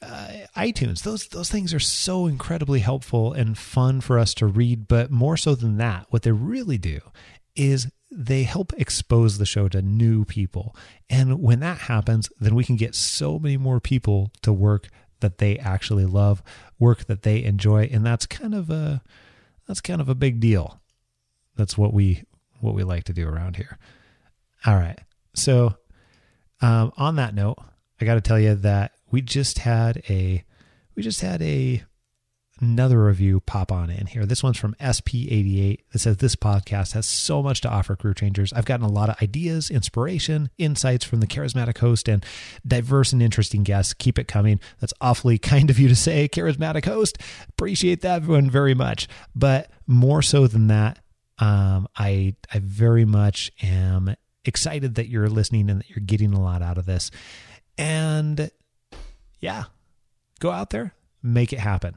uh, 0.00 0.28
iTunes. 0.56 1.02
Those 1.02 1.28
those 1.28 1.50
things 1.50 1.74
are 1.74 1.80
so 1.80 2.26
incredibly 2.26 2.80
helpful 2.80 3.34
and 3.34 3.58
fun 3.58 4.00
for 4.00 4.18
us 4.18 4.32
to 4.34 4.46
read. 4.46 4.88
But 4.88 5.10
more 5.10 5.36
so 5.36 5.54
than 5.54 5.76
that, 5.76 6.06
what 6.08 6.22
they 6.22 6.32
really 6.32 6.78
do 6.78 7.00
is 7.54 7.88
they 8.10 8.44
help 8.44 8.72
expose 8.78 9.36
the 9.36 9.44
show 9.44 9.68
to 9.68 9.82
new 9.82 10.24
people. 10.24 10.74
And 11.10 11.42
when 11.42 11.60
that 11.60 11.80
happens, 11.80 12.30
then 12.40 12.54
we 12.54 12.64
can 12.64 12.76
get 12.76 12.94
so 12.94 13.38
many 13.38 13.58
more 13.58 13.80
people 13.80 14.32
to 14.40 14.54
work 14.54 14.88
that 15.20 15.36
they 15.36 15.58
actually 15.58 16.06
love, 16.06 16.42
work 16.78 17.04
that 17.06 17.24
they 17.24 17.44
enjoy, 17.44 17.90
and 17.92 18.06
that's 18.06 18.24
kind 18.24 18.54
of 18.54 18.70
a 18.70 19.02
that's 19.66 19.82
kind 19.82 20.00
of 20.00 20.08
a 20.08 20.14
big 20.14 20.40
deal 20.40 20.77
that's 21.58 21.76
what 21.76 21.92
we 21.92 22.24
what 22.60 22.74
we 22.74 22.84
like 22.84 23.04
to 23.04 23.12
do 23.12 23.28
around 23.28 23.56
here. 23.56 23.76
All 24.64 24.76
right. 24.76 24.98
So 25.34 25.74
um, 26.62 26.92
on 26.96 27.16
that 27.16 27.34
note, 27.34 27.58
I 28.00 28.04
got 28.04 28.14
to 28.14 28.20
tell 28.20 28.38
you 28.40 28.54
that 28.54 28.92
we 29.10 29.20
just 29.20 29.58
had 29.58 30.02
a 30.08 30.44
we 30.94 31.02
just 31.02 31.20
had 31.20 31.42
a 31.42 31.82
another 32.60 33.04
review 33.04 33.40
pop 33.40 33.70
on 33.70 33.90
in 33.90 34.06
here. 34.06 34.26
This 34.26 34.42
one's 34.42 34.58
from 34.58 34.74
SP88 34.80 35.78
that 35.92 35.98
says 36.00 36.16
this 36.16 36.34
podcast 36.34 36.92
has 36.92 37.06
so 37.06 37.40
much 37.42 37.60
to 37.60 37.68
offer 37.68 37.94
career 37.94 38.14
changers. 38.14 38.52
I've 38.52 38.64
gotten 38.64 38.84
a 38.84 38.90
lot 38.90 39.08
of 39.08 39.22
ideas, 39.22 39.70
inspiration, 39.70 40.50
insights 40.58 41.04
from 41.04 41.20
the 41.20 41.26
charismatic 41.26 41.78
host 41.78 42.08
and 42.08 42.24
diverse 42.66 43.12
and 43.12 43.22
interesting 43.22 43.62
guests. 43.62 43.94
Keep 43.94 44.18
it 44.18 44.26
coming. 44.26 44.58
That's 44.80 44.94
awfully 45.00 45.38
kind 45.38 45.70
of 45.70 45.78
you 45.78 45.88
to 45.88 45.94
say, 45.96 46.28
charismatic 46.28 46.84
host. 46.84 47.18
Appreciate 47.48 48.00
that 48.00 48.24
one 48.24 48.50
very 48.50 48.74
much. 48.74 49.08
But 49.36 49.70
more 49.86 50.22
so 50.22 50.46
than 50.46 50.66
that, 50.66 50.98
um, 51.38 51.88
I 51.96 52.34
I 52.52 52.58
very 52.58 53.04
much 53.04 53.50
am 53.62 54.14
excited 54.44 54.96
that 54.96 55.08
you're 55.08 55.28
listening 55.28 55.70
and 55.70 55.80
that 55.80 55.90
you're 55.90 56.04
getting 56.04 56.32
a 56.32 56.40
lot 56.40 56.62
out 56.62 56.78
of 56.78 56.86
this. 56.86 57.10
And 57.76 58.50
yeah, 59.40 59.64
go 60.40 60.50
out 60.50 60.70
there, 60.70 60.94
make 61.22 61.52
it 61.52 61.60
happen. 61.60 61.94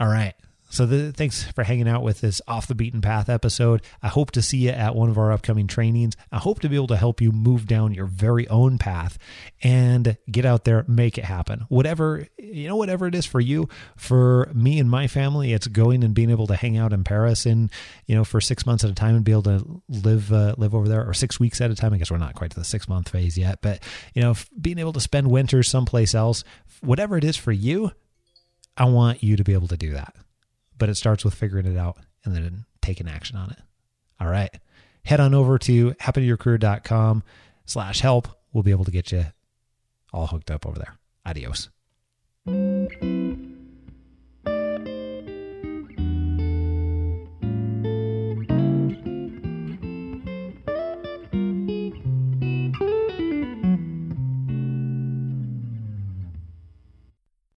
All 0.00 0.08
right. 0.08 0.34
So 0.70 0.84
the, 0.84 1.12
thanks 1.12 1.44
for 1.44 1.64
hanging 1.64 1.88
out 1.88 2.02
with 2.02 2.20
this 2.20 2.42
off 2.46 2.66
the 2.66 2.74
beaten 2.74 3.00
path 3.00 3.28
episode. 3.28 3.82
I 4.02 4.08
hope 4.08 4.32
to 4.32 4.42
see 4.42 4.58
you 4.58 4.70
at 4.70 4.94
one 4.94 5.08
of 5.08 5.16
our 5.16 5.32
upcoming 5.32 5.66
trainings. 5.66 6.14
I 6.30 6.38
hope 6.38 6.60
to 6.60 6.68
be 6.68 6.76
able 6.76 6.88
to 6.88 6.96
help 6.96 7.20
you 7.20 7.32
move 7.32 7.66
down 7.66 7.94
your 7.94 8.06
very 8.06 8.46
own 8.48 8.76
path 8.76 9.18
and 9.62 10.18
get 10.30 10.44
out 10.44 10.64
there, 10.64 10.84
make 10.86 11.16
it 11.16 11.24
happen. 11.24 11.64
Whatever, 11.68 12.26
you 12.38 12.68
know, 12.68 12.76
whatever 12.76 13.06
it 13.06 13.14
is 13.14 13.24
for 13.24 13.40
you, 13.40 13.68
for 13.96 14.50
me 14.52 14.78
and 14.78 14.90
my 14.90 15.06
family, 15.06 15.54
it's 15.54 15.66
going 15.66 16.04
and 16.04 16.14
being 16.14 16.30
able 16.30 16.46
to 16.48 16.56
hang 16.56 16.76
out 16.76 16.92
in 16.92 17.02
Paris 17.02 17.46
and, 17.46 17.70
you 18.06 18.14
know, 18.14 18.24
for 18.24 18.40
six 18.40 18.66
months 18.66 18.84
at 18.84 18.90
a 18.90 18.94
time 18.94 19.16
and 19.16 19.24
be 19.24 19.32
able 19.32 19.42
to 19.44 19.82
live, 19.88 20.30
uh, 20.32 20.54
live 20.58 20.74
over 20.74 20.86
there 20.86 21.08
or 21.08 21.14
six 21.14 21.40
weeks 21.40 21.62
at 21.62 21.70
a 21.70 21.74
time. 21.74 21.94
I 21.94 21.98
guess 21.98 22.10
we're 22.10 22.18
not 22.18 22.34
quite 22.34 22.50
to 22.50 22.58
the 22.58 22.64
six 22.64 22.88
month 22.88 23.08
phase 23.08 23.38
yet, 23.38 23.60
but 23.62 23.82
you 24.14 24.20
know, 24.20 24.34
being 24.60 24.78
able 24.78 24.92
to 24.92 25.00
spend 25.00 25.30
winters 25.30 25.68
someplace 25.68 26.14
else, 26.14 26.44
whatever 26.82 27.16
it 27.16 27.24
is 27.24 27.36
for 27.36 27.52
you, 27.52 27.90
I 28.76 28.84
want 28.84 29.22
you 29.22 29.36
to 29.36 29.44
be 29.44 29.54
able 29.54 29.68
to 29.68 29.76
do 29.76 29.92
that 29.94 30.14
but 30.78 30.88
it 30.88 30.96
starts 30.96 31.24
with 31.24 31.34
figuring 31.34 31.66
it 31.66 31.76
out 31.76 31.98
and 32.24 32.34
then 32.34 32.64
taking 32.80 33.08
action 33.08 33.36
on 33.36 33.50
it. 33.50 33.58
All 34.20 34.28
right. 34.28 34.50
Head 35.04 35.20
on 35.20 35.34
over 35.34 35.58
to 35.58 35.92
happentoyourcareer.com 35.94 37.22
slash 37.64 38.00
help. 38.00 38.28
We'll 38.52 38.62
be 38.62 38.70
able 38.70 38.84
to 38.84 38.90
get 38.90 39.12
you 39.12 39.26
all 40.12 40.26
hooked 40.26 40.50
up 40.50 40.66
over 40.66 40.78
there. 40.78 40.96
Adios. 41.24 41.68